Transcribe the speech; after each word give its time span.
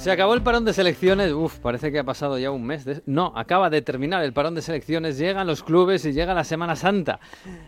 Se 0.00 0.10
acabó 0.10 0.32
el 0.32 0.40
parón 0.40 0.64
de 0.64 0.72
selecciones. 0.72 1.30
Uf, 1.30 1.58
parece 1.58 1.92
que 1.92 1.98
ha 1.98 2.04
pasado 2.04 2.38
ya 2.38 2.50
un 2.50 2.64
mes. 2.64 3.02
No, 3.04 3.34
acaba 3.36 3.68
de 3.68 3.82
terminar 3.82 4.24
el 4.24 4.32
parón 4.32 4.54
de 4.54 4.62
selecciones. 4.62 5.18
Llegan 5.18 5.46
los 5.46 5.62
clubes 5.62 6.06
y 6.06 6.14
llega 6.14 6.32
la 6.32 6.42
Semana 6.42 6.74
Santa. 6.74 7.20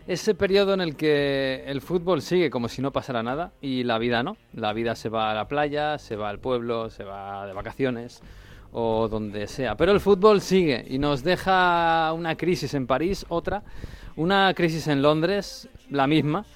Ese 0.06 0.34
periodo 0.34 0.72
en 0.72 0.80
el 0.80 0.96
que 0.96 1.62
el 1.66 1.82
fútbol 1.82 2.22
sigue 2.22 2.48
como 2.48 2.68
si 2.68 2.80
no 2.80 2.90
pasara 2.90 3.22
nada 3.22 3.52
y 3.60 3.84
la 3.84 3.98
vida 3.98 4.22
no. 4.22 4.38
La 4.54 4.72
vida 4.72 4.94
se 4.94 5.10
va 5.10 5.30
a 5.30 5.34
la 5.34 5.46
playa, 5.46 5.98
se 5.98 6.16
va 6.16 6.30
al 6.30 6.38
pueblo, 6.38 6.88
se 6.88 7.04
va 7.04 7.46
de 7.46 7.52
vacaciones 7.52 8.22
o 8.72 9.08
donde 9.08 9.46
sea. 9.46 9.76
Pero 9.76 9.92
el 9.92 10.00
fútbol 10.00 10.40
sigue 10.40 10.86
y 10.88 10.98
nos 10.98 11.22
deja 11.22 12.14
una 12.14 12.35
crisis 12.36 12.72
en 12.72 12.86
París, 12.86 13.26
otra, 13.29 13.62
una 14.16 14.54
crisis 14.54 14.88
en 14.88 15.02
Londres, 15.02 15.68
la 15.90 16.07
misma, 16.07 16.46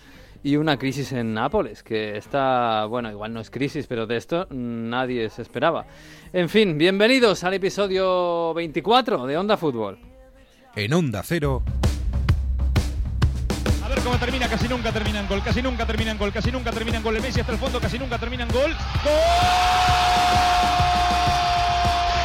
y 0.46 0.56
una 0.56 0.78
crisis 0.78 1.10
en 1.10 1.34
Nápoles, 1.34 1.82
que 1.82 2.16
está, 2.16 2.84
bueno, 2.84 3.10
igual 3.10 3.32
no 3.32 3.40
es 3.40 3.50
crisis, 3.50 3.88
pero 3.88 4.06
de 4.06 4.16
esto 4.16 4.46
nadie 4.50 5.28
se 5.28 5.42
esperaba. 5.42 5.86
En 6.32 6.48
fin, 6.48 6.78
bienvenidos 6.78 7.42
al 7.42 7.54
episodio 7.54 8.54
24 8.54 9.26
de 9.26 9.36
Onda 9.36 9.56
Fútbol. 9.56 9.98
En 10.76 10.92
Onda 10.92 11.24
Cero, 11.24 11.64
A 13.84 13.88
ver 13.88 13.98
cómo 14.04 14.16
termina, 14.18 14.48
casi 14.48 14.68
nunca 14.68 14.92
termina 14.92 15.18
en 15.18 15.26
gol, 15.26 15.42
casi 15.42 15.60
nunca 15.60 15.84
termina 15.84 16.12
en 16.12 16.18
gol, 16.18 16.32
casi 16.32 16.52
nunca 16.52 16.70
termina 16.70 16.98
en 16.98 17.02
gol. 17.02 17.16
El 17.16 17.22
Messi 17.22 17.40
hasta 17.40 17.50
el 17.50 17.58
fondo, 17.58 17.80
casi 17.80 17.98
nunca 17.98 18.16
termina 18.16 18.44
en 18.44 18.50
gol. 18.50 18.70
¡Gol! 18.70 19.12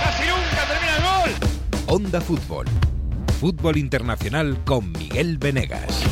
¡Casi 0.04 0.24
nunca 0.28 0.68
termina 0.68 0.96
en 0.96 1.04
gol! 1.04 1.32
Onda 1.88 2.22
Fútbol. 2.22 2.68
Fútbol 3.40 3.78
Internacional 3.78 4.64
con 4.64 4.92
Miguel 4.92 5.40
Venegas. 5.40 6.06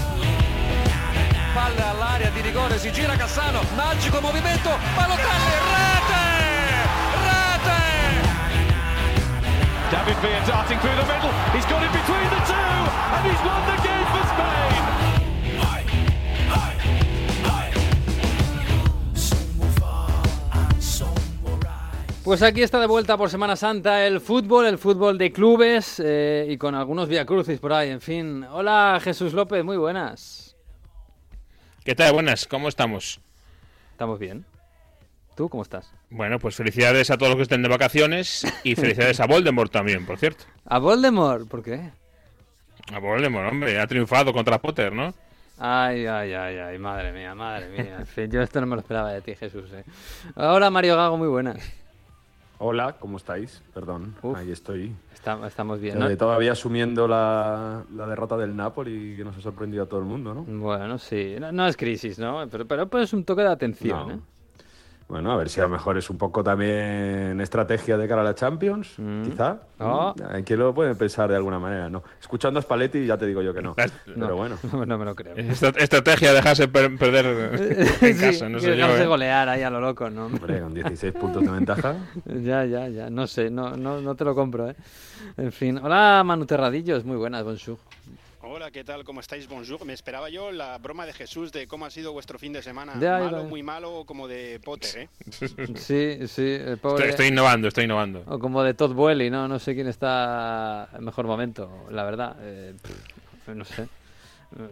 Palla 1.54 1.90
all'area 1.90 2.30
di 2.30 2.42
rigore, 2.42 2.78
si 2.78 2.92
gira 2.92 3.16
Cassano, 3.16 3.62
magico 3.76 4.22
movimento, 4.22 4.70
Balotelli, 4.96 5.56
rete! 5.74 6.24
Rete! 7.26 7.82
David 9.90 10.18
Villa 10.20 10.42
darting 10.46 10.80
through 10.80 10.96
the 10.96 11.06
middle. 11.06 11.32
He's 11.54 11.66
got 11.66 11.82
it 11.82 11.92
between 11.92 12.30
the 12.30 12.42
two, 12.46 12.54
and 12.54 13.26
he's 13.26 13.42
won 13.42 13.66
the 13.66 13.82
game 13.82 14.06
for 14.12 14.24
Spain. 14.28 14.70
Pues 22.24 22.44
aquí 22.44 22.62
está 22.62 22.80
de 22.80 22.86
vuelta 22.86 23.18
por 23.18 23.32
Semana 23.32 23.56
Santa 23.56 24.06
el 24.06 24.22
fútbol, 24.22 24.68
el 24.68 24.78
fútbol 24.78 25.18
de 25.18 25.32
clubes 25.32 26.00
eh, 26.06 26.46
y 26.48 26.58
con 26.58 26.76
algunos 26.76 27.10
viacrucis 27.10 27.60
por 27.60 27.74
ahí, 27.74 27.90
en 27.90 28.02
fin. 28.02 28.46
Hola 28.52 29.00
Jesús 29.02 29.34
López, 29.34 29.64
muy 29.64 29.78
buenas. 29.78 30.49
¿Qué 31.90 31.96
tal? 31.96 32.14
Buenas, 32.14 32.46
¿cómo 32.46 32.68
estamos? 32.70 33.20
¿Estamos 33.94 34.20
bien? 34.20 34.46
¿Tú 35.36 35.50
cómo 35.50 35.64
estás? 35.64 35.92
Bueno, 36.12 36.38
pues 36.38 36.56
felicidades 36.56 37.10
a 37.10 37.18
todos 37.18 37.32
los 37.32 37.38
que 37.38 37.42
estén 37.42 37.64
de 37.64 37.68
vacaciones 37.68 38.46
y 38.64 38.76
felicidades 38.76 39.20
a 39.20 39.26
Voldemort 39.26 39.72
también, 39.72 40.06
por 40.06 40.20
cierto. 40.20 40.44
¿A 40.66 40.78
Voldemort? 40.78 41.48
¿Por 41.48 41.64
qué? 41.64 41.90
A 42.94 43.00
Voldemort, 43.00 43.50
hombre, 43.52 43.80
ha 43.80 43.88
triunfado 43.88 44.32
contra 44.34 44.60
Potter, 44.62 44.94
¿no? 44.94 45.16
Ay, 45.58 46.06
ay, 46.06 46.32
ay, 46.32 46.58
ay, 46.60 46.78
madre 46.78 47.12
mía, 47.12 47.34
madre 47.34 47.70
mía. 47.70 47.96
En 48.02 48.06
fin, 48.06 48.30
yo 48.30 48.44
esto 48.44 48.62
no 48.62 48.68
me 48.68 48.76
lo 48.76 48.82
esperaba 48.82 49.12
de 49.12 49.22
ti, 49.22 49.34
Jesús. 49.34 49.72
eh. 49.74 49.84
Hola 50.36 50.70
Mario 50.70 50.96
Gago, 50.96 51.18
muy 51.18 51.28
buenas. 51.28 51.58
Hola, 52.62 52.98
¿cómo 53.00 53.16
estáis? 53.18 53.64
Perdón, 53.74 54.16
Uf. 54.22 54.38
ahí 54.38 54.52
estoy. 54.52 54.94
Está- 55.14 55.48
estamos 55.48 55.80
bien, 55.80 55.98
¿no? 55.98 56.10
Eh, 56.10 56.18
todavía 56.18 56.52
asumiendo 56.52 57.08
la, 57.08 57.84
la 57.96 58.06
derrota 58.06 58.36
del 58.36 58.54
Napoli 58.54 59.16
que 59.16 59.24
nos 59.24 59.38
ha 59.38 59.42
sorprendido 59.42 59.84
a 59.84 59.86
todo 59.88 60.02
el 60.02 60.06
mundo, 60.06 60.34
¿no? 60.34 60.44
Bueno, 60.44 60.98
sí, 60.98 61.38
no, 61.40 61.54
no 61.54 61.66
es 61.68 61.78
crisis, 61.78 62.20
¿no? 62.20 62.46
Pero, 62.52 62.68
pero 62.68 62.90
pues 62.90 63.14
un 63.14 63.24
toque 63.24 63.44
de 63.44 63.48
atención, 63.48 64.08
No. 64.08 64.14
¿eh? 64.16 64.20
Bueno, 65.10 65.32
a 65.32 65.38
ver 65.38 65.50
si 65.50 65.60
a 65.60 65.64
lo 65.64 65.70
mejor 65.70 65.98
es 65.98 66.08
un 66.12 66.20
poco 66.20 66.44
también 66.44 67.42
estrategia 67.42 67.98
de 67.98 68.08
cara 68.08 68.22
a 68.22 68.24
la 68.24 68.36
Champions, 68.36 68.94
Mm. 69.00 69.24
quizá. 69.24 69.58
Oh. 69.80 70.14
Hay 70.30 70.44
que 70.44 70.56
lo 70.56 70.72
pueden 70.72 70.96
pensar 70.98 71.28
de 71.30 71.36
alguna 71.36 71.58
manera, 71.58 71.90
¿no? 71.90 72.04
Escuchando 72.22 72.60
a 72.60 72.62
Spalletti 72.62 73.08
ya 73.08 73.18
te 73.18 73.26
digo 73.26 73.42
yo 73.42 73.52
que 73.52 73.62
no. 73.64 73.76
Pero 74.06 74.36
bueno. 74.36 74.56
No, 74.72 74.86
no 74.86 74.98
me 75.00 75.06
lo 75.06 75.16
creo. 75.16 75.36
Estrategia 75.36 76.30
de 76.30 76.36
dejarse 76.36 76.68
per- 76.68 76.96
perder 76.96 77.26
en 78.02 78.16
Sí, 78.16 78.22
casa, 78.22 78.48
no 78.50 78.60
sé 78.60 78.78
yo. 78.78 78.86
¿eh? 78.88 79.06
golear 79.08 79.50
ahí 79.50 79.64
a 79.64 79.72
lo 79.72 79.82
loco, 79.82 80.12
¿no? 80.12 80.28
Hombre, 80.28 80.60
con 80.62 80.76
16 80.76 81.12
puntos 81.14 81.42
de 81.44 81.50
ventaja. 81.50 81.96
Ya, 82.26 82.66
ya, 82.66 82.88
ya, 82.88 83.10
no 83.10 83.26
sé, 83.26 83.50
no, 83.50 83.76
no, 83.76 84.02
no 84.02 84.14
te 84.14 84.24
lo 84.24 84.36
compro, 84.36 84.70
¿eh? 84.70 84.76
En 85.38 85.52
fin, 85.52 85.80
hola 85.82 86.22
Manu 86.24 86.46
Terradillos, 86.46 87.04
muy 87.04 87.18
buenas, 87.18 87.44
bonjour. 87.44 87.78
Hola, 88.52 88.72
¿qué 88.72 88.84
tal? 88.84 89.04
¿Cómo 89.04 89.20
estáis? 89.20 89.48
Bonjour. 89.48 89.86
Me 89.86 89.94
esperaba 89.94 90.28
yo 90.28 90.52
la 90.52 90.76
broma 90.80 91.06
de 91.06 91.14
Jesús 91.14 91.52
de 91.52 91.68
cómo 91.68 91.86
ha 91.86 91.92
sido 91.92 92.14
vuestro 92.14 92.40
fin 92.40 92.52
de 92.52 92.64
semana. 92.64 92.96
Ya, 93.00 93.20
malo, 93.20 93.44
ya. 93.44 93.48
muy 93.48 93.62
malo 93.62 94.06
como 94.08 94.28
de 94.28 94.60
Potter, 94.60 95.02
¿eh? 95.02 95.10
Sí, 95.76 96.28
sí, 96.28 96.54
el 96.54 96.80
pobre... 96.80 97.04
Estoy, 97.04 97.10
estoy 97.10 97.28
innovando, 97.28 97.68
estoy 97.68 97.84
innovando. 97.84 98.24
O 98.26 98.40
como 98.40 98.64
de 98.64 98.74
Todd 98.74 98.94
Boehly, 98.94 99.30
¿no? 99.30 99.48
No 99.48 99.60
sé 99.60 99.76
quién 99.76 99.88
está 99.88 100.90
en 100.98 101.06
mejor 101.06 101.28
momento, 101.28 101.86
la 101.92 102.04
verdad. 102.04 102.38
Eh, 102.42 102.74
pff, 102.82 103.50
no 103.50 103.66
sé. 103.66 103.88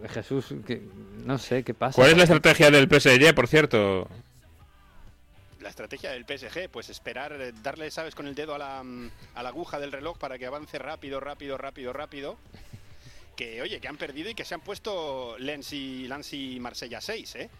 Jesús, 0.08 0.54
que, 0.66 0.82
no 1.24 1.38
sé, 1.38 1.62
¿qué 1.62 1.72
pasa? 1.72 1.94
¿Cuál 1.94 2.10
es 2.10 2.16
la 2.16 2.24
estrategia 2.24 2.72
del 2.72 2.88
PSG, 2.88 3.32
por 3.32 3.46
cierto? 3.46 4.08
La 5.60 5.68
estrategia 5.68 6.10
del 6.10 6.24
PSG, 6.24 6.68
pues 6.68 6.90
esperar, 6.90 7.32
eh, 7.40 7.52
darle, 7.62 7.92
¿sabes?, 7.92 8.16
con 8.16 8.26
el 8.26 8.34
dedo 8.34 8.56
a 8.56 8.58
la, 8.58 8.82
mm, 8.82 9.10
a 9.36 9.42
la 9.44 9.50
aguja 9.50 9.78
del 9.78 9.92
reloj 9.92 10.18
para 10.18 10.36
que 10.36 10.46
avance 10.46 10.80
rápido, 10.80 11.20
rápido, 11.20 11.56
rápido, 11.56 11.92
rápido. 11.92 12.38
Que, 13.38 13.62
oye, 13.62 13.78
que 13.80 13.86
han 13.86 13.96
perdido 13.96 14.28
y 14.28 14.34
que 14.34 14.44
se 14.44 14.54
han 14.54 14.60
puesto 14.62 15.36
Lens 15.38 15.72
y, 15.72 16.08
Marsella 16.60 17.00
6, 17.00 17.36
¿eh? 17.36 17.50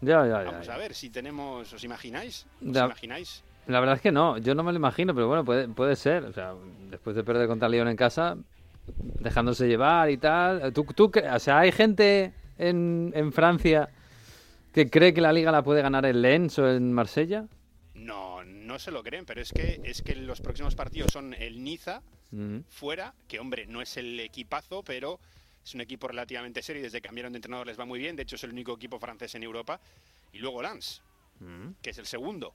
Ya, 0.00 0.26
ya, 0.26 0.42
ya, 0.44 0.50
Vamos 0.50 0.66
ya. 0.66 0.74
a 0.74 0.78
ver 0.78 0.94
si 0.94 1.10
tenemos, 1.10 1.70
¿os 1.70 1.84
imagináis? 1.84 2.46
¿Os 2.66 2.72
Ya. 2.74 2.86
imagináis? 2.86 3.44
La 3.66 3.80
verdad 3.80 3.96
es 3.96 4.00
que 4.00 4.12
no, 4.12 4.38
yo 4.38 4.54
no 4.54 4.62
me 4.62 4.72
lo 4.72 4.78
imagino, 4.78 5.14
pero 5.14 5.28
bueno, 5.28 5.44
puede, 5.44 5.68
puede 5.68 5.94
ser. 5.94 6.24
O 6.24 6.32
sea, 6.32 6.54
después 6.88 7.14
de 7.16 7.22
perder 7.22 7.48
contra 7.48 7.68
León 7.68 7.88
en 7.88 7.96
casa, 7.96 8.38
dejándose 9.20 9.68
llevar 9.68 10.08
y 10.10 10.16
tal. 10.16 10.72
¿Tú, 10.72 10.84
tú 10.94 11.10
o 11.30 11.38
sea, 11.38 11.58
hay 11.58 11.70
gente 11.72 12.32
en, 12.56 13.12
en 13.14 13.30
Francia 13.30 13.90
que 14.72 14.88
cree 14.88 15.12
que 15.12 15.20
la 15.20 15.32
liga 15.34 15.52
la 15.52 15.62
puede 15.62 15.82
ganar 15.82 16.06
el 16.06 16.22
Lens 16.22 16.58
o 16.58 16.66
en 16.70 16.92
Marsella. 16.94 17.44
No, 17.94 18.35
no 18.76 18.80
se 18.80 18.90
lo 18.90 19.02
creen, 19.02 19.24
pero 19.24 19.40
es 19.40 19.54
que, 19.54 19.80
es 19.84 20.02
que 20.02 20.14
los 20.14 20.42
próximos 20.42 20.74
partidos 20.74 21.10
son 21.10 21.32
el 21.32 21.64
Niza, 21.64 22.02
fuera, 22.68 23.14
que 23.26 23.40
hombre, 23.40 23.66
no 23.66 23.80
es 23.80 23.96
el 23.96 24.20
equipazo, 24.20 24.82
pero 24.82 25.18
es 25.64 25.74
un 25.74 25.80
equipo 25.80 26.08
relativamente 26.08 26.60
serio 26.60 26.80
y 26.80 26.82
desde 26.82 27.00
que 27.00 27.08
cambiaron 27.08 27.32
de 27.32 27.38
entrenador 27.38 27.66
les 27.66 27.80
va 27.80 27.86
muy 27.86 27.98
bien, 27.98 28.16
de 28.16 28.24
hecho 28.24 28.36
es 28.36 28.44
el 28.44 28.50
único 28.50 28.74
equipo 28.74 28.98
francés 28.98 29.34
en 29.34 29.44
Europa, 29.44 29.80
y 30.30 30.40
luego 30.40 30.60
Lens, 30.60 31.02
que 31.80 31.88
es 31.88 31.96
el 31.96 32.04
segundo. 32.04 32.54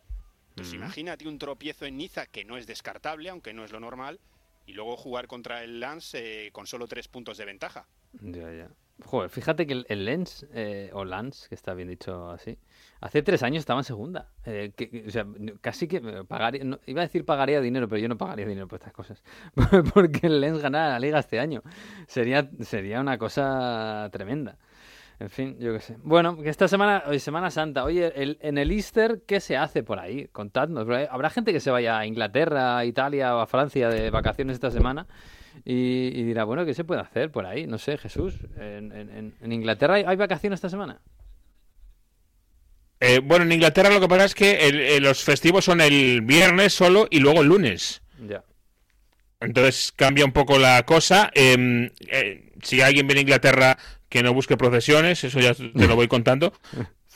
Entonces 0.50 0.76
imagínate 0.76 1.28
un 1.28 1.40
tropiezo 1.40 1.88
en 1.88 1.98
Niza 1.98 2.28
que 2.28 2.46
no 2.46 2.56
es 2.56 2.68
descartable, 2.68 3.28
aunque 3.28 3.52
no 3.52 3.66
es 3.66 3.72
lo 3.72 3.80
normal, 3.80 4.20
y 4.68 4.74
luego 4.74 4.98
jugar 4.98 5.26
contra 5.26 5.64
el 5.64 5.80
Lens 5.80 6.14
eh, 6.14 6.52
con 6.53 6.68
solo 6.68 6.88
tres 6.88 7.08
puntos 7.08 7.40
de 7.40 7.46
ventaja. 7.46 7.88
Ya, 8.22 8.53
ya. 8.53 8.70
Joder, 9.06 9.29
fíjate 9.29 9.66
que 9.67 9.84
el, 9.88 10.06
Lens, 10.06 10.45
eh, 10.53 10.89
o 10.94 11.03
Lens, 11.03 11.47
que 11.50 11.56
está 11.56 11.73
bien 11.73 11.88
dicho 11.89 12.29
así, 12.29 12.57
hace 13.01 13.22
tres 13.23 13.44
años 13.44 13.59
estaba 13.59 13.79
en 13.79 13.84
segunda. 13.84 14.29
Eh, 14.45 14.73
que- 14.75 15.06
o 15.07 15.09
sea, 15.09 15.25
casi 15.62 15.88
que 15.88 16.00
me 16.01 16.23
pagaría, 16.23 16.62
iba 16.85 17.01
a 17.01 17.06
decir 17.06 17.25
pagaría 17.25 17.61
dinero, 17.61 17.88
pero 17.88 18.00
yo 18.01 18.07
no 18.07 18.17
pagaría 18.17 18.45
dinero 18.45 18.67
por 18.67 18.79
estas 18.79 18.94
cosas. 18.94 19.23
Porque 19.94 20.28
el 20.28 20.40
Lens 20.40 20.61
ganara 20.61 20.90
la 20.90 21.00
liga 21.00 21.19
este 21.19 21.40
año. 21.40 21.61
Sería, 22.07 22.50
sería 22.61 23.01
una 23.01 23.17
cosa 23.17 24.07
tremenda. 24.11 24.57
En 25.19 25.29
fin, 25.29 25.56
yo 25.59 25.72
qué 25.73 25.79
sé. 25.79 25.97
Bueno, 26.03 26.35
que 26.38 26.50
esta 26.50 26.67
semana, 26.67 27.03
hoy 27.07 27.19
Semana 27.19 27.51
Santa, 27.51 27.84
oye, 27.84 28.11
en 28.16 28.57
el 28.57 28.72
Easter, 28.72 29.22
¿qué 29.28 29.40
se 29.40 29.56
hace 29.56 29.84
por 29.84 30.00
ahí? 30.00 30.28
Contadnos. 30.29 30.88
Habrá 31.11 31.29
gente 31.29 31.53
que 31.53 31.59
se 31.59 31.69
vaya 31.69 32.00
a 32.00 32.07
Inglaterra, 32.07 32.78
a 32.78 32.85
Italia 32.85 33.35
o 33.35 33.40
a 33.40 33.45
Francia 33.45 33.88
de 33.90 34.09
vacaciones 34.09 34.56
esta 34.56 34.72
semana 34.72 35.05
y, 35.66 36.08
y 36.14 36.24
dirá, 36.24 36.44
bueno, 36.44 36.66
¿qué 36.66 36.74
se 36.74 36.84
puede 36.84 37.02
hacer 37.02 37.32
por 37.32 37.46
ahí? 37.46 37.68
No 37.68 37.78
sé, 37.78 37.98
Jesús. 37.98 38.36
¿En, 38.58 38.92
en- 38.92 39.09
en- 39.09 39.34
en 39.42 39.52
Inglaterra 39.52 39.96
hay, 39.96 40.03
hay 40.06 40.16
vacaciones 40.18 40.58
esta 40.58 40.70
semana? 40.70 41.00
Eh, 43.00 43.20
bueno, 43.24 43.46
en 43.46 43.52
Inglaterra 43.52 43.90
lo 43.90 44.00
que 44.00 44.08
pasa 44.08 44.26
es 44.26 44.36
que 44.36 44.68
el- 44.68 44.80
eh, 44.80 45.00
los 45.00 45.24
festivos 45.24 45.66
son 45.66 45.82
el 45.82 46.22
viernes 46.22 46.74
solo 46.74 47.08
y 47.09 47.20
luego 47.20 47.42
el 47.42 47.48
lunes. 47.48 48.02
Ya. 48.28 48.44
Entonces 49.40 49.92
cambia 49.96 50.24
un 50.26 50.34
poco 50.34 50.59
la 50.59 50.84
cosa. 50.86 51.32
Eh, 51.34 51.92
eh, 52.12 52.52
si 52.62 52.82
alguien 52.82 53.08
viene 53.08 53.20
a 53.20 53.24
Inglaterra 53.24 53.78
que 54.08 54.22
no 54.22 54.34
busque 54.36 54.56
procesiones, 54.56 55.24
eso 55.24 55.40
ya 55.40 55.56
te 55.56 55.88
lo 55.88 55.96
voy 55.96 56.08
contando. 56.08 56.53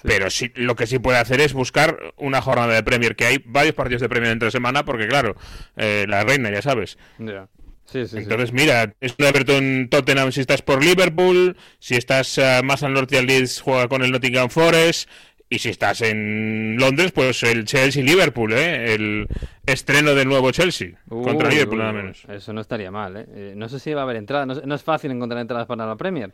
Pero 0.01 0.29
sí, 0.29 0.51
lo 0.55 0.75
que 0.75 0.87
sí 0.87 0.99
puede 0.99 1.17
hacer 1.19 1.39
es 1.41 1.53
buscar 1.53 1.97
una 2.17 2.41
jornada 2.41 2.73
de 2.73 2.83
Premier, 2.83 3.15
que 3.15 3.25
hay 3.25 3.43
varios 3.45 3.73
partidos 3.75 4.01
de 4.01 4.09
Premier 4.09 4.31
entre 4.31 4.51
semana, 4.51 4.85
porque 4.85 5.07
claro, 5.07 5.35
eh, 5.77 6.05
la 6.07 6.23
reina, 6.23 6.51
ya 6.51 6.61
sabes. 6.61 6.97
Ya. 7.17 7.47
Sí, 7.85 8.01
sí, 8.03 8.07
sí. 8.07 8.17
Entonces, 8.17 8.51
mira, 8.51 8.93
es 8.99 9.15
un 9.17 9.25
Everton 9.25 9.87
Tottenham 9.89 10.31
si 10.31 10.41
estás 10.41 10.61
por 10.61 10.83
Liverpool, 10.83 11.55
si 11.79 11.95
estás 11.95 12.37
eh, 12.37 12.61
más 12.63 12.83
al 12.83 12.93
norte 12.93 13.17
al 13.17 13.25
Leeds 13.27 13.61
juega 13.61 13.87
con 13.87 14.03
el 14.03 14.11
Nottingham 14.11 14.49
Forest, 14.49 15.09
y 15.47 15.59
si 15.59 15.69
estás 15.69 16.01
en 16.01 16.75
Londres, 16.79 17.11
pues 17.11 17.43
el 17.43 17.65
Chelsea 17.65 18.03
Liverpool, 18.03 18.51
¿eh? 18.53 18.95
el 18.95 19.27
estreno 19.67 20.15
del 20.15 20.27
nuevo 20.27 20.49
Chelsea 20.51 20.97
contra 21.07 21.49
Liverpool 21.49 21.77
nada 21.77 21.93
menos. 21.93 22.25
Eso 22.27 22.51
no 22.51 22.61
estaría 22.61 22.89
mal, 22.89 23.15
¿eh? 23.15 23.25
Eh, 23.29 23.53
No 23.55 23.69
sé 23.69 23.79
si 23.79 23.93
va 23.93 24.01
a 24.01 24.03
haber 24.05 24.15
entradas. 24.15 24.47
No, 24.47 24.53
es- 24.53 24.65
no 24.65 24.73
es 24.73 24.81
fácil 24.81 25.11
encontrar 25.11 25.39
entradas 25.39 25.67
para 25.67 25.85
la 25.85 25.95
Premier. 25.95 26.31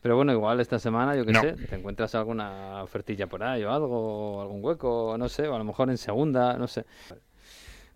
Pero 0.00 0.16
bueno, 0.16 0.32
igual 0.32 0.60
esta 0.60 0.78
semana, 0.78 1.14
yo 1.16 1.24
qué 1.26 1.32
No. 1.32 1.40
sé, 1.40 1.52
te 1.68 1.74
encuentras 1.76 2.14
alguna 2.14 2.82
ofertilla 2.84 3.26
por 3.28 3.42
ahí 3.42 3.62
o 3.64 3.72
algo, 3.72 4.42
algún 4.42 4.64
hueco, 4.64 5.16
no 5.18 5.28
sé, 5.28 5.46
o 5.48 5.54
a 5.54 5.58
lo 5.58 5.64
mejor 5.64 5.90
en 5.90 5.98
segunda, 5.98 6.56
no 6.56 6.66
sé. 6.68 6.84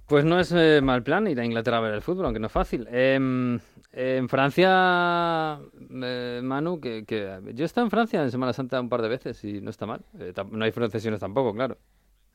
Pues 0.06 0.24
no 0.24 0.38
es 0.38 0.52
eh, 0.52 0.80
mal 0.82 1.02
plan 1.02 1.26
ir 1.26 1.40
a 1.40 1.44
Inglaterra 1.44 1.78
a 1.78 1.80
ver 1.80 1.94
el 1.94 2.02
fútbol, 2.02 2.26
aunque 2.26 2.38
no 2.38 2.46
es 2.46 2.52
fácil. 2.52 2.86
Em, 2.90 3.58
en 3.92 4.28
Francia, 4.28 5.58
eh, 6.02 6.40
Manu, 6.44 6.80
que, 6.80 7.04
que 7.04 7.40
yo 7.54 7.64
he 7.64 7.66
estado 7.66 7.86
en 7.86 7.90
Francia 7.90 8.22
en 8.22 8.30
Semana 8.30 8.52
Santa 8.52 8.80
un 8.80 8.88
par 8.88 9.02
de 9.02 9.08
veces 9.08 9.42
y 9.42 9.60
no 9.60 9.70
está 9.70 9.84
mal. 9.86 10.04
Eh, 10.18 10.32
no 10.52 10.64
hay 10.64 10.70
procesiones 10.70 11.18
tampoco, 11.20 11.52
claro. 11.52 11.76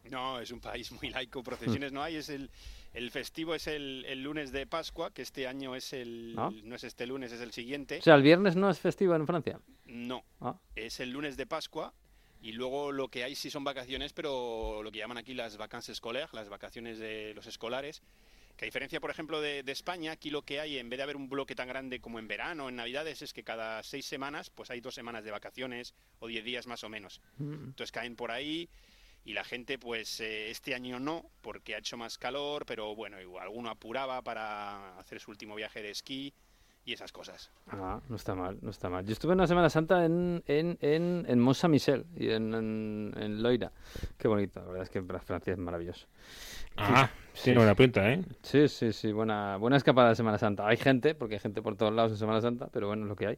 No, 0.10 0.40
es 0.42 0.52
un 0.52 0.60
país 0.60 0.92
muy 0.92 1.10
laico, 1.12 1.42
procesiones 1.44 1.94
no 1.94 2.02
hay, 2.04 2.18
es 2.18 2.28
el, 2.28 2.50
el 2.94 3.10
festivo 3.12 3.56
es 3.56 3.68
el, 3.68 4.04
el 4.10 4.22
lunes 4.24 4.52
de 4.52 4.68
Pascua, 4.68 5.12
que 5.12 5.22
este 5.22 5.48
año 5.48 5.74
es 5.76 5.94
el, 5.94 6.34
Ah. 6.38 6.50
no 6.66 6.76
es 6.76 6.84
este 6.84 7.08
lunes, 7.08 7.32
es 7.32 7.40
el 7.40 7.52
siguiente. 7.52 8.00
O 8.00 8.02
sea, 8.02 8.16
el 8.16 8.24
viernes 8.24 8.58
no 8.58 8.70
es 8.70 8.80
festivo 8.80 9.16
en 9.16 9.26
Francia. 9.26 9.60
No, 9.86 10.24
Ah. 10.42 10.58
es 10.76 11.00
el 11.00 11.12
lunes 11.12 11.38
de 11.38 11.46
Pascua 11.46 11.94
y 12.42 12.54
luego 12.54 12.92
lo 12.92 13.08
que 13.10 13.24
hay 13.24 13.36
sí 13.36 13.50
son 13.50 13.64
vacaciones, 13.64 14.14
pero 14.14 14.82
lo 14.84 14.92
que 14.92 15.00
llaman 15.00 15.18
aquí 15.18 15.34
las 15.34 15.58
vacances 15.58 15.98
scolaires, 15.98 16.34
las 16.34 16.50
vacaciones 16.50 16.98
de 16.98 17.34
los 17.36 17.46
escolares, 17.46 18.02
que 18.58 18.66
a 18.66 18.68
diferencia, 18.68 19.00
por 19.00 19.12
ejemplo, 19.12 19.40
de, 19.42 19.64
de 19.64 19.72
España, 19.72 20.12
aquí 20.12 20.30
lo 20.30 20.42
que 20.42 20.60
hay, 20.60 20.78
en 20.78 20.90
vez 20.90 20.98
de 20.98 21.04
haber 21.04 21.16
un 21.16 21.30
bloque 21.30 21.56
tan 21.56 21.68
grande 21.68 22.02
como 22.02 22.20
en 22.20 22.28
verano, 22.28 22.68
en 22.68 22.76
Navidades, 22.76 23.22
es 23.22 23.34
que 23.34 23.44
cada 23.44 23.84
seis 23.84 24.06
semanas, 24.06 24.50
pues 24.50 24.72
hay 24.72 24.82
dos 24.82 24.96
semanas 24.96 25.24
de 25.24 25.32
vacaciones 25.32 25.94
o 26.20 26.28
diez 26.28 26.44
días 26.44 26.68
más 26.68 26.84
o 26.84 26.90
menos. 26.90 27.22
Entonces 27.40 27.92
caen 27.92 28.16
por 28.16 28.32
ahí 28.32 28.70
y 29.24 29.34
la 29.34 29.44
gente, 29.44 29.78
pues 29.78 30.20
eh, 30.20 30.50
este 30.50 30.74
año 30.74 31.00
no, 31.00 31.30
porque 31.42 31.76
ha 31.76 31.78
hecho 31.78 31.96
más 31.96 32.18
calor, 32.18 32.66
pero 32.66 32.96
bueno, 32.96 33.22
igual 33.22 33.44
alguno 33.44 33.70
apuraba 33.70 34.22
para 34.24 34.98
hacer 34.98 35.20
su 35.20 35.32
último 35.32 35.56
viaje 35.56 35.82
de 35.82 35.92
esquí 35.92 36.34
y 36.84 36.94
esas 36.94 37.12
cosas. 37.12 37.52
Ah, 37.68 38.00
no 38.10 38.16
está 38.16 38.36
mal, 38.36 38.58
no 38.62 38.70
está 38.72 38.90
mal. 38.90 39.06
Yo 39.06 39.14
estuve 39.14 39.34
en 39.34 39.40
una 39.40 39.48
Semana 39.48 39.70
Santa 39.70 40.06
en, 40.06 40.44
en, 40.48 40.78
en, 40.82 41.26
en 41.28 41.40
Mont 41.40 41.56
Saint-Michel 41.56 42.06
y 42.16 42.30
en, 42.30 42.54
en, 42.54 43.14
en 43.18 43.44
Loira. 43.44 43.72
Qué 44.18 44.28
bonito, 44.28 44.60
la 44.62 44.68
verdad 44.68 44.84
es 44.84 44.90
que 44.90 45.02
Francia 45.02 45.54
es 45.54 45.60
maravilloso. 45.60 46.08
Ah, 46.78 47.10
Sí, 47.34 47.46
tiene 47.46 47.60
buena 47.60 47.76
pinta, 47.76 48.12
¿eh? 48.12 48.24
Sí, 48.42 48.68
sí, 48.68 48.92
sí, 48.92 49.12
buena, 49.12 49.58
buena 49.58 49.78
escapada 49.78 50.10
de 50.10 50.16
Semana 50.16 50.38
Santa. 50.38 50.68
Hay 50.68 50.78
gente, 50.78 51.16
porque 51.16 51.36
hay 51.36 51.40
gente 51.40 51.62
por 51.62 51.76
todos 51.76 51.94
lados 51.94 52.12
en 52.12 52.18
Semana 52.18 52.42
Santa, 52.42 52.68
pero 52.72 52.88
bueno, 52.88 53.04
es 53.04 53.10
lo 53.10 53.16
que 53.16 53.28
hay. 53.28 53.38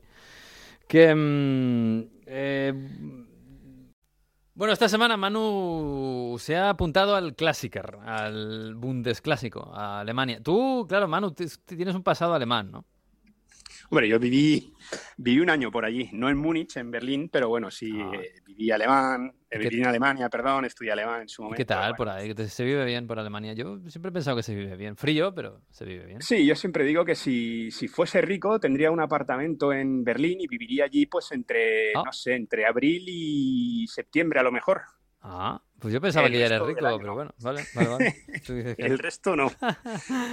Que. 0.88 1.13
mm, 1.13 2.04
eh, 2.25 2.74
bueno, 4.56 4.72
esta 4.72 4.88
semana 4.88 5.18
Manu 5.18 6.36
se 6.39 6.56
ha 6.56 6.69
apuntado 6.69 7.16
al 7.16 7.36
Klassiker, 7.36 7.98
al 8.06 8.75
Bundesclásico, 8.75 9.72
a 9.74 10.01
Alemania. 10.01 10.42
Tú, 10.44 10.86
claro, 10.88 11.07
Manu, 11.07 11.31
tienes 11.31 11.96
un 11.96 12.04
pasado 12.04 12.36
alemán, 12.36 12.72
¿no? 12.72 12.86
Hombre, 13.90 14.08
yo 14.08 14.18
viví, 14.20 14.74
viví 15.18 15.40
un 15.40 15.50
año 15.50 15.72
por 15.72 15.86
allí, 15.86 16.10
no 16.14 16.30
en 16.30 16.38
Múnich, 16.38 16.78
en 16.78 16.90
Berlín, 16.92 17.30
pero 17.30 17.50
bueno, 17.50 17.70
sí, 17.70 17.92
Ah. 17.94 18.12
eh, 18.16 18.32
viví 18.46 18.72
alemán, 18.72 19.34
eh, 19.50 19.60
¿Qué- 19.60 19.70
viví 19.70 19.82
en 19.82 19.88
Alemania, 19.88 20.30
perdón, 20.30 20.66
estudié 20.66 20.92
alemán 20.92 21.22
en 21.22 21.28
su 21.30 21.42
¿Y 21.42 21.46
momento. 21.46 21.58
qué 21.58 21.66
tal 21.66 21.80
bueno. 21.92 21.96
por 21.98 22.10
ahí? 22.10 22.34
¿Que 22.34 22.48
¿Se 22.48 22.64
vive 22.64 22.86
bien 22.86 23.06
por 23.06 23.20
Alemania? 23.20 23.54
Yo 23.54 23.80
siempre 23.90 24.10
he 24.10 24.12
pensado 24.12 24.36
que 24.38 24.44
se 24.44 24.56
vive 24.56 24.76
bien. 24.78 24.96
Frío, 24.98 25.34
pero 25.36 25.62
se 25.70 25.86
vive 25.86 26.06
bien. 26.06 26.22
Sí, 26.22 26.46
yo 26.46 26.56
siempre 26.56 26.84
digo 26.86 27.06
que 27.06 27.16
si, 27.16 27.70
si 27.72 27.88
fuese 27.88 28.22
rico 28.22 28.60
tendría 28.60 28.90
un 28.90 29.00
apartamento 29.02 29.72
en 29.74 30.04
Berlín 30.04 30.40
y 30.42 30.48
viviría 30.48 30.86
allí 30.86 31.06
pues 31.06 31.32
entre, 31.32 31.92
Ah. 31.96 32.04
no 32.06 32.12
sé, 32.14 32.36
entre 32.36 32.66
abril 32.66 33.04
y 33.08 33.86
septiembre 33.88 34.40
a 34.40 34.44
lo 34.44 34.52
mejor. 34.52 34.82
Ah, 35.22 35.62
pues 35.84 35.94
yo 35.94 36.02
pensaba 36.02 36.26
El 36.26 36.34
que 36.34 36.40
ya 36.40 36.46
eres 36.48 36.62
rico, 36.62 36.80
pero 36.82 36.98
no. 36.98 37.14
bueno, 37.14 37.32
vale, 37.42 37.64
vale, 37.76 37.88
vale. 37.90 38.16
Tú 38.46 38.56
dices 38.56 38.76
que 38.76 38.82
El 38.86 38.98
resto 38.98 39.36
no. 39.36 39.52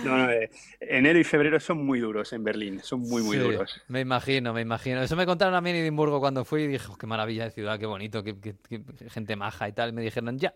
No, 0.04 0.16
no, 0.16 0.30
eh, 0.30 0.48
enero 0.80 1.18
y 1.18 1.24
febrero 1.24 1.60
son 1.60 1.84
muy 1.84 2.00
duros 2.00 2.32
en 2.32 2.42
Berlín, 2.42 2.80
son 2.82 3.00
muy, 3.00 3.22
muy 3.22 3.36
Sí, 3.36 3.42
duros. 3.42 3.82
Me 3.88 4.00
imagino, 4.00 4.54
me 4.54 4.62
imagino. 4.62 5.02
Eso 5.02 5.16
me 5.16 5.26
contaron 5.26 5.54
a 5.54 5.60
mí 5.60 5.70
en 5.70 5.76
Edimburgo 5.76 6.20
cuando 6.20 6.44
fui 6.46 6.62
y 6.62 6.66
dije, 6.68 6.86
"Oh, 6.90 6.96
qué 6.96 7.06
maravilla 7.06 7.44
de 7.44 7.50
ciudad, 7.50 7.78
qué 7.78 7.86
bonito, 7.86 8.22
qué, 8.22 8.38
qué- 8.40 8.54
qué 8.68 8.80
gente 9.10 9.36
maja 9.36 9.68
y 9.68 9.72
tal. 9.72 9.92
Me 9.92 10.00
dijeron, 10.02 10.38
ya, 10.38 10.54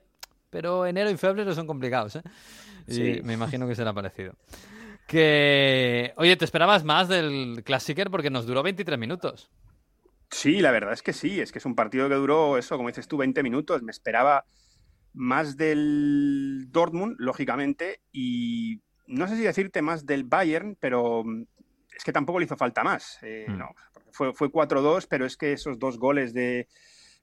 pero 0.48 0.86
enero 0.86 1.10
y 1.10 1.16
febrero 1.16 1.52
son 1.54 1.66
complicados, 1.66 2.16
¿eh? 2.16 2.22
Y 2.86 2.94
Sí. 2.94 3.20
me 3.24 3.32
imagino 3.34 3.66
que 3.68 3.74
será 3.74 3.92
parecido. 3.92 4.34
Que, 5.06 6.12
oye, 6.16 6.36
¿te 6.36 6.44
esperabas 6.44 6.82
más 6.84 7.08
del 7.08 7.62
Classicer? 7.64 8.10
Porque 8.10 8.30
nos 8.30 8.46
duró 8.46 8.62
23 8.62 8.98
minutos. 8.98 9.50
Sí, 10.30 10.60
la 10.60 10.70
verdad 10.70 10.92
es 10.92 11.02
que 11.02 11.12
sí, 11.12 11.40
es 11.40 11.52
que 11.52 11.58
es 11.58 11.66
un 11.66 11.74
partido 11.74 12.08
que 12.08 12.14
duró 12.14 12.56
eso, 12.58 12.76
como 12.76 12.88
dices 12.88 13.06
tú, 13.06 13.16
20 13.18 13.42
minutos. 13.42 13.82
Me 13.82 13.90
esperaba 13.92 14.44
más 15.14 15.56
del 15.56 16.66
Dortmund, 16.70 17.16
lógicamente, 17.18 18.00
y 18.12 18.80
no 19.06 19.26
sé 19.28 19.36
si 19.36 19.42
decirte 19.42 19.80
más 19.82 20.04
del 20.06 20.24
Bayern, 20.24 20.76
pero 20.80 21.22
mm, 21.24 21.44
es 21.96 22.04
que 22.04 22.12
tampoco 22.12 22.38
le 22.40 22.46
hizo 22.46 22.56
falta 22.56 22.82
más. 22.84 23.18
Eh, 23.22 23.46
Mm. 23.48 23.58
no, 23.58 23.68
fue, 24.12 24.32
fue 24.34 24.50
4-2, 24.50 25.06
pero 25.08 25.24
es 25.26 25.36
que 25.36 25.52
esos 25.52 25.78
dos 25.78 25.98
goles 25.98 26.32
de, 26.34 26.68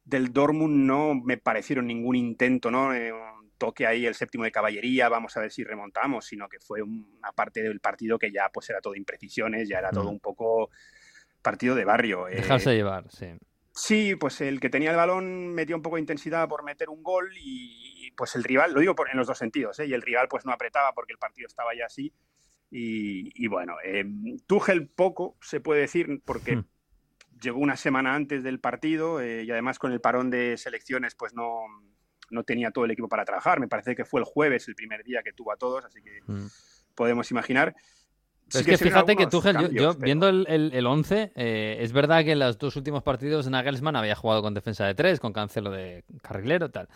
del 0.06 0.32
Dortmund 0.34 0.86
no 0.86 1.14
me 1.16 1.38
parecieron 1.38 1.88
ningún 1.88 2.16
intento, 2.16 2.72
¿no? 2.72 2.94
Eh, 2.94 3.12
un 3.14 3.52
toque 3.58 3.86
ahí, 3.86 4.06
el 4.06 4.16
séptimo 4.16 4.44
de 4.44 4.52
caballería, 4.52 5.08
vamos 5.10 5.36
a 5.38 5.42
ver 5.42 5.52
si 5.52 5.64
remontamos, 5.64 6.26
sino 6.26 6.48
que 6.50 6.60
fue 6.60 6.82
una 6.82 7.32
parte 7.36 7.62
del 7.62 7.80
partido 7.80 8.18
que 8.18 8.32
ya 8.32 8.50
pues 8.52 8.70
era 8.70 8.82
todo 8.82 8.96
imprecisiones, 8.96 9.68
ya 9.70 9.78
era 9.80 9.92
todo 9.92 10.06
Mm. 10.06 10.14
un 10.14 10.20
poco 10.20 10.70
partido 11.42 11.76
de 11.76 11.86
barrio. 11.86 12.28
Eh, 12.28 12.36
Dejarse 12.38 12.74
llevar, 12.74 13.06
sí. 13.12 13.28
Sí, 13.84 14.16
pues 14.16 14.40
el 14.42 14.60
que 14.60 14.70
tenía 14.70 14.92
el 14.92 14.96
balón 14.98 15.54
metió 15.56 15.76
un 15.76 15.82
poco 15.82 15.96
de 15.96 16.02
intensidad 16.02 16.48
por 16.48 16.64
meter 16.64 16.90
un 16.90 17.02
gol 17.02 17.32
y 17.42 18.12
pues 18.16 18.36
el 18.36 18.44
rival, 18.44 18.74
lo 18.74 18.80
digo 18.80 18.96
por- 18.96 19.10
en 19.10 19.18
los 19.18 19.26
dos 19.26 19.40
sentidos, 19.40 19.80
¿eh? 19.80 19.88
y 19.88 19.94
el 19.94 20.04
rival 20.04 20.28
pues 20.30 20.46
no 20.46 20.52
apretaba 20.52 20.94
porque 20.94 21.14
el 21.14 21.18
partido 21.18 21.48
estaba 21.48 21.74
ya 21.76 21.88
así. 21.88 22.14
Y, 22.70 23.32
y 23.44 23.48
bueno, 23.48 23.78
eh, 23.84 24.06
Tuchel 24.46 24.88
poco 24.88 25.36
se 25.42 25.60
puede 25.62 25.82
decir 25.82 26.22
porque 26.24 26.58
Hmm. 26.58 26.66
llegó 27.42 27.60
una 27.60 27.76
semana 27.76 28.14
antes 28.14 28.44
del 28.44 28.60
partido 28.60 29.20
eh, 29.20 29.44
y 29.46 29.52
además 29.52 29.80
con 29.80 29.92
el 29.92 30.00
parón 30.00 30.30
de 30.30 30.58
selecciones 30.58 31.16
pues 31.16 31.34
no, 31.34 31.62
no 32.30 32.44
tenía 32.44 32.70
todo 32.70 32.86
el 32.86 32.92
equipo 32.92 33.10
para 33.10 33.26
trabajar. 33.26 33.60
Me 33.60 33.68
parece 33.68 33.96
que 33.96 34.06
fue 34.06 34.20
el 34.22 34.26
jueves 34.26 34.68
el 34.68 34.76
primer 34.76 35.04
día 35.04 35.24
que 35.24 35.34
tuvo 35.34 35.52
a 35.54 35.58
todos, 35.58 35.86
así 35.86 36.04
que 36.04 36.20
Mm. 36.28 36.48
podemos 36.94 37.32
imaginar. 37.32 37.74
Es 38.54 38.66
que 38.66 38.78
fíjate 38.78 39.16
que 39.16 39.28
Tuchel, 39.28 39.54
yo, 39.56 39.62
cambios, 39.62 39.84
yo 39.84 39.94
pero- 39.94 40.06
viendo 40.06 40.30
el, 40.30 40.46
el, 40.50 40.72
el 40.74 40.86
11, 40.88 41.32
eh, 41.36 41.78
es 41.80 41.92
verdad 41.94 42.24
que 42.24 42.34
en 42.34 42.40
los 42.40 42.58
dos 42.58 42.76
últimos 42.76 43.04
partidos 43.04 43.50
Nagelsmann 43.50 43.96
había 43.96 44.16
jugado 44.16 44.42
con 44.42 44.54
defensa 44.54 44.86
de 44.86 44.94
tres, 44.96 45.20
con 45.20 45.34
cancelo 45.34 45.72
de 45.72 46.04
carrilero 46.22 46.70
tal. 46.70 46.88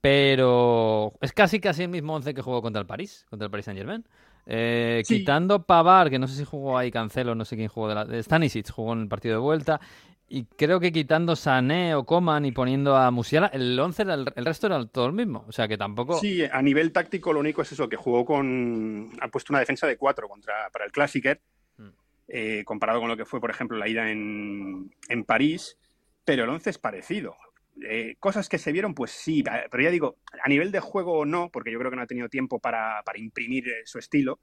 Pero 0.00 1.14
es 1.22 1.32
casi 1.32 1.60
casi 1.60 1.84
el 1.84 1.88
mismo 1.88 2.14
11 2.14 2.34
que 2.34 2.42
jugó 2.42 2.60
contra 2.60 2.78
el 2.80 2.86
París, 2.86 3.24
contra 3.30 3.46
el 3.46 3.50
Paris 3.50 3.64
Saint 3.64 3.78
Germain. 3.78 4.04
Sí. 4.46 5.16
Quitando 5.18 5.62
Pavar, 5.62 6.10
que 6.10 6.18
no 6.18 6.28
sé 6.28 6.36
si 6.36 6.44
jugó 6.44 6.76
ahí 6.76 6.90
Cancelo, 6.90 7.34
no 7.34 7.46
sé 7.46 7.56
quién 7.56 7.68
jugó 7.68 7.88
de 7.88 7.94
la. 7.94 8.22
Stanisic 8.22 8.70
jugó 8.70 8.92
en 8.92 9.00
el 9.00 9.08
partido 9.08 9.36
de 9.36 9.40
vuelta. 9.40 9.80
Y 10.36 10.46
creo 10.46 10.80
que 10.80 10.90
quitando 10.90 11.36
Sané 11.36 11.94
o 11.94 12.04
Coman 12.04 12.44
y 12.44 12.50
poniendo 12.50 12.96
a 12.96 13.08
Musiala, 13.12 13.46
el 13.52 13.78
11 13.78 14.02
era 14.02 14.14
el, 14.14 14.32
el 14.34 14.44
resto 14.44 14.66
era 14.66 14.84
todo 14.84 15.06
el 15.06 15.12
mismo. 15.12 15.44
O 15.46 15.52
sea 15.52 15.68
que 15.68 15.78
tampoco. 15.78 16.18
Sí, 16.18 16.42
a 16.44 16.60
nivel 16.60 16.90
táctico 16.90 17.32
lo 17.32 17.38
único 17.38 17.62
es 17.62 17.70
eso, 17.70 17.88
que 17.88 17.94
jugó 17.94 18.24
con... 18.24 19.10
Ha 19.20 19.28
puesto 19.28 19.52
una 19.52 19.60
defensa 19.60 19.86
de 19.86 19.96
cuatro 19.96 20.28
contra, 20.28 20.70
para 20.72 20.86
el 20.86 20.90
Classicer, 20.92 21.40
Mm. 21.76 21.88
eh, 22.28 22.62
comparado 22.64 22.98
con 23.00 23.08
lo 23.08 23.16
que 23.16 23.24
fue, 23.24 23.40
por 23.40 23.50
ejemplo, 23.50 23.76
la 23.76 23.88
ida 23.88 24.10
en, 24.10 24.92
en 25.08 25.24
París, 25.24 25.76
pero 26.24 26.42
el 26.44 26.50
11 26.50 26.70
es 26.70 26.78
parecido. 26.78 27.36
Eh, 27.88 28.16
cosas 28.18 28.48
que 28.48 28.58
se 28.58 28.72
vieron, 28.72 28.94
pues 28.94 29.12
sí, 29.12 29.44
pero 29.70 29.82
ya 29.84 29.90
digo, 29.90 30.16
a 30.42 30.48
nivel 30.48 30.72
de 30.72 30.80
juego 30.80 31.24
no, 31.26 31.48
porque 31.50 31.70
yo 31.70 31.78
creo 31.78 31.90
que 31.90 31.96
no 31.96 32.02
ha 32.02 32.06
tenido 32.08 32.28
tiempo 32.28 32.58
para, 32.58 33.02
para 33.04 33.18
imprimir 33.20 33.68
eh, 33.68 33.82
su 33.84 33.98
estilo, 34.00 34.40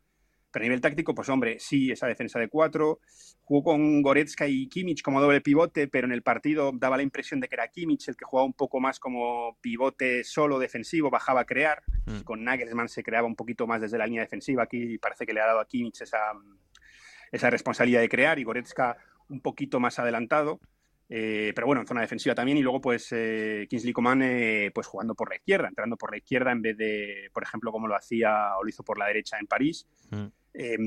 pero 0.51 0.63
a 0.63 0.67
nivel 0.67 0.81
táctico, 0.81 1.15
pues 1.15 1.29
hombre, 1.29 1.57
sí, 1.59 1.91
esa 1.91 2.07
defensa 2.07 2.39
de 2.39 2.49
cuatro, 2.49 2.99
jugó 3.43 3.63
con 3.63 4.01
Goretzka 4.01 4.47
y 4.47 4.67
Kimmich 4.67 5.01
como 5.01 5.21
doble 5.21 5.41
pivote, 5.41 5.87
pero 5.87 6.07
en 6.07 6.13
el 6.13 6.21
partido 6.21 6.71
daba 6.73 6.97
la 6.97 7.03
impresión 7.03 7.39
de 7.39 7.47
que 7.47 7.55
era 7.55 7.67
Kimmich 7.69 8.09
el 8.09 8.15
que 8.15 8.25
jugaba 8.25 8.45
un 8.45 8.53
poco 8.53 8.79
más 8.79 8.99
como 8.99 9.57
pivote 9.61 10.23
solo 10.23 10.59
defensivo, 10.59 11.09
bajaba 11.09 11.41
a 11.41 11.45
crear. 11.45 11.83
Mm. 12.05 12.21
Con 12.21 12.43
Nagelsmann 12.43 12.89
se 12.89 13.03
creaba 13.03 13.27
un 13.27 13.35
poquito 13.35 13.67
más 13.67 13.81
desde 13.81 13.97
la 13.97 14.05
línea 14.05 14.21
defensiva. 14.21 14.63
Aquí 14.63 14.97
parece 14.97 15.25
que 15.25 15.33
le 15.33 15.41
ha 15.41 15.47
dado 15.47 15.59
a 15.59 15.67
Kimmich 15.67 16.01
esa, 16.01 16.33
esa 17.31 17.49
responsabilidad 17.49 18.01
de 18.01 18.09
crear 18.09 18.39
y 18.39 18.43
Goretzka 18.43 18.97
un 19.29 19.41
poquito 19.41 19.79
más 19.79 19.99
adelantado. 19.99 20.59
Eh, 21.13 21.51
pero 21.53 21.67
bueno, 21.67 21.81
en 21.81 21.87
zona 21.87 21.99
defensiva 21.99 22.33
también. 22.33 22.57
Y 22.57 22.61
luego, 22.61 22.79
pues, 22.79 23.09
eh, 23.11 23.67
Kingsley 23.69 23.91
Coman, 23.91 24.21
eh, 24.23 24.71
pues 24.73 24.87
jugando 24.87 25.13
por 25.13 25.29
la 25.29 25.35
izquierda, 25.35 25.67
entrando 25.67 25.97
por 25.97 26.11
la 26.11 26.17
izquierda 26.17 26.53
en 26.53 26.61
vez 26.61 26.77
de, 26.77 27.29
por 27.33 27.43
ejemplo, 27.43 27.71
como 27.73 27.87
lo 27.89 27.97
hacía 27.97 28.55
o 28.57 28.63
lo 28.63 28.69
hizo 28.69 28.81
por 28.83 28.97
la 28.97 29.07
derecha 29.07 29.37
en 29.37 29.45
París. 29.45 29.85
Mm. 30.09 30.27
Eh, 30.53 30.77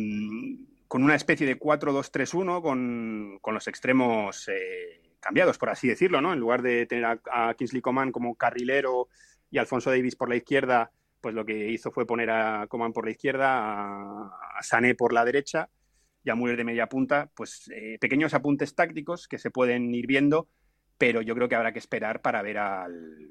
con 0.89 1.03
una 1.03 1.15
especie 1.15 1.47
de 1.47 1.59
4-2-3-1 1.59 2.63
con, 2.63 3.39
con 3.41 3.55
los 3.55 3.67
extremos 3.67 4.49
eh, 4.49 5.17
cambiados, 5.19 5.59
por 5.59 5.71
así 5.71 5.89
decirlo, 5.89 6.21
¿no? 6.21 6.33
En 6.33 6.39
lugar 6.39 6.63
de 6.63 6.87
tener 6.87 7.05
a, 7.05 7.21
a 7.33 7.55
Kingsley 7.55 7.83
Coman 7.83 8.13
como 8.13 8.37
carrilero 8.37 9.09
y 9.51 9.59
Alfonso 9.59 9.91
Davis 9.91 10.17
por 10.17 10.29
la 10.29 10.37
izquierda, 10.37 10.93
pues 11.21 11.35
lo 11.35 11.45
que 11.45 11.71
hizo 11.71 11.91
fue 11.91 12.07
poner 12.07 12.31
a 12.31 12.67
Coman 12.69 12.93
por 12.93 13.07
la 13.07 13.13
izquierda, 13.13 13.59
a, 13.59 14.31
a 14.59 14.63
Sané 14.63 14.95
por 14.95 15.13
la 15.13 15.25
derecha 15.25 15.69
y 16.23 16.31
a 16.31 16.35
Müller 16.35 16.57
de 16.57 16.65
media 16.65 16.89
punta, 16.89 17.31
pues 17.35 17.71
eh, 17.75 17.99
pequeños 18.01 18.35
apuntes 18.35 18.75
tácticos 18.75 19.29
que 19.29 19.39
se 19.39 19.51
pueden 19.51 19.95
ir 19.95 20.07
viendo, 20.07 20.49
pero 20.99 21.23
yo 21.23 21.35
creo 21.35 21.49
que 21.49 21.55
habrá 21.55 21.73
que 21.73 21.79
esperar 21.79 22.21
para 22.21 22.43
ver 22.43 22.59
al, 22.59 23.31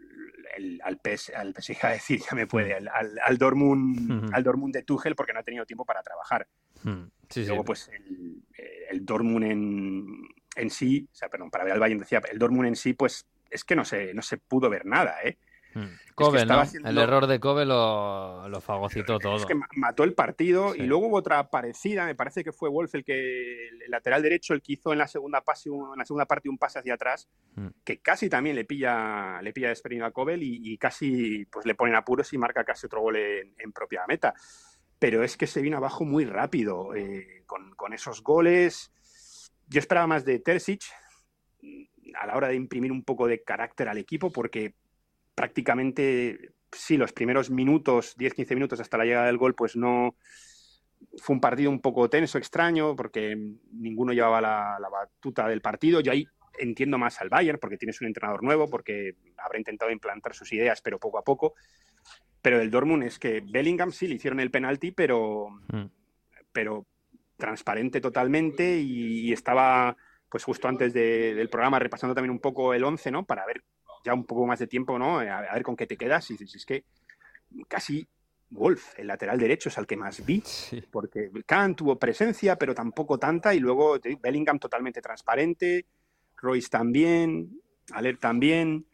el- 0.58 0.82
al, 0.84 0.98
PS, 1.00 1.34
al 1.36 1.54
PSG, 1.54 1.86
a 1.86 1.90
decir, 1.92 2.20
ya 2.20 2.36
me 2.36 2.48
puede, 2.48 2.74
al, 2.74 2.88
al, 2.88 3.20
al 3.24 3.38
Dortmund, 3.38 4.12
al 4.34 4.44
Dortmund 4.44 4.74
de 4.74 4.84
Tuchel 4.84 5.16
porque 5.16 5.34
no 5.34 5.40
ha 5.40 5.44
tenido 5.44 5.66
tiempo 5.66 5.86
para 5.86 6.04
trabajar. 6.04 6.48
Mm, 6.84 7.04
sí. 7.30 7.46
Luego, 7.46 7.64
pues 7.66 7.90
el, 7.90 8.44
el 8.90 9.06
Dortmund 9.06 9.46
en, 9.46 10.08
en 10.56 10.70
sí, 10.70 11.08
o 11.12 11.16
sea, 11.16 11.30
perdón, 11.30 11.50
para 11.50 11.64
ver 11.64 11.74
al 11.74 11.80
Bayern 11.80 12.00
decía, 12.00 12.22
el 12.32 12.38
Dortmund 12.40 12.68
en 12.68 12.76
sí, 12.76 12.94
pues 12.94 13.26
es 13.50 13.64
que 13.64 13.76
no 13.76 13.86
se, 13.86 14.14
no 14.14 14.22
se 14.22 14.38
pudo 14.38 14.70
ver 14.70 14.86
nada, 14.86 15.18
¿eh? 15.24 15.38
Kobe, 16.16 16.46
¿no? 16.46 16.64
El 16.86 16.98
error 16.98 17.28
de 17.28 17.40
Kobe 17.40 17.66
lo, 17.66 18.48
lo 18.48 18.62
fagocitó 18.62 19.20
todo. 19.20 19.36
Es 19.36 19.46
que 19.46 19.56
mató 19.76 20.04
el 20.04 20.14
partido 20.14 20.76
y 20.76 20.84
luego 20.84 21.08
hubo 21.08 21.18
otra 21.18 21.50
parecida, 21.50 22.06
me 22.06 22.16
parece 22.16 22.44
que 22.44 22.52
fue 22.52 22.70
Wolf 22.70 22.96
el 22.96 23.04
que 23.04 23.70
el 23.70 23.92
lateral 23.92 24.22
derecho 24.22 24.54
el 24.54 24.62
que 24.62 24.74
hizo 24.74 24.92
en 24.92 25.00
la 25.00 25.08
segunda 25.08 25.42
pase, 25.42 25.70
en 25.70 25.98
la 25.98 26.06
segunda 26.06 26.26
parte 26.26 26.50
un 26.50 26.58
pase 26.58 26.80
hacia 26.80 26.94
atrás, 26.94 27.28
mm. 27.56 27.68
que 27.84 28.00
casi 28.00 28.30
también 28.30 28.56
le 28.56 28.66
pilla 28.66 29.42
le 29.42 29.54
pilla 29.54 29.70
desprevenido 29.70 30.08
a 30.08 30.12
Kobe 30.12 30.38
y, 30.40 30.78
casi 30.78 31.46
pues 31.46 31.66
le 31.66 31.76
ponen 31.76 31.96
apuros 31.96 32.32
y 32.34 32.38
marca 32.38 32.64
casi 32.64 32.86
otro 32.86 33.02
gol 33.02 33.18
en, 33.18 33.72
propia 33.72 34.04
meta. 34.08 34.34
Pero 35.00 35.24
es 35.24 35.36
que 35.36 35.48
se 35.48 35.62
vino 35.62 35.78
abajo 35.78 36.06
muy 36.06 36.26
rápido 36.26 36.96
eh, 36.96 37.44
con, 37.46 37.72
con 37.76 37.94
esos 37.94 38.24
goles. 38.24 38.92
Yo 39.68 39.80
esperaba 39.80 40.08
más 40.08 40.26
de 40.26 40.40
Terzic, 40.40 40.84
a 42.20 42.28
la 42.28 42.36
hora 42.36 42.48
de 42.48 42.56
imprimir 42.56 42.92
un 42.92 43.04
poco 43.04 43.28
de 43.28 43.44
carácter 43.44 43.90
al 43.90 43.98
equipo, 43.98 44.32
porque 44.32 44.76
prácticamente, 45.36 46.54
sí, 46.72 46.98
los 46.98 47.14
primeros 47.14 47.50
minutos, 47.50 48.18
10-15 48.18 48.56
minutos 48.56 48.80
hasta 48.80 48.98
la 48.98 49.06
llegada 49.06 49.28
del 49.28 49.38
gol, 49.38 49.56
pues 49.56 49.76
no. 49.76 50.16
Fue 51.18 51.34
un 51.34 51.42
partido 51.42 51.70
un 51.70 51.82
poco 51.82 52.10
tenso, 52.10 52.38
extraño, 52.38 52.96
porque 52.96 53.36
ninguno 53.72 54.14
llevaba 54.14 54.40
la, 54.42 54.90
batuta 54.90 55.48
del 55.48 55.62
partido. 55.62 56.00
Yo 56.00 56.12
ahí 56.12 56.26
entiendo 56.58 56.98
más 56.98 57.20
al 57.20 57.30
Bayern, 57.30 57.60
porque 57.60 57.78
tienes 57.78 58.00
un 58.02 58.08
entrenador 58.08 58.42
nuevo, 58.44 58.70
porque 58.70 59.16
habrá 59.38 59.58
intentado 59.58 59.92
implantar 59.92 60.34
sus 60.34 60.52
ideas, 60.54 60.82
pero 60.82 61.00
poco 61.00 61.18
a 61.18 61.24
poco. 61.24 61.56
Pero 62.42 62.58
del 62.58 62.72
Dortmund 62.72 63.04
es 63.04 63.20
que 63.20 63.42
Bellingham 63.46 63.92
sí 63.92 64.08
le 64.08 64.16
hicieron 64.16 64.40
el 64.40 64.52
penalti, 64.52 64.92
pero, 64.92 65.50
mm. 65.72 65.86
pero 66.52 66.88
transparente 67.38 68.00
totalmente 68.00 68.80
y 68.80 69.34
estaba 69.34 69.98
pues 70.34 70.46
justo 70.46 70.68
antes 70.68 70.94
del 70.94 71.48
programa 71.48 71.78
repasando 71.78 72.16
también 72.16 72.32
un 72.32 72.40
poco 72.40 72.74
el 72.74 72.84
11, 72.84 73.12
¿no? 73.12 73.24
Para 73.24 73.46
ver 73.46 73.64
ya 74.04 74.14
un 74.14 74.26
poco 74.26 74.46
más 74.46 74.60
de 74.60 74.68
tiempo, 74.68 75.00
¿no? 75.00 75.20
A, 75.20 75.54
ver 75.54 75.64
con 75.64 75.76
qué 75.76 75.88
te 75.88 75.98
quedas. 75.98 76.30
Y 76.30 76.34
dices, 76.34 76.56
es 76.56 76.66
que 76.66 76.84
casi 77.68 78.08
Wolf, 78.50 79.00
el 79.00 79.08
lateral 79.08 79.40
derecho, 79.40 79.70
es 79.70 79.78
al 79.78 79.88
que 79.88 79.98
más 79.98 80.24
vi, 80.26 80.44
porque 80.92 81.32
Kahn 81.46 81.76
tuvo 81.76 81.98
presencia, 81.98 82.58
pero 82.58 82.76
tampoco 82.76 83.18
tanta, 83.18 83.54
y 83.54 83.60
luego 83.60 83.98
Bellingham 84.22 84.60
totalmente 84.60 85.02
transparente, 85.02 85.86
Royce 86.38 86.70
también, 86.70 87.60
Alert 87.92 88.20
también. 88.20 88.86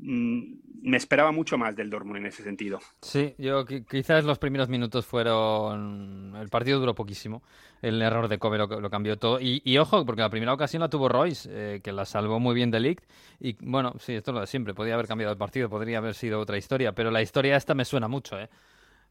Mm, 0.00 0.58
me 0.82 0.96
esperaba 0.96 1.32
mucho 1.32 1.58
más 1.58 1.74
del 1.74 1.90
Dortmund 1.90 2.18
en 2.18 2.26
ese 2.26 2.42
sentido. 2.42 2.78
Sí, 3.02 3.34
yo 3.38 3.64
quizás 3.66 4.24
los 4.24 4.38
primeros 4.38 4.68
minutos 4.68 5.06
fueron... 5.06 6.34
El 6.36 6.48
partido 6.48 6.78
duró 6.78 6.94
poquísimo. 6.94 7.42
El 7.82 8.00
error 8.00 8.28
de 8.28 8.38
Kobe 8.38 8.58
lo, 8.58 8.90
cambió 8.90 9.18
todo. 9.18 9.38
Y, 9.40 9.78
ojo, 9.78 10.04
porque 10.04 10.22
la 10.22 10.30
primera 10.30 10.52
ocasión 10.52 10.80
la 10.80 10.88
tuvo 10.88 11.08
Royce, 11.08 11.48
eh, 11.52 11.80
que 11.82 11.92
la 11.92 12.04
salvó 12.04 12.38
muy 12.40 12.54
bien 12.54 12.70
de 12.70 12.80
Ligt. 12.80 13.04
Y 13.40 13.56
bueno, 13.60 13.94
sí, 13.98 14.14
esto 14.14 14.30
es 14.30 14.34
lo 14.34 14.40
de 14.40 14.46
siempre. 14.46 14.74
Podría 14.74 14.94
haber 14.94 15.06
cambiado 15.06 15.32
el 15.32 15.38
partido, 15.38 15.68
podría 15.68 15.98
haber 15.98 16.14
sido 16.14 16.40
otra 16.40 16.56
historia. 16.56 16.92
Pero 16.92 17.10
la 17.10 17.22
historia 17.22 17.56
esta 17.56 17.74
me 17.74 17.84
suena 17.84 18.08
mucho. 18.08 18.38
¿eh? 18.38 18.48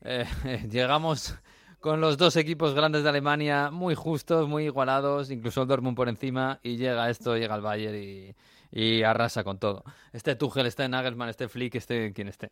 eh 0.03 0.25
llegamos 0.70 1.38
con 1.79 2.01
los 2.01 2.17
dos 2.17 2.36
equipos 2.38 2.74
grandes 2.74 3.03
de 3.03 3.10
Alemania 3.10 3.72
muy 3.72 3.94
justos, 3.94 4.48
muy 4.48 4.65
igualados. 4.65 5.32
Incluso 5.32 5.62
el 5.62 5.67
Dortmund 5.67 5.96
por 5.96 6.10
encima. 6.10 6.60
Y 6.63 6.77
llega 6.77 7.10
esto, 7.10 7.38
llega 7.38 7.56
el 7.56 7.62
Bayern 7.62 7.96
y 7.96 8.36
y 8.71 9.03
arrasa 9.03 9.43
con 9.43 9.59
todo. 9.59 9.83
Este 10.13 10.36
Tuchel, 10.36 10.65
este 10.65 10.88
Nagelsmann, 10.88 11.29
este 11.29 11.47
Flick, 11.47 11.75
este 11.75 12.13
quien 12.13 12.27
esté. 12.27 12.51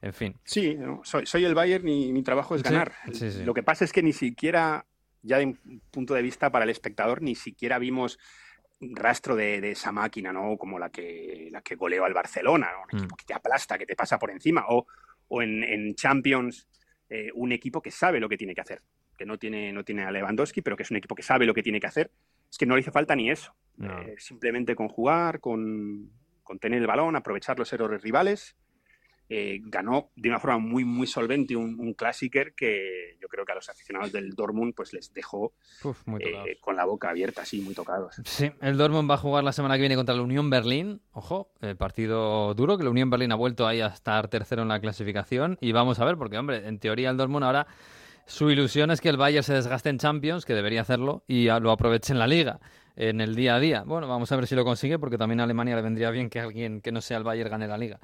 En 0.00 0.12
fin. 0.12 0.36
Sí, 0.44 0.76
soy, 1.04 1.44
el 1.44 1.54
Bayern 1.54 1.88
y 1.88 2.12
mi 2.12 2.22
trabajo 2.22 2.54
es 2.54 2.62
ganar. 2.62 2.92
Lo 3.44 3.54
que 3.54 3.62
pasa 3.62 3.84
es 3.84 3.92
que 3.92 4.02
ni 4.02 4.12
siquiera, 4.12 4.84
ya 5.22 5.38
de 5.38 5.46
un 5.46 5.80
punto 5.90 6.14
de 6.14 6.22
vista 6.22 6.50
para 6.50 6.64
el 6.64 6.70
espectador, 6.70 7.22
ni 7.22 7.34
siquiera 7.34 7.78
vimos 7.78 8.18
rastro 8.80 9.36
de, 9.36 9.70
esa 9.70 9.92
máquina, 9.92 10.32
¿no? 10.32 10.56
Como 10.56 10.78
la 10.78 10.90
que, 10.90 11.48
la 11.52 11.62
que 11.62 11.76
goleó 11.76 12.04
al 12.04 12.14
Barcelona, 12.14 12.68
Un 12.92 12.98
mm. 12.98 13.00
equipo 13.00 13.16
que 13.16 13.24
te 13.24 13.34
aplasta, 13.34 13.78
que 13.78 13.86
te 13.86 13.94
pasa 13.94 14.18
por 14.18 14.30
encima. 14.30 14.64
O, 14.68 14.86
en, 15.40 15.94
Champions, 15.94 16.68
eh, 17.08 17.30
un 17.34 17.52
equipo 17.52 17.80
que 17.80 17.90
sabe 17.90 18.20
lo 18.20 18.28
que 18.28 18.36
tiene 18.36 18.54
que 18.54 18.60
hacer. 18.60 18.82
Que 19.16 19.24
no 19.24 19.38
tiene, 19.38 19.72
no 19.72 19.84
tiene 19.84 20.04
a 20.04 20.10
Lewandowski, 20.10 20.62
pero 20.62 20.76
que 20.76 20.82
es 20.82 20.90
un 20.90 20.96
equipo 20.96 21.14
que 21.14 21.22
sabe 21.22 21.46
lo 21.46 21.54
que 21.54 21.62
tiene 21.62 21.80
que 21.80 21.86
hacer. 21.86 22.10
Es 22.52 22.58
que 22.58 22.66
no 22.66 22.74
le 22.74 22.82
hizo 22.82 22.92
falta 22.92 23.16
ni 23.16 23.30
eso. 23.30 23.54
Eh, 23.82 24.14
simplemente 24.18 24.76
con 24.76 24.88
jugar, 24.88 25.40
con, 25.40 26.10
tener 26.60 26.82
el 26.82 26.86
balón, 26.86 27.16
aprovechar 27.16 27.58
los 27.58 27.72
errores 27.72 28.02
rivales. 28.02 28.54
Eh, 29.30 29.60
ganó 29.62 30.10
de 30.14 30.28
una 30.28 30.38
forma 30.38 30.58
muy, 30.58 30.84
muy 30.84 31.06
solvente 31.06 31.56
un, 31.56 31.80
un 31.80 31.96
que 32.54 33.16
yo 33.18 33.28
creo 33.28 33.46
que 33.46 33.52
a 33.52 33.54
los 33.54 33.70
aficionados 33.70 34.12
del 34.12 34.34
Dortmund 34.34 34.74
pues 34.74 34.92
les 34.92 35.14
dejó 35.14 35.54
eh, 36.18 36.58
con 36.60 36.76
la 36.76 36.84
boca 36.84 37.08
abierta, 37.08 37.40
así, 37.40 37.62
muy 37.62 37.72
tocados. 37.72 38.20
Sí, 38.26 38.52
el 38.60 38.76
Dortmund 38.76 39.10
va 39.10 39.14
a 39.14 39.18
jugar 39.18 39.42
la 39.42 39.52
semana 39.52 39.76
que 39.76 39.80
viene 39.80 39.96
contra 39.96 40.14
la 40.14 40.20
Unión 40.20 40.50
Berlín. 40.50 41.00
Ojo, 41.12 41.54
el 41.62 41.78
partido 41.78 42.52
duro, 42.52 42.76
que 42.76 42.84
la 42.84 42.90
Unión 42.90 43.08
Berlín 43.08 43.32
ha 43.32 43.36
vuelto 43.36 43.66
ahí 43.66 43.80
a 43.80 43.86
estar 43.86 44.28
tercero 44.28 44.60
en 44.60 44.68
la 44.68 44.80
clasificación. 44.80 45.56
Y 45.62 45.72
vamos 45.72 45.98
a 46.00 46.04
ver, 46.04 46.18
porque, 46.18 46.36
hombre, 46.36 46.68
en 46.68 46.78
teoría 46.78 47.08
el 47.08 47.16
Dortmund 47.16 47.44
ahora 47.44 47.66
su 48.26 48.50
ilusión 48.50 48.90
es 48.90 49.00
que 49.00 49.08
el 49.08 49.16
Bayern 49.16 49.42
se 49.42 49.54
desgaste 49.54 49.90
en 49.90 49.98
Champions, 49.98 50.44
que 50.44 50.54
debería 50.54 50.82
hacerlo, 50.82 51.24
y 51.26 51.46
lo 51.46 51.70
aproveche 51.70 52.12
en 52.12 52.18
la 52.18 52.26
Liga 52.26 52.60
en 52.96 53.20
el 53.20 53.34
día 53.34 53.56
a 53.56 53.60
día. 53.60 53.82
Bueno, 53.84 54.08
vamos 54.08 54.30
a 54.32 54.36
ver 54.36 54.46
si 54.46 54.54
lo 54.54 54.64
consigue, 54.64 54.98
porque 54.98 55.18
también 55.18 55.40
a 55.40 55.44
Alemania 55.44 55.76
le 55.76 55.82
vendría 55.82 56.10
bien 56.10 56.28
que 56.28 56.40
alguien 56.40 56.80
que 56.80 56.92
no 56.92 57.00
sea 57.00 57.18
el 57.18 57.24
Bayern 57.24 57.50
gane 57.50 57.66
la 57.66 57.78
liga. 57.78 57.98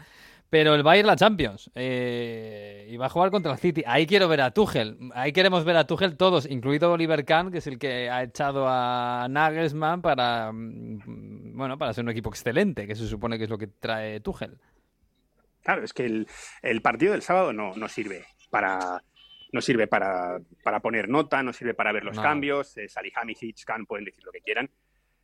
Pero 0.51 0.75
el 0.75 0.83
Bayern 0.83 1.07
la 1.07 1.17
Champions 1.17 1.71
eh, 1.75 2.89
y 2.91 2.97
va 2.97 3.07
a 3.07 3.11
jugar 3.11 3.31
contra 3.31 3.53
el 3.53 3.59
City. 3.59 3.83
Ahí 3.87 4.07
quiero 4.07 4.29
ver 4.29 4.41
a 4.41 4.51
Tuchel. 4.51 4.97
Ahí 5.15 5.33
queremos 5.33 5.65
ver 5.65 5.77
a 5.77 5.87
Tuchel 5.87 6.17
todos, 6.17 6.47
incluido 6.47 6.91
Oliver 6.91 7.25
Kahn, 7.27 7.51
que 7.51 7.59
es 7.59 7.67
el 7.67 7.79
que 7.79 8.09
ha 8.09 8.23
echado 8.23 8.65
a 8.67 9.27
Nagelsmann 9.29 10.01
para 10.01 10.51
mm, 10.53 11.55
bueno 11.55 11.77
para 11.77 11.93
ser 11.93 12.05
un 12.05 12.11
equipo 12.11 12.31
excelente, 12.31 12.87
que 12.87 12.95
se 12.95 13.07
supone 13.07 13.37
que 13.37 13.45
es 13.45 13.51
lo 13.51 13.59
que 13.59 13.67
trae 13.67 14.21
Tuchel. 14.21 14.59
Claro, 15.63 15.85
es 15.85 15.93
que 15.93 16.07
el, 16.63 16.83
partido 16.83 17.13
del 17.13 17.21
sábado 17.21 17.53
no, 17.53 17.75
no 17.77 17.89
sirve 17.89 18.25
para 18.49 19.03
no 19.53 19.61
sirve 19.61 19.87
para, 19.87 20.41
poner 20.83 21.09
nota, 21.09 21.43
no 21.43 21.53
sirve 21.53 21.75
para 21.75 21.93
ver 21.93 22.05
los 22.05 22.19
cambios. 22.19 22.77
Eh, 22.77 22.89
Salihamidzic, 22.89 23.65
Khan 23.65 23.87
pueden 23.87 24.05
decir 24.05 24.25
lo 24.25 24.33
que 24.33 24.41
quieran. 24.41 24.71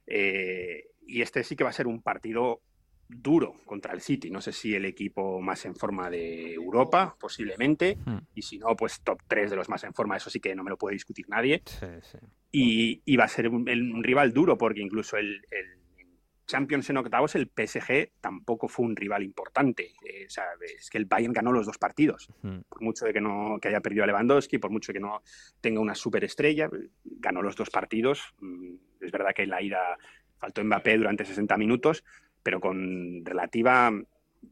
Eh, 0.06 0.90
y 1.06 1.22
este 1.22 1.44
sí 1.44 1.56
que 1.56 1.64
va 1.64 1.70
a 1.70 1.74
ser 1.74 1.86
un 1.86 2.02
partido 2.02 2.62
duro 3.08 3.56
contra 3.66 3.92
el 3.92 4.00
City. 4.00 4.30
No 4.30 4.40
sé 4.40 4.52
si 4.52 4.74
el 4.74 4.86
equipo 4.86 5.40
más 5.40 5.64
en 5.66 5.76
forma 5.76 6.08
de 6.08 6.54
Europa, 6.54 7.16
posiblemente, 7.20 7.98
hmm. 8.04 8.18
y 8.34 8.42
si 8.42 8.58
no, 8.58 8.74
pues 8.76 9.00
top 9.02 9.20
3 9.28 9.50
de 9.50 9.56
los 9.56 9.68
más 9.68 9.84
en 9.84 9.92
forma, 9.92 10.16
eso 10.16 10.30
sí 10.30 10.40
que 10.40 10.54
no 10.54 10.64
me 10.64 10.70
lo 10.70 10.78
puede 10.78 10.94
discutir 10.94 11.28
nadie. 11.28 11.62
Y, 12.50 13.16
va 13.16 13.24
a 13.24 13.28
ser 13.28 13.48
un, 13.48 14.02
rival 14.02 14.32
duro, 14.32 14.56
porque 14.56 14.80
incluso 14.80 15.16
el 15.16 15.42
Champions 16.46 16.90
en 16.90 16.98
octavos, 16.98 17.34
el 17.34 17.48
PSG 17.48 18.10
tampoco 18.20 18.68
fue 18.68 18.84
un 18.84 18.96
rival 18.96 19.22
importante. 19.22 19.92
Eh, 20.04 20.26
es 20.26 20.90
que 20.90 20.98
el 20.98 21.06
Bayern 21.06 21.32
ganó 21.32 21.52
los 21.52 21.66
dos 21.66 21.78
partidos. 21.78 22.28
Por 22.40 22.82
mucho 22.82 23.06
de 23.06 23.12
que 23.12 23.20
no 23.20 23.58
que 23.60 23.68
haya 23.68 23.80
perdido 23.80 24.04
a 24.04 24.06
Lewandowski, 24.06 24.58
por 24.58 24.70
mucho 24.70 24.92
de 24.92 24.98
que 24.98 25.00
no 25.00 25.22
tenga 25.60 25.80
una 25.80 25.94
superestrella, 25.94 26.68
ganó 27.04 27.42
los 27.42 27.56
dos 27.56 27.70
partidos. 27.70 28.34
Mm, 28.40 28.74
es 29.00 29.10
verdad 29.10 29.32
que 29.34 29.42
en 29.42 29.50
la 29.50 29.62
ida 29.62 29.98
faltó 30.38 30.62
Mbappé 30.62 30.98
durante 30.98 31.24
60 31.24 31.56
minutos, 31.56 32.04
pero 32.42 32.60
con 32.60 33.24
relativa 33.24 33.90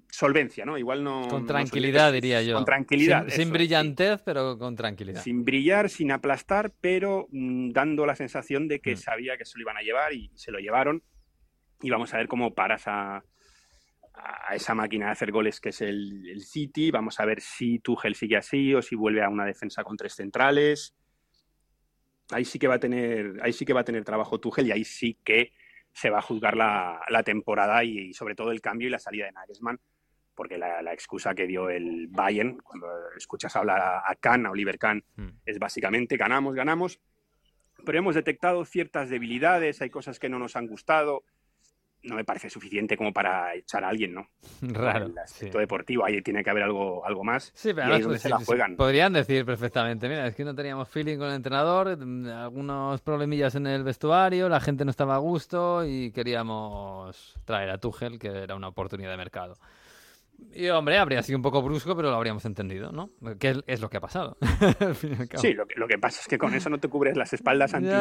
solvencia, 0.09 0.65
¿no? 0.65 0.79
Igual 0.79 1.05
no. 1.05 1.29
Con 1.29 1.47
tranquilidad, 1.47 2.13
diría 2.13 2.43
yo. 2.43 2.55
Con 2.55 2.65
tranquilidad. 2.65 3.29
Sin, 3.29 3.53
brillantez, 3.53 4.23
pero 4.25 4.59
con 4.59 4.77
tranquilidad. 4.77 5.23
Sin 5.23 5.45
brillar, 5.45 5.91
sin 5.91 6.11
aplastar, 6.13 6.73
pero 6.81 7.29
mm, 7.31 7.71
dando 7.71 8.07
la 8.07 8.17
sensación 8.17 8.69
de 8.69 8.81
que 8.81 8.95
mm. 8.95 8.99
sabía 8.99 9.37
que 9.37 9.45
se 9.45 9.59
lo 9.59 9.63
iban 9.63 9.77
a 9.77 9.83
llevar 9.83 10.15
y 10.15 10.31
se 10.35 10.51
lo 10.51 10.59
llevaron 10.59 11.03
y 11.83 11.91
vamos 11.91 12.15
a 12.15 12.17
ver 12.17 12.29
cómo 12.29 12.55
paras 12.55 12.85
a, 12.87 13.25
esa 14.53 14.75
máquina 14.75 15.07
de 15.07 15.13
hacer 15.13 15.33
goles 15.33 15.61
que 15.61 15.71
es 15.71 15.81
el, 15.81 16.41
City. 16.45 16.91
Vamos 16.91 17.19
a 17.19 17.25
ver 17.25 17.41
si 17.41 17.79
Tuchel 17.79 18.15
sigue 18.15 18.37
así 18.37 18.75
o 18.75 18.83
si 18.83 18.95
vuelve 18.95 19.23
a 19.23 19.29
una 19.29 19.45
defensa 19.45 19.83
con 19.83 19.97
tres 19.97 20.15
centrales. 20.15 20.95
Ahí 22.31 22.45
sí 22.45 22.59
que 22.59 22.69
va 22.69 22.75
a 22.75 22.79
tener, 22.79 23.41
ahí 23.43 23.53
sí 23.53 23.65
que 23.65 23.73
va 23.73 23.81
a 23.81 23.85
tener 23.85 24.05
trabajo 24.05 24.39
Tuchel 24.39 24.69
y 24.69 24.73
ahí 24.73 24.85
sí 24.85 25.19
que 25.25 25.53
se 25.93 26.11
va 26.11 26.19
a 26.19 26.23
juzgar 26.23 26.57
la, 26.57 27.23
temporada 27.25 27.85
y, 27.85 28.13
sobre 28.13 28.35
todo 28.35 28.51
el 28.51 28.61
cambio 28.61 28.89
y 28.89 28.91
la 28.91 28.99
salida 28.99 29.27
de 29.27 29.33
Nagelsmann, 29.33 29.81
porque 30.35 30.57
la, 30.57 30.93
excusa 30.93 31.35
que 31.35 31.47
dio 31.47 31.69
el 31.69 32.09
Bayern, 32.09 32.59
cuando 32.59 32.87
escuchas 33.17 33.55
hablar 33.57 33.81
a, 33.81 34.11
a 34.11 34.15
Kahn, 34.15 34.47
a 34.47 34.51
Oliver 34.51 34.79
Kahn, 34.79 35.05
hmm. 35.17 35.29
es 35.45 35.59
básicamente 35.59 36.17
ganamos, 36.17 36.55
ganamos, 36.55 37.01
pero 37.85 37.99
hemos 37.99 38.15
detectado 38.15 38.65
ciertas 38.65 39.11
debilidades, 39.11 39.83
hay 39.83 39.91
cosas 39.91 40.19
que 40.19 40.29
no 40.29 40.39
nos 40.39 40.57
han 40.57 40.67
gustado, 40.67 41.25
no 42.05 42.17
me 42.17 42.25
parece 42.25 42.51
suficiente 42.51 42.97
como 42.97 43.13
para 43.13 43.55
echar 43.55 43.85
a 43.85 43.89
alguien, 43.89 44.15
¿no? 44.15 44.29
Raro. 44.63 45.07
El 45.07 45.19
aspecto 45.19 45.59
deportivo, 45.59 46.05
ahí 46.05 46.21
tiene 46.23 46.43
que 46.43 46.51
haber 46.51 46.65
algo, 46.65 47.05
algo 47.05 47.25
más. 47.25 47.53
Sí, 47.55 47.73
pero 47.75 47.95
ahí 47.95 48.19
se 48.19 48.29
la 48.29 48.39
juegan. 48.39 48.77
podrían 48.77 49.13
decir 49.13 49.45
perfectamente, 49.45 50.09
mira, 50.09 50.27
es 50.27 50.35
que 50.35 50.45
no 50.45 50.55
teníamos 50.55 50.89
feeling 50.89 51.19
con 51.19 51.29
el 51.29 51.35
entrenador, 51.35 51.97
mm, 51.97 52.27
algunos 52.29 53.01
problemillas 53.03 53.55
en 53.55 53.67
el 53.67 53.85
vestuario, 53.85 54.49
la 54.49 54.61
gente 54.61 54.85
no 54.85 54.91
estaba 54.91 55.15
a 55.15 55.19
gusto 55.19 55.85
y 55.85 56.11
queríamos 56.13 57.39
traer 57.45 57.71
a 57.71 57.79
Tuchel, 57.79 58.19
que 58.19 58.29
era 58.29 58.55
una 58.55 58.69
oportunidad 58.69 59.11
de 59.11 59.17
mercado. 59.17 59.57
Y 60.55 60.69
hombre, 60.69 60.99
habría 60.99 61.23
sido 61.23 61.39
un 61.39 61.43
poco 61.43 61.63
brusco, 61.63 61.95
pero 61.95 62.11
lo 62.11 62.17
habríamos 62.17 62.45
entendido, 62.45 62.91
¿no? 62.91 63.11
Que 63.39 63.63
es 63.67 63.81
lo 63.81 63.89
que 63.89 63.99
ha 63.99 64.01
pasado. 64.01 64.37
sí, 65.37 65.53
lo 65.55 65.67
que, 65.67 65.75
lo 65.77 65.87
que, 65.87 65.99
pasa 65.99 66.21
es 66.21 66.29
que 66.29 66.37
con 66.37 66.55
eso 66.55 66.69
no 66.69 66.79
te 66.79 66.89
cubres 66.89 67.17
las 67.17 67.33
espaldas 67.33 67.75
ante 67.75 67.93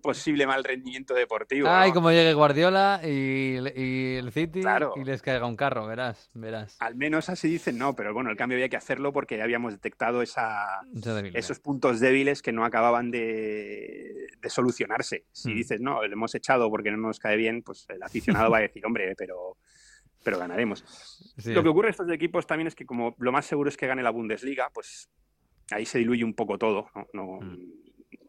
posible 0.00 0.46
mal 0.46 0.64
rendimiento 0.64 1.14
deportivo. 1.14 1.68
Ay, 1.68 1.90
¿no? 1.90 1.94
como 1.94 2.10
llegue 2.10 2.32
Guardiola 2.34 3.00
y, 3.04 3.56
y 3.76 4.14
el 4.16 4.32
City 4.32 4.60
Claro. 4.60 4.94
y 4.96 5.04
les 5.04 5.22
caiga 5.22 5.46
un 5.46 5.56
carro, 5.56 5.86
verás, 5.86 6.30
verás. 6.34 6.76
Al 6.80 6.94
menos 6.96 7.28
así 7.28 7.48
dicen, 7.48 7.78
no, 7.78 7.94
pero 7.94 8.12
bueno, 8.14 8.30
el 8.30 8.36
cambio 8.36 8.56
había 8.56 8.68
que 8.68 8.76
hacerlo 8.76 9.12
porque 9.12 9.36
ya 9.36 9.44
habíamos 9.44 9.72
detectado 9.72 10.22
esa, 10.22 10.80
esos 11.34 11.60
puntos 11.60 12.00
débiles 12.00 12.42
que 12.42 12.52
no 12.52 12.64
acababan 12.64 13.10
de, 13.10 14.28
de 14.40 14.50
solucionarse. 14.50 15.24
Si 15.32 15.50
Mm. 15.52 15.54
dices, 15.56 15.80
no, 15.80 16.06
lo 16.06 16.12
hemos 16.12 16.34
echado 16.34 16.70
porque 16.70 16.90
no 16.90 16.96
nos 16.96 17.18
cae 17.18 17.36
bien, 17.36 17.62
pues 17.62 17.86
el 17.88 18.02
aficionado 18.02 18.50
va 18.50 18.58
a 18.58 18.62
decir, 18.62 18.84
hombre, 18.86 19.14
pero, 19.16 19.56
pero 20.24 20.38
ganaremos. 20.38 20.84
Sí. 21.38 21.52
Lo 21.52 21.62
que 21.62 21.68
ocurre 21.68 21.88
en 21.88 21.92
estos 21.92 22.10
equipos 22.10 22.46
también 22.46 22.66
es 22.68 22.74
que 22.74 22.84
como 22.86 23.14
lo 23.18 23.32
más 23.32 23.46
seguro 23.46 23.68
es 23.68 23.76
que 23.76 23.86
gane 23.86 24.02
la 24.02 24.10
Bundesliga, 24.10 24.70
pues 24.72 25.08
ahí 25.70 25.84
se 25.86 25.98
diluye 25.98 26.24
un 26.24 26.34
poco 26.34 26.58
todo. 26.58 26.88
No, 26.94 27.06
no, 27.12 27.40
Mm. 27.40 27.87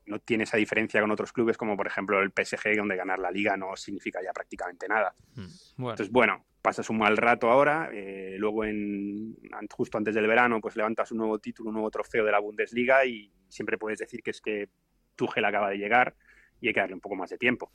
No 0.10 0.20
tiene 0.20 0.44
esa 0.44 0.58
diferencia 0.58 1.00
con 1.00 1.12
otros 1.12 1.32
clubes 1.32 1.56
como 1.58 1.78
por 1.78 1.88
ejemplo 1.88 2.20
el 2.22 2.32
PSG, 2.32 2.76
donde 2.76 2.96
ganar 2.96 3.20
la 3.20 3.32
liga 3.32 3.56
no 3.56 3.76
significa 3.76 4.20
ya 4.24 4.34
prácticamente 4.34 4.88
nada. 4.88 5.14
Mm. 5.36 5.46
Bueno, 5.78 5.92
Entonces, 5.92 6.12
bueno, 6.12 6.46
pasas 6.62 6.90
un 6.90 6.98
mal 6.98 7.16
rato 7.16 7.50
ahora, 7.50 7.90
eh, 7.94 8.36
luego 8.38 8.66
en, 8.66 9.38
justo 9.72 9.98
antes 9.98 10.14
del 10.16 10.28
verano, 10.28 10.60
pues 10.60 10.76
levantas 10.76 11.12
un 11.12 11.20
nuevo 11.20 11.40
título, 11.40 11.70
un 11.70 11.76
nuevo 11.76 11.92
trofeo 11.92 12.26
de 12.26 12.32
la 12.32 12.40
Bundesliga 12.40 13.06
y 13.06 13.32
siempre 13.48 13.78
puedes 13.78 14.00
decir 14.00 14.22
que 14.22 14.32
es 14.32 14.42
que 14.42 14.70
Tuchel 15.16 15.46
acaba 15.46 15.70
de 15.70 15.78
llegar 15.78 16.16
y 16.60 16.68
hay 16.68 16.74
que 16.74 16.80
darle 16.80 16.96
un 16.96 17.02
poco 17.02 17.16
más 17.16 17.30
de 17.30 17.38
tiempo. 17.38 17.72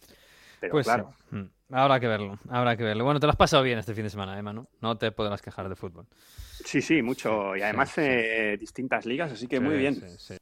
Pero 0.60 0.72
pues 0.72 0.86
claro, 0.86 1.12
sí. 1.30 1.36
Mm. 1.36 1.50
Habrá 1.70 1.98
que 1.98 2.06
verlo, 2.06 2.38
habrá 2.50 2.76
que 2.76 2.84
verlo. 2.84 3.04
Bueno, 3.04 3.18
te 3.20 3.26
lo 3.26 3.30
has 3.30 3.36
pasado 3.36 3.62
bien 3.62 3.78
este 3.78 3.94
fin 3.94 4.04
de 4.04 4.10
semana, 4.10 4.38
Emma, 4.38 4.52
¿no? 4.52 4.68
No 4.80 4.96
te 4.98 5.10
podrás 5.12 5.40
quejar 5.42 5.68
de 5.68 5.76
fútbol. 5.76 6.06
sí, 6.64 6.80
sí, 6.82 7.02
mucho. 7.02 7.56
Y 7.56 7.62
además 7.62 7.90
sí, 7.90 8.02
eh, 8.04 8.56
distintas 8.58 9.06
ligas, 9.06 9.32
así 9.32 9.46
que 9.46 9.60
muy 9.60 9.74
Sí, 9.74 9.78
bien. 9.80 10.40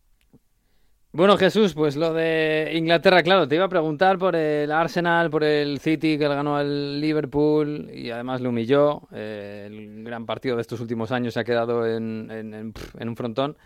Bueno, 1.14 1.36
Jesús, 1.36 1.74
pues 1.74 1.94
lo 1.94 2.14
de 2.14 2.72
Inglaterra, 2.74 3.22
claro, 3.22 3.46
te 3.46 3.54
iba 3.56 3.66
a 3.66 3.68
preguntar 3.68 4.18
por 4.18 4.34
el 4.34 4.72
Arsenal, 4.72 5.28
por 5.28 5.44
el 5.44 5.78
City 5.78 6.16
que 6.16 6.26
le 6.26 6.34
ganó 6.34 6.56
al 6.56 7.02
Liverpool 7.02 7.90
y 7.92 8.10
además 8.10 8.40
lo 8.40 8.48
humilló. 8.48 9.02
Eh, 9.12 9.64
el 9.70 10.04
gran 10.04 10.24
partido 10.24 10.56
de 10.56 10.62
estos 10.62 10.80
últimos 10.80 11.12
años 11.12 11.34
se 11.34 11.40
ha 11.40 11.44
quedado 11.44 11.86
en, 11.86 12.30
en- 12.30 12.54
en- 12.54 12.72
pf, 12.72 12.96
en 13.02 13.08
un 13.10 13.16
frontón. 13.16 13.56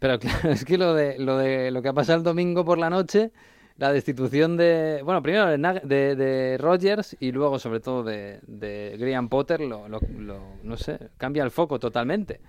Pero 0.00 0.18
claro, 0.18 0.50
es 0.50 0.64
que 0.64 0.76
lo 0.76 0.92
de, 0.92 1.18
lo 1.20 1.38
de 1.38 1.70
lo 1.70 1.82
que 1.82 1.88
ha 1.88 1.92
pasado 1.92 2.18
el 2.18 2.24
domingo 2.24 2.64
por 2.64 2.78
la 2.78 2.90
noche, 2.90 3.30
la 3.78 3.92
destitución 3.92 4.56
de, 4.56 5.02
bueno, 5.04 5.22
primero 5.22 5.46
de, 5.46 5.80
de, 5.84 6.16
de 6.16 6.58
Rodgers 6.58 7.16
y 7.20 7.30
luego 7.30 7.60
sobre 7.60 7.78
todo 7.78 8.02
de, 8.02 8.40
de 8.48 8.96
Graham 8.98 9.28
Potter, 9.28 9.60
lo, 9.60 9.86
lo- 9.88 10.00
lo- 10.18 10.56
no 10.64 10.76
sé, 10.76 10.98
cambia 11.16 11.44
el 11.44 11.52
foco 11.52 11.78
totalmente. 11.78 12.40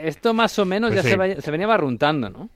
Esto 0.00 0.32
más 0.32 0.56
o 0.60 0.64
menos 0.64 0.90
Pues 0.92 0.98
ya 0.98 1.02
sí. 1.02 1.08
se, 1.08 1.16
va- 1.16 1.40
se 1.40 1.50
venía 1.50 1.66
barruntando, 1.66 2.30
¿no? 2.30 2.48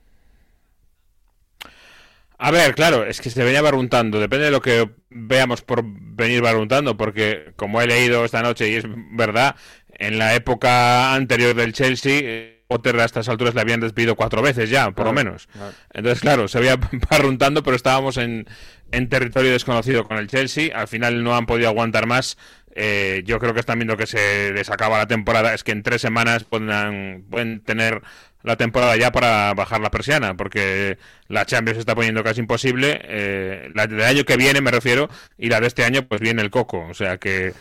A 2.38 2.50
ver, 2.50 2.74
claro, 2.74 3.06
es 3.06 3.20
que 3.20 3.30
se 3.30 3.44
venía 3.44 3.62
barruntando. 3.62 4.20
Depende 4.20 4.46
de 4.46 4.50
lo 4.50 4.60
que 4.60 4.90
veamos 5.08 5.62
por 5.62 5.82
venir 5.84 6.42
barruntando, 6.42 6.96
porque 6.96 7.52
como 7.56 7.80
he 7.80 7.86
leído 7.86 8.24
esta 8.24 8.42
noche, 8.42 8.68
y 8.68 8.74
es 8.74 8.84
verdad, 9.12 9.56
en 9.88 10.18
la 10.18 10.34
época 10.34 11.14
anterior 11.14 11.54
del 11.54 11.72
Chelsea, 11.72 12.20
eh, 12.22 12.64
Potter 12.68 12.98
a 12.98 13.04
estas 13.04 13.28
alturas 13.28 13.54
le 13.54 13.60
habían 13.60 13.80
despedido 13.80 14.16
cuatro 14.16 14.42
veces 14.42 14.68
ya, 14.68 14.90
por 14.90 15.06
lo 15.06 15.12
menos. 15.12 15.46
claro. 15.46 15.72
Entonces, 15.92 16.20
claro, 16.20 16.48
se 16.48 16.58
había 16.58 16.76
barruntando, 17.10 17.62
pero 17.62 17.76
estábamos 17.76 18.16
en, 18.16 18.46
en 18.90 19.08
territorio 19.08 19.52
desconocido 19.52 20.04
con 20.04 20.18
el 20.18 20.26
Chelsea. 20.26 20.76
Al 20.76 20.88
final 20.88 21.22
no 21.22 21.36
han 21.36 21.46
podido 21.46 21.68
aguantar 21.68 22.06
más. 22.06 22.36
Eh, 22.74 23.22
yo 23.24 23.38
creo 23.38 23.54
que 23.54 23.60
están 23.60 23.78
viendo 23.78 23.96
que 23.96 24.06
se 24.06 24.52
les 24.52 24.68
acaba 24.68 24.98
la 24.98 25.06
temporada. 25.06 25.54
Es 25.54 25.64
que 25.64 25.72
en 25.72 25.82
tres 25.82 26.02
semanas 26.02 26.44
pueden, 26.44 27.24
pueden 27.30 27.60
tener 27.60 28.02
la 28.46 28.56
temporada 28.56 28.96
ya 28.96 29.10
para 29.10 29.52
bajar 29.54 29.80
la 29.80 29.90
persiana, 29.90 30.34
porque 30.34 30.98
la 31.28 31.44
Champions 31.44 31.76
se 31.76 31.80
está 31.80 31.94
poniendo 31.94 32.22
casi 32.22 32.40
imposible. 32.40 33.00
eh, 33.02 33.70
la 33.74 33.86
del 33.88 34.00
año 34.02 34.24
que 34.24 34.36
viene, 34.36 34.60
me 34.60 34.70
refiero, 34.70 35.10
y 35.36 35.48
la 35.48 35.60
de 35.60 35.66
este 35.66 35.84
año, 35.84 36.06
pues 36.06 36.20
viene 36.20 36.42
el 36.42 36.50
coco. 36.50 36.86
O 36.88 36.94
sea 36.94 37.18
que 37.18 37.52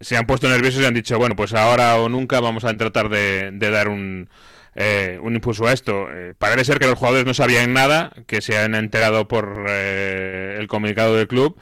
se 0.00 0.16
han 0.16 0.26
puesto 0.26 0.48
nerviosos 0.48 0.82
y 0.82 0.84
han 0.84 0.94
dicho, 0.94 1.18
bueno, 1.18 1.34
pues 1.34 1.54
ahora 1.54 1.96
o 1.96 2.08
nunca 2.10 2.38
vamos 2.40 2.64
a 2.64 2.76
tratar 2.76 3.08
de, 3.08 3.50
de 3.50 3.70
dar 3.70 3.88
un, 3.88 4.28
eh, 4.74 5.18
un 5.22 5.34
impulso 5.34 5.66
a 5.66 5.72
esto. 5.72 6.08
Eh, 6.12 6.34
parece 6.38 6.66
ser 6.66 6.78
que 6.78 6.86
los 6.86 6.98
jugadores 6.98 7.24
no 7.24 7.32
sabían 7.32 7.72
nada, 7.72 8.12
que 8.26 8.42
se 8.42 8.58
han 8.58 8.74
enterado 8.74 9.26
por 9.26 9.64
eh, 9.70 10.56
el 10.60 10.68
comunicado 10.68 11.16
del 11.16 11.28
club. 11.28 11.58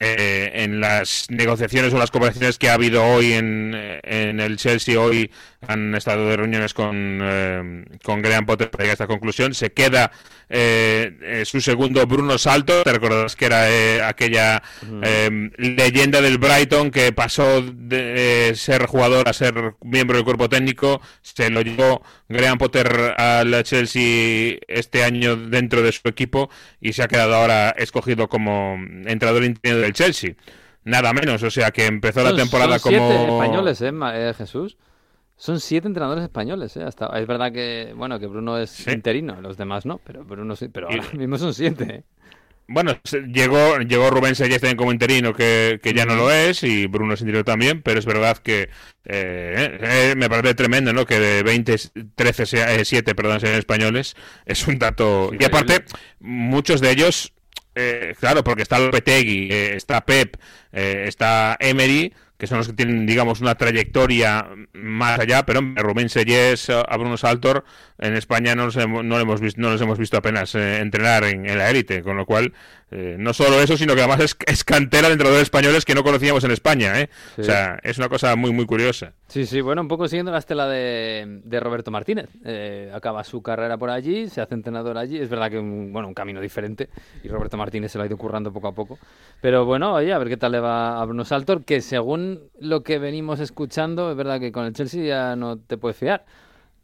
Eh, 0.00 0.62
en 0.62 0.78
las 0.78 1.26
negociaciones 1.28 1.92
o 1.92 1.98
las 1.98 2.12
conversaciones 2.12 2.56
que 2.56 2.68
ha 2.68 2.74
habido 2.74 3.04
hoy 3.04 3.32
en, 3.32 3.72
eh, 3.74 4.00
en 4.04 4.38
el 4.38 4.56
Chelsea, 4.56 5.00
hoy 5.00 5.28
han 5.66 5.92
estado 5.96 6.28
de 6.28 6.36
reuniones 6.36 6.72
con, 6.72 7.18
eh, 7.20 7.84
con 8.04 8.22
Graham 8.22 8.46
Potter 8.46 8.70
para 8.70 8.84
llegar 8.84 8.92
a 8.92 8.94
esta 8.94 9.06
conclusión. 9.08 9.54
Se 9.54 9.72
queda 9.72 10.12
eh, 10.50 11.18
eh, 11.20 11.44
su 11.44 11.60
segundo 11.60 12.06
Bruno 12.06 12.38
Salto, 12.38 12.82
te 12.82 12.92
recordarás 12.92 13.36
que 13.36 13.46
era 13.46 13.70
eh, 13.70 14.02
aquella 14.02 14.62
leyenda 15.58 16.22
del 16.22 16.38
Brighton 16.38 16.90
que 16.90 17.12
pasó 17.12 17.60
de 17.60 18.52
ser 18.54 18.86
jugador 18.86 19.28
a 19.28 19.32
ser 19.32 19.74
miembro 19.82 20.16
del 20.16 20.24
cuerpo 20.24 20.48
técnico, 20.48 21.02
se 21.22 21.50
lo 21.50 21.60
llevó 21.60 22.02
Graham 22.28 22.58
Potter 22.58 23.14
al 23.16 23.62
Chelsea 23.64 24.58
este 24.68 25.02
año 25.04 25.36
dentro 25.36 25.82
de 25.82 25.92
su 25.92 26.06
equipo 26.08 26.50
y 26.80 26.92
se 26.92 27.02
ha 27.02 27.08
quedado 27.08 27.34
ahora 27.34 27.70
escogido 27.70 28.28
como 28.28 28.74
entrenador 29.06 29.44
interino 29.44 29.80
del 29.80 29.92
Chelsea. 29.92 30.34
Nada 30.84 31.12
menos, 31.12 31.42
o 31.42 31.50
sea 31.50 31.70
que 31.70 31.86
empezó 31.86 32.22
la 32.22 32.34
temporada 32.36 32.78
son 32.78 32.90
siete 32.92 33.04
como... 33.16 33.42
españoles, 33.42 33.80
¿eh, 33.82 33.90
eh, 34.14 34.34
Jesús? 34.36 34.76
Son 35.36 35.60
siete 35.60 35.86
entrenadores 35.86 36.24
españoles, 36.24 36.76
¿eh? 36.76 36.82
Hasta, 36.82 37.06
es 37.18 37.26
verdad 37.26 37.52
que, 37.52 37.92
bueno, 37.96 38.18
que 38.18 38.26
Bruno 38.26 38.58
es 38.58 38.70
Sí. 38.70 38.90
interino, 38.90 39.40
los 39.40 39.56
demás 39.56 39.86
no, 39.86 39.98
pero 40.04 40.24
Bruno 40.24 40.56
sí, 40.56 40.68
pero 40.68 40.88
Y- 40.90 40.94
ahora 40.98 41.10
mismo 41.14 41.38
son 41.38 41.54
siete, 41.54 41.84
¿eh? 41.94 42.04
Bueno, 42.70 43.00
llegó, 43.32 43.78
llegó 43.78 44.10
Rubén 44.10 44.34
Sellés 44.34 44.60
también 44.60 44.76
como 44.76 44.92
interino, 44.92 45.32
que, 45.32 45.80
que 45.82 45.94
ya 45.94 46.04
no 46.04 46.14
lo 46.14 46.30
es, 46.30 46.62
y 46.62 46.86
Bruno 46.86 47.14
es 47.14 47.20
interino 47.22 47.42
también, 47.42 47.80
pero 47.80 47.98
es 47.98 48.04
verdad 48.04 48.36
que 48.36 48.68
eh, 49.06 49.78
eh, 49.80 50.14
me 50.14 50.28
parece 50.28 50.54
tremendo, 50.54 50.92
¿no? 50.92 51.06
Que 51.06 51.18
de 51.18 51.42
20, 51.42 51.76
13, 52.14 52.44
sea, 52.44 52.74
eh, 52.74 52.84
7, 52.84 53.14
perdón, 53.14 53.40
sean 53.40 53.54
españoles, 53.54 54.16
es 54.44 54.66
un 54.66 54.78
dato... 54.78 55.30
Y 55.38 55.42
aparte, 55.44 55.86
muchos 56.20 56.82
de 56.82 56.90
ellos, 56.90 57.32
eh, 57.74 58.14
claro, 58.20 58.44
porque 58.44 58.62
está 58.62 58.78
Lopetegui, 58.78 59.48
eh, 59.50 59.74
está 59.74 60.04
Pep, 60.04 60.36
eh, 60.72 61.04
está 61.08 61.56
Emery, 61.60 62.12
que 62.38 62.46
son 62.46 62.58
los 62.58 62.68
que 62.68 62.72
tienen, 62.72 63.04
digamos, 63.04 63.40
una 63.40 63.56
trayectoria 63.56 64.48
más 64.72 65.18
allá, 65.18 65.44
pero 65.44 65.60
Rubén 65.76 66.08
Sellés, 66.08 66.70
a 66.70 66.96
Bruno 66.96 67.16
Saltor, 67.16 67.64
en 67.98 68.14
España 68.14 68.54
no 68.54 68.66
los 68.66 68.76
hemos, 68.76 69.04
no 69.04 69.18
los 69.24 69.80
hemos 69.80 69.98
visto 69.98 70.16
apenas 70.16 70.54
eh, 70.54 70.78
entrenar 70.78 71.24
en, 71.24 71.46
en 71.46 71.58
la 71.58 71.68
élite, 71.68 72.02
con 72.02 72.16
lo 72.16 72.26
cual, 72.26 72.54
eh, 72.90 73.16
no 73.18 73.32
solo 73.32 73.60
eso, 73.60 73.76
sino 73.76 73.94
que 73.94 74.00
además 74.00 74.20
es, 74.20 74.36
es 74.46 74.64
cantera 74.64 75.08
de 75.08 75.14
entrenadores 75.14 75.44
españoles 75.44 75.84
que 75.84 75.94
no 75.94 76.02
conocíamos 76.02 76.42
en 76.44 76.50
España, 76.50 77.00
¿eh? 77.00 77.10
Sí. 77.36 77.42
O 77.42 77.44
sea, 77.44 77.78
es 77.82 77.98
una 77.98 78.08
cosa 78.08 78.34
muy, 78.36 78.52
muy 78.52 78.66
curiosa. 78.66 79.12
Sí, 79.28 79.44
sí, 79.44 79.60
bueno, 79.60 79.82
un 79.82 79.88
poco 79.88 80.08
siguiendo 80.08 80.32
la 80.32 80.38
estela 80.38 80.66
de, 80.66 81.40
de 81.44 81.60
Roberto 81.60 81.90
Martínez. 81.90 82.30
Eh, 82.44 82.90
acaba 82.94 83.24
su 83.24 83.42
carrera 83.42 83.76
por 83.76 83.90
allí, 83.90 84.28
se 84.28 84.40
hace 84.40 84.54
entrenador 84.54 84.96
allí. 84.96 85.18
Es 85.18 85.28
verdad 85.28 85.50
que 85.50 85.58
un, 85.58 85.92
bueno, 85.92 86.08
un 86.08 86.14
camino 86.14 86.40
diferente 86.40 86.88
y 87.22 87.28
Roberto 87.28 87.56
Martínez 87.56 87.92
se 87.92 87.98
lo 87.98 88.04
ha 88.04 88.06
ido 88.06 88.16
currando 88.16 88.52
poco 88.52 88.68
a 88.68 88.74
poco. 88.74 88.98
Pero 89.40 89.66
bueno, 89.66 89.94
oye, 89.94 90.12
a 90.12 90.18
ver 90.18 90.28
qué 90.28 90.36
tal 90.36 90.52
le 90.52 90.60
va 90.60 91.00
a 91.00 91.04
Bruno 91.04 91.24
Saltor, 91.24 91.64
que 91.64 91.82
según 91.82 92.40
lo 92.58 92.82
que 92.82 92.98
venimos 92.98 93.40
escuchando, 93.40 94.10
es 94.10 94.16
verdad 94.16 94.40
que 94.40 94.50
con 94.50 94.64
el 94.64 94.72
Chelsea 94.72 95.04
ya 95.04 95.36
no 95.36 95.58
te 95.58 95.76
puedes 95.76 95.96
fiar. 95.98 96.24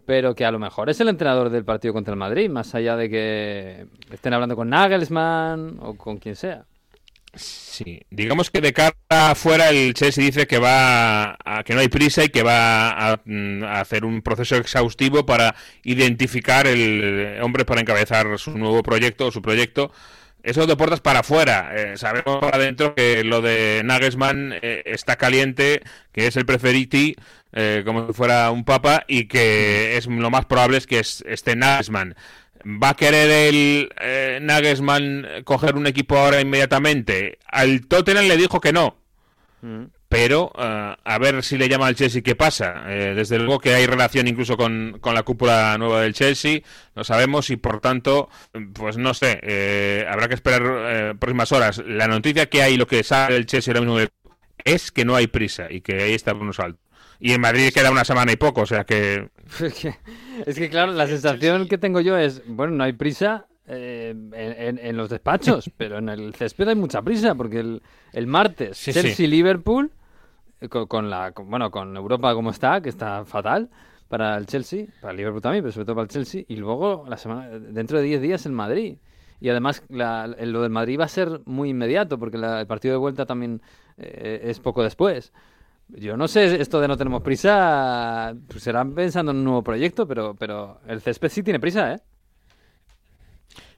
Pero 0.06 0.34
que 0.34 0.44
a 0.44 0.50
lo 0.50 0.58
mejor 0.58 0.90
es 0.90 1.00
el 1.00 1.08
entrenador 1.08 1.50
del 1.50 1.64
partido 1.64 1.94
contra 1.94 2.12
el 2.12 2.18
Madrid, 2.18 2.50
más 2.50 2.74
allá 2.74 2.96
de 2.96 3.08
que 3.08 3.86
estén 4.10 4.34
hablando 4.34 4.56
con 4.56 4.68
Nagelsmann 4.68 5.78
o 5.80 5.94
con 5.94 6.18
quien 6.18 6.36
sea. 6.36 6.64
Sí, 7.36 8.00
digamos 8.10 8.50
que 8.50 8.60
de 8.60 8.72
cara 8.72 8.94
afuera 9.10 9.70
el 9.70 9.94
Chelsea 9.94 10.24
dice 10.24 10.46
que 10.46 10.58
va 10.58 11.36
a, 11.44 11.64
que 11.64 11.74
no 11.74 11.80
hay 11.80 11.88
prisa 11.88 12.22
y 12.22 12.28
que 12.28 12.42
va 12.44 12.90
a, 12.90 13.20
mm, 13.24 13.64
a 13.64 13.80
hacer 13.80 14.04
un 14.04 14.22
proceso 14.22 14.56
exhaustivo 14.56 15.26
para 15.26 15.56
identificar 15.82 16.66
el 16.66 17.38
hombre 17.42 17.64
para 17.64 17.80
encabezar 17.80 18.38
su 18.38 18.56
nuevo 18.56 18.82
proyecto 18.82 19.26
o 19.26 19.32
su 19.32 19.42
proyecto. 19.42 19.90
Eso 20.44 20.66
de 20.66 20.76
puertas 20.76 21.00
para 21.00 21.20
afuera. 21.20 21.72
Eh, 21.74 21.96
sabemos 21.96 22.38
para 22.38 22.58
adentro 22.58 22.94
que 22.94 23.24
lo 23.24 23.40
de 23.40 23.80
Nagelsmann 23.84 24.52
eh, 24.60 24.82
está 24.84 25.16
caliente, 25.16 25.82
que 26.12 26.26
es 26.26 26.36
el 26.36 26.44
preferiti, 26.46 27.16
eh, 27.52 27.82
como 27.84 28.06
si 28.06 28.12
fuera 28.12 28.50
un 28.50 28.64
papa, 28.64 29.04
y 29.08 29.26
que 29.26 29.96
es 29.96 30.06
lo 30.06 30.30
más 30.30 30.44
probable 30.44 30.76
es 30.76 30.86
que 30.86 30.98
es- 30.98 31.24
esté 31.26 31.56
Nagelsmann. 31.56 32.14
¿Va 32.66 32.90
a 32.90 32.94
querer 32.96 33.30
el 33.30 33.90
eh, 34.00 34.38
Nagelsmann 34.42 35.26
coger 35.44 35.76
un 35.76 35.86
equipo 35.86 36.16
ahora 36.18 36.40
inmediatamente? 36.40 37.38
Al 37.46 37.86
Tottenham 37.86 38.26
le 38.26 38.36
dijo 38.36 38.60
que 38.60 38.72
no. 38.72 38.96
Pero 40.16 40.52
eh, 40.56 40.94
a 41.02 41.18
ver 41.18 41.42
si 41.42 41.58
le 41.58 41.68
llama 41.68 41.88
al 41.88 41.96
Chelsea 41.96 42.22
qué 42.22 42.36
pasa. 42.36 42.84
Eh, 42.86 43.14
desde 43.16 43.36
luego 43.40 43.58
que 43.58 43.74
hay 43.74 43.84
relación 43.86 44.28
incluso 44.28 44.56
con, 44.56 44.98
con 45.00 45.12
la 45.12 45.24
cúpula 45.24 45.76
nueva 45.76 46.02
del 46.02 46.14
Chelsea, 46.14 46.60
lo 46.94 47.02
sabemos 47.02 47.50
y 47.50 47.56
por 47.56 47.80
tanto, 47.80 48.28
pues 48.74 48.96
no 48.96 49.12
sé, 49.12 49.40
eh, 49.42 50.06
habrá 50.08 50.28
que 50.28 50.34
esperar 50.34 50.62
eh, 50.64 51.14
próximas 51.18 51.50
horas. 51.50 51.82
La 51.84 52.06
noticia 52.06 52.46
que 52.46 52.62
hay, 52.62 52.76
lo 52.76 52.86
que 52.86 53.02
sale 53.02 53.34
del 53.34 53.46
Chelsea 53.46 53.74
ahora 53.74 53.84
mismo 53.84 54.08
es 54.64 54.92
que 54.92 55.04
no 55.04 55.16
hay 55.16 55.26
prisa 55.26 55.66
y 55.68 55.80
que 55.80 56.00
ahí 56.00 56.14
está 56.14 56.32
Bruno 56.32 56.52
Salto. 56.52 56.78
Y 57.18 57.32
en 57.32 57.40
Madrid 57.40 57.72
queda 57.74 57.90
una 57.90 58.04
semana 58.04 58.30
y 58.30 58.36
poco, 58.36 58.60
o 58.60 58.66
sea 58.66 58.84
que 58.84 59.30
Es 60.46 60.56
que, 60.56 60.70
claro, 60.70 60.92
la 60.92 61.08
sensación 61.08 61.66
que 61.66 61.76
tengo 61.76 62.00
yo 62.00 62.16
es, 62.16 62.40
bueno, 62.46 62.72
no 62.74 62.84
hay 62.84 62.92
prisa 62.92 63.46
eh, 63.66 64.14
en, 64.32 64.78
en 64.78 64.96
los 64.96 65.10
despachos, 65.10 65.70
pero 65.76 65.98
en 65.98 66.08
el 66.08 66.34
césped 66.36 66.68
hay 66.68 66.76
mucha 66.76 67.02
prisa, 67.02 67.34
porque 67.34 67.58
el, 67.58 67.82
el 68.12 68.28
martes 68.28 68.78
Sí. 68.78 68.92
Chelsea-Liverpool, 68.92 69.90
con, 70.68 71.10
la, 71.10 71.32
con- 71.32 71.50
bueno, 71.50 71.70
con 71.70 71.96
Europa 71.96 72.34
como 72.34 72.50
está, 72.50 72.80
que 72.80 72.88
está 72.88 73.24
fatal 73.24 73.70
para 74.08 74.36
el 74.36 74.46
Chelsea, 74.46 74.86
para 75.00 75.12
el 75.12 75.16
Liverpool 75.18 75.40
también, 75.42 75.62
pero 75.64 75.72
sobre 75.72 75.86
todo 75.86 75.96
para 75.96 76.04
el 76.04 76.10
Chelsea, 76.10 76.44
y 76.48 76.56
luego 76.56 77.04
la 77.08 77.16
semana, 77.16 77.48
dentro 77.48 77.98
de 77.98 78.04
10 78.04 78.20
días 78.20 78.46
el 78.46 78.52
Madrid. 78.52 78.98
Y 79.40 79.48
además 79.48 79.82
la- 79.88 80.26
lo 80.26 80.62
del 80.62 80.70
Madrid 80.70 80.98
va 81.00 81.04
a 81.04 81.08
ser 81.08 81.40
muy 81.46 81.70
inmediato, 81.70 82.18
porque 82.18 82.38
la- 82.38 82.60
el 82.60 82.66
partido 82.66 82.92
de 82.94 82.98
vuelta 82.98 83.26
también 83.26 83.60
eh, 83.96 84.40
es 84.44 84.58
poco 84.60 84.82
después. 84.82 85.32
Yo 85.88 86.16
no 86.16 86.28
sé, 86.28 86.60
esto 86.60 86.80
de 86.80 86.88
no 86.88 86.96
tenemos 86.96 87.22
prisa, 87.22 88.34
pues 88.48 88.62
serán 88.62 88.94
pensando 88.94 89.32
en 89.32 89.38
un 89.38 89.44
nuevo 89.44 89.62
proyecto, 89.62 90.06
pero, 90.08 90.34
pero 90.36 90.80
el 90.88 91.00
césped 91.00 91.28
sí 91.28 91.42
tiene 91.42 91.60
prisa, 91.60 91.92
¿eh? 91.94 92.00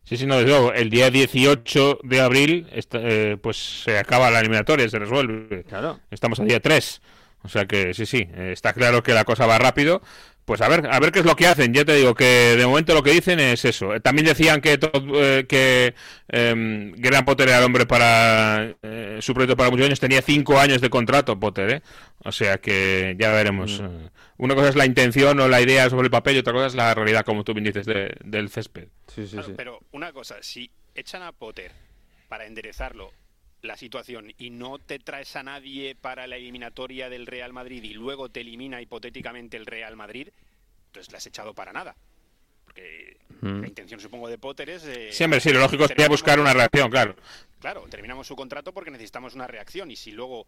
Sí, 0.08 0.16
sí, 0.16 0.24
no, 0.26 0.36
desde 0.36 0.50
luego. 0.50 0.72
El 0.72 0.88
día 0.88 1.10
18 1.10 1.98
de 2.04 2.20
abril 2.20 2.68
esta- 2.72 3.00
eh, 3.02 3.36
pues 3.40 3.82
se 3.84 3.98
acaba 3.98 4.30
la 4.30 4.38
eliminatoria, 4.40 4.88
se 4.88 4.98
resuelve. 4.98 5.64
Claro. 5.64 5.98
Estamos 6.10 6.38
a 6.40 6.44
día 6.44 6.60
3. 6.60 7.02
O 7.42 7.48
sea 7.48 7.66
que 7.66 7.92
sí, 7.92 8.06
sí, 8.06 8.28
eh, 8.34 8.50
está 8.52 8.72
claro 8.72 9.02
que 9.02 9.12
la 9.12 9.24
cosa 9.24 9.46
va 9.46 9.58
rápido. 9.58 10.02
Pues 10.46 10.60
a 10.62 10.68
ver, 10.68 10.86
a 10.90 10.98
ver 11.00 11.10
qué 11.12 11.18
es 11.18 11.24
lo 11.26 11.34
que 11.36 11.46
hacen. 11.48 11.74
Ya 11.74 11.84
te 11.84 11.94
digo 11.96 12.14
que 12.14 12.54
de 12.56 12.64
momento 12.66 12.94
lo 12.94 13.02
que 13.02 13.10
dicen 13.10 13.40
es 13.40 13.64
eso. 13.64 13.94
Eh, 13.94 14.00
También 14.00 14.26
decían 14.26 14.60
que 14.60 14.78
eh, 14.80 15.44
que 15.48 15.94
em, 16.28 16.92
Graham 16.92 17.24
Potter 17.24 17.48
era 17.48 17.58
el 17.58 17.64
hombre 17.64 17.84
para 17.84 18.72
eh, 18.82 19.18
su 19.20 19.34
proyecto 19.34 19.56
para 19.56 19.70
muchos 19.70 19.86
años. 19.86 19.98
Tenía 20.00 20.22
cinco 20.22 20.58
años 20.60 20.80
de 20.80 20.88
contrato 20.88 21.38
Potter, 21.38 21.70
¿eh? 21.70 21.82
O 22.24 22.30
sea 22.30 22.58
que 22.58 23.16
ya 23.18 23.32
veremos. 23.32 23.80
Eh, 23.82 24.08
Una 24.38 24.54
cosa 24.54 24.68
es 24.68 24.76
la 24.76 24.86
intención 24.86 25.40
o 25.40 25.48
la 25.48 25.60
idea 25.60 25.90
sobre 25.90 26.04
el 26.06 26.10
papel 26.12 26.36
y 26.36 26.38
otra 26.38 26.52
cosa 26.52 26.66
es 26.68 26.74
la 26.76 26.94
realidad, 26.94 27.24
como 27.24 27.42
tú 27.42 27.52
bien 27.52 27.64
dices, 27.64 27.84
de- 27.84 28.14
del 28.24 28.48
césped. 28.48 28.86
Sí, 29.12 29.26
sí, 29.26 29.32
Claro, 29.32 29.46
sí. 29.48 29.54
pero 29.56 29.80
una 29.92 30.12
cosa, 30.12 30.36
si 30.42 30.70
echan 30.94 31.22
a 31.22 31.32
Potter 31.32 31.72
para 32.28 32.46
enderezarlo 32.46 33.10
la 33.66 33.76
situación 33.76 34.32
y 34.38 34.50
no 34.50 34.78
te 34.78 34.98
traes 34.98 35.36
a 35.36 35.42
nadie 35.42 35.94
para 35.94 36.26
la 36.26 36.36
eliminatoria 36.36 37.08
del 37.08 37.26
Real 37.26 37.52
Madrid 37.52 37.82
y 37.82 37.94
luego 37.94 38.28
te 38.30 38.40
elimina 38.40 38.80
hipotéticamente 38.80 39.56
el 39.56 39.66
Real 39.66 39.96
Madrid, 39.96 40.28
entonces 40.86 41.12
la 41.12 41.18
has 41.18 41.26
echado 41.26 41.54
para 41.54 41.72
nada. 41.72 41.94
Porque 42.64 43.16
Mm. 43.40 43.60
la 43.60 43.68
intención, 43.68 44.00
supongo, 44.00 44.28
de 44.28 44.38
Potter 44.38 44.70
es... 44.70 44.84
eh, 44.84 45.12
Siempre 45.12 45.40
sí, 45.40 45.52
lo 45.52 45.60
lógico 45.60 45.86
sería 45.86 46.08
buscar 46.08 46.40
una 46.40 46.54
reacción, 46.54 46.90
claro. 46.90 47.14
Claro, 47.60 47.86
terminamos 47.90 48.26
su 48.26 48.34
contrato 48.36 48.72
porque 48.72 48.90
necesitamos 48.90 49.34
una 49.34 49.46
reacción 49.46 49.90
y 49.90 49.96
si 49.96 50.12
luego 50.12 50.46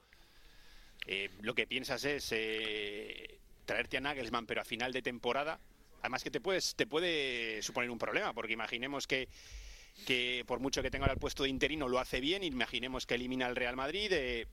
eh, 1.07 1.31
lo 1.43 1.55
que 1.55 1.67
piensas 1.67 2.05
es 2.05 2.29
eh, 2.33 3.39
traerte 3.67 3.97
a 3.99 4.01
Nagelsmann 4.01 4.47
pero 4.47 4.61
a 4.61 4.65
final 4.65 4.93
de 4.93 5.03
temporada, 5.03 5.59
además 6.01 6.23
que 6.23 6.31
te 6.31 6.41
puedes 6.41 6.75
te 6.77 6.87
puede 6.87 7.61
suponer 7.63 7.91
un 7.91 7.99
problema 7.99 8.33
porque 8.33 8.53
imaginemos 8.53 9.07
que 9.07 9.29
que 10.05 10.45
por 10.47 10.61
mucho 10.61 10.83
que 10.83 10.91
tenga 10.91 11.05
ahora 11.07 11.15
el 11.15 11.19
puesto 11.21 11.43
de 11.45 11.51
interino 11.51 11.89
lo 11.89 11.99
hace 11.99 12.21
bien, 12.21 12.43
imaginemos 12.45 13.07
que 13.07 13.15
elimina 13.17 13.47
al 13.47 13.57
Real 13.57 13.77
Madrid 13.77 14.11
eh, 14.13 14.47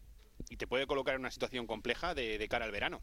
y 0.50 0.58
te 0.58 0.68
puede 0.68 0.88
colocar 0.88 1.16
en 1.16 1.22
una 1.22 1.32
situación 1.32 1.68
compleja 1.68 2.16
de, 2.16 2.38
de 2.38 2.48
cara 2.50 2.66
al 2.66 2.72
verano. 2.72 3.02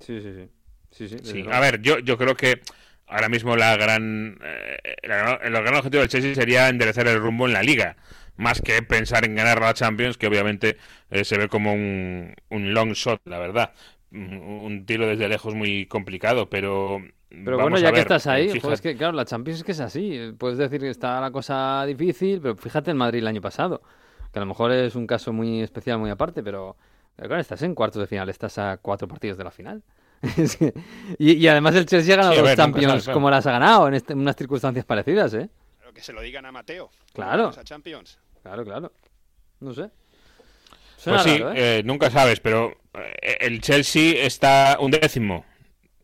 Sí, 0.00 0.20
sí, 0.20 0.32
sí. 0.34 0.50
Sí, 0.90 1.08
sí, 1.08 1.16
desde 1.16 1.42
Sí, 1.42 1.44
luego. 1.44 1.52
a 1.52 1.60
ver, 1.60 1.80
yo, 1.82 1.98
yo 2.00 2.18
creo 2.18 2.36
que 2.36 2.62
ahora 3.06 3.28
mismo 3.28 3.56
la 3.56 3.76
gran, 3.76 4.38
eh, 4.42 4.78
la 5.04 5.16
gran- 5.18 5.38
el 5.44 5.52
gran 5.52 5.74
objetivo 5.76 6.00
del 6.02 6.10
Chelsea 6.10 6.34
sería 6.34 6.68
enderezar 6.68 7.08
el 7.08 7.20
rumbo 7.20 7.46
en 7.46 7.54
la 7.54 7.62
liga, 7.62 7.96
más 8.36 8.60
que 8.62 8.82
pensar 8.82 9.24
en 9.24 9.34
ganar 9.36 9.60
la 9.60 9.74
Champions, 9.74 10.18
que 10.18 10.26
obviamente 10.28 10.78
eh, 11.10 11.24
se 11.24 11.38
ve 11.38 11.48
como 11.48 11.74
un, 11.74 12.34
un 12.50 12.74
long 12.74 12.92
shot, 12.94 13.20
la 13.26 13.38
verdad. 13.38 13.74
Un, 14.14 14.84
tiro 14.86 15.06
desde 15.06 15.28
lejos 15.28 15.54
muy 15.54 15.86
complicado, 15.86 16.48
pero... 16.48 16.98
Pero 17.28 17.56
vamos 17.56 17.72
bueno, 17.72 17.76
a 17.78 17.80
ya 17.80 17.88
que 17.88 17.92
ver, 17.94 18.00
estás 18.02 18.26
eh, 18.26 18.30
ahí, 18.30 18.44
fíjate- 18.48 18.60
joder, 18.60 18.74
es 18.74 18.80
que 18.80 18.96
claro, 18.96 19.12
la 19.14 19.24
Champions 19.24 19.58
es 19.58 19.64
que 19.64 19.72
es 19.72 19.80
así. 19.80 20.10
eh, 20.16 20.32
Puedes 20.38 20.56
decir 20.56 20.80
que 20.80 20.88
está 20.90 21.20
la 21.20 21.32
cosa 21.32 21.84
difícil, 21.84 22.40
pero 22.40 22.54
fíjate 22.56 22.92
el 22.92 22.96
Madrid 22.96 23.18
el 23.20 23.26
año 23.26 23.40
pasado, 23.40 23.82
que 24.32 24.38
a 24.38 24.42
lo 24.42 24.46
mejor 24.46 24.70
es 24.70 24.94
un 24.94 25.06
caso 25.08 25.32
muy 25.32 25.60
especial, 25.62 25.98
muy 25.98 26.10
aparte, 26.10 26.42
pero 26.44 26.76
pero 27.16 27.28
claro, 27.28 27.40
estás 27.40 27.62
en 27.62 27.74
cuartos 27.74 28.00
de 28.00 28.06
final, 28.06 28.28
estás 28.28 28.58
a 28.58 28.76
cuatro 28.78 29.06
partidos 29.08 29.36
de 29.38 29.44
la 29.44 29.50
final. 29.50 29.82
Y, 31.18 31.32
y 31.32 31.48
además 31.48 31.74
el 31.74 31.86
Chelsea 31.86 32.14
ha 32.14 32.16
ganado 32.16 32.34
Sí, 32.34 32.38
dos 32.40 32.48
ver, 32.48 32.56
Champions 32.56 32.86
sabes, 32.88 33.04
claro. 33.04 33.14
como 33.16 33.30
las 33.30 33.46
ha 33.46 33.52
ganado 33.52 33.88
en, 33.88 33.94
este- 33.94 34.12
en 34.12 34.20
unas 34.20 34.36
circunstancias 34.36 34.84
parecidas, 34.84 35.34
¿eh? 35.34 35.48
Pero 35.80 35.92
que 35.92 36.00
se 36.02 36.12
lo 36.12 36.20
digan 36.22 36.46
a 36.46 36.52
Mateo. 36.52 36.90
Claro. 37.12 37.48
A 37.48 37.64
Champions. 37.64 38.18
Claro, 38.42 38.64
claro. 38.64 38.92
No 39.60 39.72
sé. 39.74 39.90
Suena 41.04 41.22
Pues 41.22 41.22
sí, 41.22 41.38
raro, 41.38 41.52
¿eh? 41.52 41.78
eh, 41.78 41.82
nunca 41.84 42.10
sabes, 42.10 42.40
pero 42.40 42.72
eh, 42.94 43.38
el 43.40 43.60
Chelsea 43.60 44.24
está 44.24 44.76
un 44.80 44.90
décimo. 44.90 45.44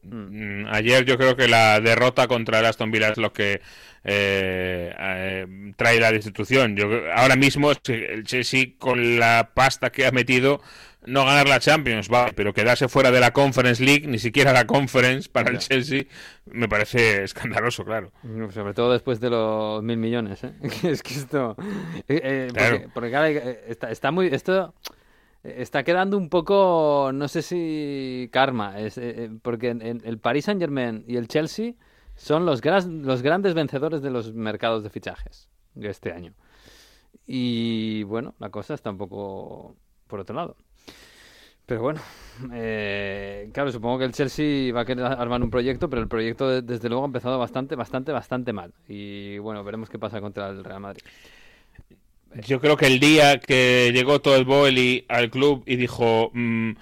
Mm. 0.02 0.62
Mm, 0.62 0.66
Ayer 0.70 1.04
yo 1.04 1.18
creo 1.18 1.36
que 1.36 1.48
la 1.48 1.80
derrota 1.80 2.26
contra 2.28 2.60
el 2.60 2.66
Aston 2.66 2.90
Villa 2.90 3.10
es 3.10 3.18
lo 3.18 3.32
que 3.32 3.60
eh, 4.04 4.94
eh, 4.98 5.46
trae 5.76 6.00
la 6.00 6.12
destitución. 6.12 6.76
Yo, 6.76 6.88
ahora 7.14 7.36
mismo 7.36 7.70
el 7.72 8.24
Chelsea 8.24 8.66
con 8.78 9.18
la 9.18 9.50
pasta 9.54 9.90
que 9.92 10.06
ha 10.06 10.12
metido 10.12 10.62
no 11.06 11.24
ganar 11.24 11.48
la 11.48 11.58
Champions, 11.60 12.08
vale, 12.08 12.32
pero 12.34 12.52
quedarse 12.52 12.88
fuera 12.88 13.10
de 13.10 13.20
la 13.20 13.32
Conference 13.32 13.82
League, 13.84 14.06
ni 14.06 14.18
siquiera 14.18 14.52
la 14.52 14.66
Conference 14.66 15.28
para 15.28 15.50
el. 15.50 15.58
Chelsea, 15.58 16.04
me 16.46 16.68
parece 16.68 17.24
escandaloso, 17.24 17.84
claro. 17.84 18.12
Mm, 18.22 18.50
Sobre 18.50 18.74
todo 18.74 18.92
después 18.92 19.18
de 19.20 19.30
los 19.30 19.82
mil 19.82 19.96
millones, 19.96 20.44
¿eh? 20.44 20.52
es 20.82 21.02
que 21.02 21.14
esto... 21.14 21.56
eh, 22.08 22.20
eh, 22.22 22.48
porque, 22.48 22.58
Claro. 22.68 22.90
porque, 22.94 23.10
claro, 23.10 23.26
eh, 23.26 23.64
está, 23.68 23.90
está 23.90 24.10
muy... 24.10 24.26
Esto 24.28 24.74
está 25.42 25.82
quedando 25.84 26.18
un 26.18 26.28
poco, 26.28 27.10
no 27.14 27.26
sé 27.28 27.40
si 27.40 28.28
karma, 28.30 28.78
es, 28.78 28.98
eh, 28.98 29.24
eh, 29.24 29.30
porque 29.40 29.70
en- 29.70 29.80
en 29.80 30.02
el 30.04 30.18
Paris 30.18 30.44
Saint 30.44 30.60
Germain 30.60 31.02
y 31.08 31.16
el 31.16 31.28
Chelsea 31.28 31.72
son 32.14 32.44
los, 32.44 32.60
gras- 32.60 32.84
los 32.86 33.22
grandes 33.22 33.54
vencedores 33.54 34.02
de 34.02 34.10
los 34.10 34.34
mercados 34.34 34.82
de 34.82 34.90
fichajes 34.90 35.48
de 35.74 35.88
este 35.88 36.12
año. 36.12 36.34
Y 37.26 38.02
bueno, 38.02 38.34
la 38.38 38.50
cosa 38.50 38.74
está 38.74 38.90
un 38.90 38.98
poco 38.98 39.76
por 40.06 40.20
otro 40.20 40.34
lado. 40.36 40.56
Pero 41.70 41.82
bueno, 41.82 42.00
eh, 42.52 43.48
claro, 43.54 43.70
supongo 43.70 43.98
que 44.00 44.04
el 44.06 44.12
Chelsea 44.12 44.72
va 44.74 44.80
a 44.80 44.84
querer 44.84 45.04
armar 45.04 45.40
un 45.40 45.50
proyecto, 45.50 45.88
pero 45.88 46.02
el 46.02 46.08
proyecto 46.08 46.48
de- 46.48 46.62
desde 46.62 46.88
luego 46.88 47.04
ha 47.04 47.06
empezado 47.06 47.38
bastante, 47.38 47.76
bastante, 47.76 48.10
bastante 48.10 48.52
mal. 48.52 48.72
Y 48.88 49.38
bueno, 49.38 49.62
veremos 49.62 49.88
qué 49.88 49.96
pasa 49.96 50.20
contra 50.20 50.48
el 50.48 50.64
Real 50.64 50.80
Madrid. 50.80 51.02
Yo 52.46 52.60
creo 52.60 52.76
que 52.76 52.86
el 52.86 53.00
día 53.00 53.38
que 53.40 53.90
llegó 53.92 54.20
todo 54.20 54.36
el 54.36 54.44
Boeli 54.44 55.04
al 55.08 55.30
club 55.30 55.62
y 55.66 55.76
dijo 55.76 56.30
mm, 56.32 56.72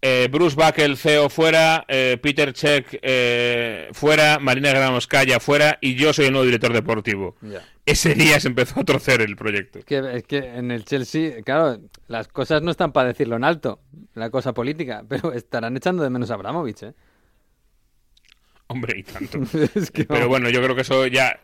eh, 0.00 0.28
Bruce 0.30 0.54
Buckle, 0.54 0.96
CEO 0.96 1.28
fuera, 1.28 1.84
eh, 1.88 2.18
Peter 2.22 2.52
Check 2.52 2.98
eh, 3.02 3.88
fuera, 3.92 4.38
Marina 4.38 4.70
Gramoskaya 4.70 5.40
fuera 5.40 5.78
y 5.80 5.96
yo 5.96 6.12
soy 6.12 6.26
el 6.26 6.32
nuevo 6.32 6.44
director 6.44 6.72
deportivo. 6.72 7.36
Ese 7.84 8.14
día 8.14 8.38
se 8.38 8.48
empezó 8.48 8.80
a 8.80 8.84
torcer 8.84 9.22
el 9.22 9.34
proyecto. 9.34 9.80
Es 9.80 9.84
que, 9.84 9.98
es 10.14 10.22
que 10.24 10.38
en 10.38 10.70
el 10.70 10.84
Chelsea, 10.84 11.42
claro, 11.42 11.80
las 12.06 12.28
cosas 12.28 12.62
no 12.62 12.70
están 12.70 12.92
para 12.92 13.08
decirlo 13.08 13.36
en 13.36 13.44
alto, 13.44 13.80
la 14.14 14.30
cosa 14.30 14.54
política, 14.54 15.04
pero 15.08 15.32
estarán 15.32 15.76
echando 15.76 16.02
de 16.02 16.10
menos 16.10 16.30
a 16.30 16.34
Abramovich, 16.34 16.82
¿eh? 16.84 16.94
Hombre, 18.68 18.98
y 18.98 19.02
tanto. 19.02 19.38
Es 19.74 19.90
que 19.90 20.04
Pero 20.04 20.28
bueno, 20.28 20.50
yo 20.50 20.62
creo 20.62 20.74
que 20.74 20.82
eso 20.82 21.06
ya 21.06 21.40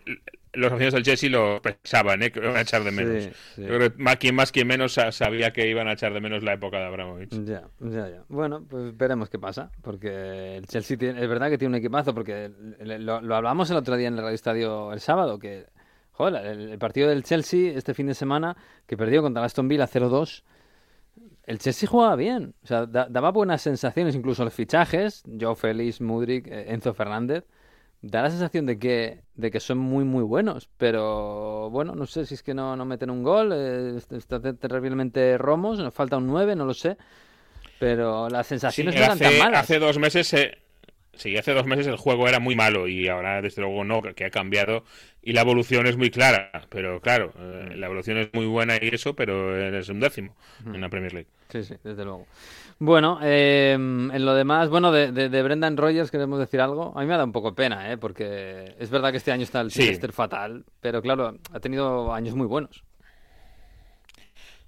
los 0.57 0.67
aficionados 0.73 0.95
del 0.95 1.03
Chelsea 1.05 1.31
lo 1.31 1.61
pensaban, 1.62 2.23
¿eh? 2.23 2.31
que 2.33 2.40
iban 2.40 2.57
a 2.57 2.61
echar 2.62 2.83
de 2.85 2.90
menos. 2.90 3.25
Sí, 3.25 3.31
sí. 3.57 3.62
Yo 3.62 3.69
creo 3.69 3.90
que 3.93 4.03
más 4.03 4.17
quien 4.17 4.35
más, 4.35 4.53
quien 4.53 4.67
menos 4.67 4.93
sa- 4.95 5.12
sabía 5.12 5.53
que 5.53 5.69
iban 5.69 5.88
a 5.88 5.93
echar 5.93 6.12
de 6.12 6.21
menos 6.21 6.43
la 6.43 6.53
época 6.55 6.79
de 6.79 6.85
Abramovich. 6.87 7.31
Ya, 7.45 7.64
ya, 7.81 8.09
ya. 8.09 8.25
Bueno, 8.29 8.64
pues 8.69 8.97
veremos 8.97 9.29
qué 9.31 9.38
pasa, 9.38 9.71
porque 9.83 10.57
el 10.57 10.67
Chelsea 10.67 10.97
tiene- 10.97 11.23
es 11.23 11.29
verdad 11.29 11.51
que 11.51 11.59
tiene 11.59 11.77
un 11.77 11.79
equipazo, 11.81 12.14
porque 12.14 12.51
lo, 12.81 13.21
lo 13.21 13.37
hablamos 13.37 13.71
el 13.71 13.77
otro 13.77 13.97
día 13.97 14.09
en 14.09 14.14
el 14.14 14.21
Radio 14.21 14.35
Estadio 14.35 14.93
el 14.93 15.01
sábado, 15.01 15.38
que, 15.38 15.67
joder, 16.12 16.45
el, 16.47 16.71
el 16.73 16.79
partido 16.79 17.09
del 17.09 17.23
Chelsea 17.25 17.73
este 17.77 17.95
fin 17.95 18.07
de 18.07 18.14
semana, 18.14 18.57
que 18.87 18.97
perdió 18.97 19.23
contra 19.23 19.43
el 19.43 19.47
Aston 19.47 19.69
Villa 19.69 19.87
0-2, 19.87 20.43
el 21.47 21.59
Chelsea 21.59 21.88
jugaba 21.88 22.17
bien, 22.17 22.55
o 22.62 22.67
sea, 22.67 22.87
da- 22.87 23.07
daba 23.11 23.31
buenas 23.31 23.61
sensaciones, 23.62 24.14
incluso 24.14 24.45
los 24.45 24.55
fichajes, 24.55 25.23
Joe 25.40 25.55
Félix, 25.55 26.01
Mudrik, 26.01 26.47
eh, 26.47 26.73
Enzo 26.73 26.95
Fernández, 26.95 27.45
da 28.11 28.23
la 28.23 28.31
sensación 28.31 28.67
de 28.67 28.79
que, 28.79 29.23
de 29.35 29.51
que 29.51 29.61
son 29.61 29.79
muy, 29.79 30.05
muy 30.05 30.23
buenos, 30.25 30.69
pero 30.79 31.71
bueno, 31.71 31.95
no 31.95 32.07
sé 32.07 32.27
si 32.27 32.35
es 32.35 32.43
que 32.43 32.55
no, 32.55 32.77
no 32.77 32.85
meten 32.85 33.11
un 33.11 33.23
gol, 33.23 33.53
eh, 33.55 33.95
est- 33.99 34.12
está 34.12 34.40
te- 34.40 34.55
terriblemente 34.55 35.38
romos, 35.38 35.79
nos 35.79 35.95
falta 35.95 36.17
un 36.19 36.27
9, 36.27 36.57
no 36.57 36.64
lo 36.67 36.75
sé, 36.75 36.97
pero 37.79 38.29
las 38.31 38.47
Sí, 38.67 38.88
sensaciones 38.88 38.97
no 38.97 39.05
eran 39.05 39.21
tan 39.21 39.35
hace, 39.35 39.37
malas. 39.37 39.69
hace 39.69 39.79
dos 39.79 39.99
meses 39.99 40.33
eh, 40.35 40.59
sí, 41.14 41.37
hace 41.37 41.53
dos 41.53 41.67
meses 41.67 41.87
el 41.87 41.97
juego 41.97 42.29
era 42.29 42.40
muy 42.40 42.57
malo 42.57 42.88
y 42.88 43.09
ahora 43.09 43.43
desde 43.43 43.62
luego 43.62 43.85
no, 43.85 44.03
que, 44.03 44.25
ha 44.25 44.31
cambiado 44.31 44.85
y 45.23 45.33
la 45.33 45.43
evolución 45.43 45.87
es 45.87 45.97
muy 45.97 46.11
clara, 46.11 46.51
pero 46.71 47.01
claro, 47.01 47.33
eh, 47.38 47.75
la 47.77 47.87
evolución 47.87 48.19
es 48.19 48.33
muy 48.35 48.47
buena 48.47 48.77
y 48.81 48.88
eso, 48.95 49.14
pero 49.17 49.57
eres 49.57 49.88
un 49.88 50.01
décimo 50.01 50.37
en 50.73 50.81
la 50.81 50.88
Premier 50.90 51.12
League. 51.12 51.29
Sí, 51.49 51.62
sí, 51.64 51.75
desde 51.85 52.05
luego. 52.05 52.29
Bueno, 52.79 53.19
eh, 53.23 53.73
en 53.73 54.25
lo 54.25 54.35
demás, 54.35 54.69
bueno, 54.69 54.93
de, 54.93 55.13
de, 55.13 55.29
de 55.29 55.43
Brendan 55.43 55.77
Rogers 55.77 56.11
queremos 56.11 56.39
decir 56.39 56.61
algo. 56.61 56.93
A 56.97 57.01
mí 57.01 57.07
me 57.07 57.17
da 57.17 57.25
un 57.25 57.33
poco 57.33 57.55
pena, 57.55 57.93
¿eh? 57.93 57.97
porque 57.97 58.75
es 58.79 58.91
verdad 58.91 59.11
que 59.11 59.19
este 59.19 59.33
año 59.33 59.43
está 59.43 59.61
el 59.61 59.71
Sí. 59.71 59.99
Fatal, 60.13 60.65
pero 60.81 61.01
claro, 61.03 61.37
ha 61.53 61.61
tenido 61.61 62.13
años 62.13 62.35
muy 62.35 62.47
buenos. 62.47 62.85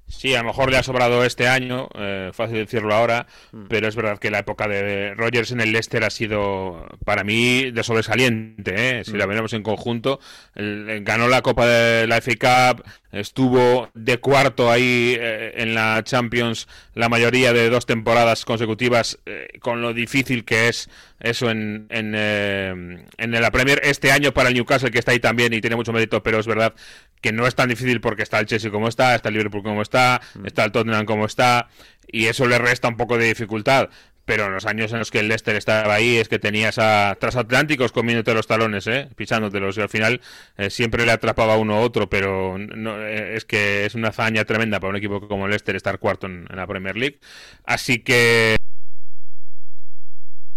Sí, 0.08 0.34
a 0.34 0.38
lo 0.38 0.44
mejor 0.44 0.70
le 0.70 0.76
ha 0.78 0.84
sobrado 0.84 1.24
este 1.24 1.48
año, 1.48 1.88
eh, 1.96 2.30
fácil 2.32 2.58
decirlo 2.58 2.94
ahora, 2.94 3.26
mm. 3.50 3.64
pero 3.68 3.88
es 3.88 3.96
verdad 3.96 4.18
que 4.18 4.30
la 4.30 4.38
época 4.38 4.68
de 4.68 5.14
Rogers 5.14 5.50
en 5.50 5.60
el 5.60 5.72
Leicester 5.72 6.04
ha 6.04 6.10
sido 6.10 6.86
para 7.04 7.24
mí 7.24 7.72
de 7.72 7.82
sobresaliente, 7.82 9.00
¿eh? 9.00 9.04
si 9.04 9.16
la 9.16 9.26
mm. 9.26 9.30
vemos 9.30 9.52
en 9.52 9.64
conjunto. 9.64 10.20
ganó 10.54 11.26
la 11.26 11.42
Copa 11.42 11.66
de 11.66 12.06
la 12.06 12.20
FA 12.20 12.74
Cup, 12.74 12.84
estuvo 13.16 13.90
de 13.94 14.18
cuarto 14.18 14.70
ahí 14.70 15.16
eh, 15.18 15.54
en 15.56 15.74
la 15.74 16.02
Champions 16.04 16.68
la 16.94 17.08
mayoría 17.08 17.52
de 17.52 17.68
dos 17.68 17.86
temporadas 17.86 18.44
consecutivas, 18.44 19.18
con 19.60 19.82
lo 19.82 19.92
difícil 19.92 20.44
que 20.44 20.68
es 20.68 20.88
eso 21.20 21.50
en, 21.50 21.86
en, 21.90 22.14
en 22.14 23.30
la 23.30 23.50
Premier. 23.50 23.80
Este 23.84 24.12
año 24.12 24.32
para 24.32 24.48
el 24.48 24.54
Newcastle, 24.54 24.90
que 24.90 24.98
está 24.98 25.12
ahí 25.12 25.20
también 25.20 25.52
y 25.52 25.60
tiene 25.60 25.76
mucho 25.76 25.92
mérito, 25.92 26.22
pero 26.22 26.38
es 26.38 26.46
verdad 26.46 26.74
que 27.20 27.32
no 27.32 27.46
es 27.46 27.54
tan 27.54 27.68
difícil 27.68 28.00
porque 28.00 28.22
está 28.22 28.38
el 28.38 28.46
Chelsea 28.46 28.70
como 28.70 28.88
está, 28.88 29.14
está 29.14 29.28
el 29.28 29.34
Liverpool 29.34 29.62
como 29.62 29.82
está, 29.82 30.20
mm. 30.34 30.46
está 30.46 30.64
el 30.64 30.72
Tottenham 30.72 31.06
como 31.06 31.26
está, 31.26 31.68
y 32.06 32.26
eso 32.26 32.46
le 32.46 32.58
resta 32.58 32.88
un 32.88 32.96
poco 32.96 33.18
de 33.18 33.26
dificultad. 33.26 33.88
Pero 34.26 34.46
en 34.46 34.52
los 34.52 34.66
años 34.66 34.92
en 34.92 34.98
los 34.98 35.10
que 35.10 35.20
el 35.20 35.28
Leicester 35.28 35.56
estaba 35.56 35.94
ahí 35.94 36.16
es 36.16 36.28
que 36.28 36.38
tenías 36.38 36.78
a 36.78 37.16
transatlánticos 37.18 37.92
comiéndote 37.92 38.34
los 38.34 38.46
talones, 38.46 38.86
¿eh? 38.88 39.08
pisándotelos, 39.16 39.78
y 39.78 39.80
al 39.80 39.88
final 39.88 40.20
eh, 40.58 40.68
siempre 40.68 41.06
le 41.06 41.12
atrapaba 41.12 41.56
uno 41.56 41.80
u 41.80 41.82
otro, 41.82 42.10
pero 42.10 42.58
no, 42.58 43.00
eh, 43.00 43.36
es 43.36 43.44
que 43.44 43.86
es 43.86 43.94
una 43.94 44.08
hazaña 44.08 44.44
tremenda 44.44 44.80
para 44.80 44.90
un 44.90 44.96
equipo 44.96 45.26
como 45.28 45.46
el 45.46 45.50
Leicester 45.50 45.76
estar 45.76 45.98
cuarto 45.98 46.26
en, 46.26 46.46
la 46.50 46.66
Premier 46.66 46.96
League. 46.96 47.20
Así 47.64 48.00
que 48.00 48.56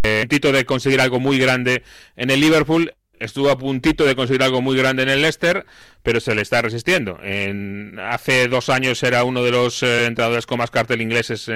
eh, 0.03 0.21
puntito 0.21 0.51
de 0.51 0.65
conseguir 0.65 0.99
algo 0.99 1.19
muy 1.19 1.37
grande 1.37 1.83
en 2.15 2.31
el 2.31 2.41
Liverpool 2.41 2.93
estuvo 3.19 3.49
a 3.49 3.57
puntito 3.57 4.05
de 4.05 4.15
conseguir 4.15 4.43
algo 4.43 4.61
muy 4.61 4.77
grande 4.77 5.03
en 5.03 5.09
el 5.09 5.21
Leicester, 5.21 5.65
pero 6.03 6.19
se 6.19 6.33
le 6.35 6.41
está 6.41 6.61
resistiendo. 6.61 7.19
En, 7.21 7.99
hace 7.99 8.47
dos 8.47 8.69
años 8.69 9.03
era 9.03 9.23
uno 9.23 9.43
de 9.43 9.51
los 9.51 9.83
eh, 9.83 10.05
entrenadores 10.05 10.45
con 10.45 10.57
más 10.57 10.71
cartel 10.71 11.01
ingleses 11.01 11.47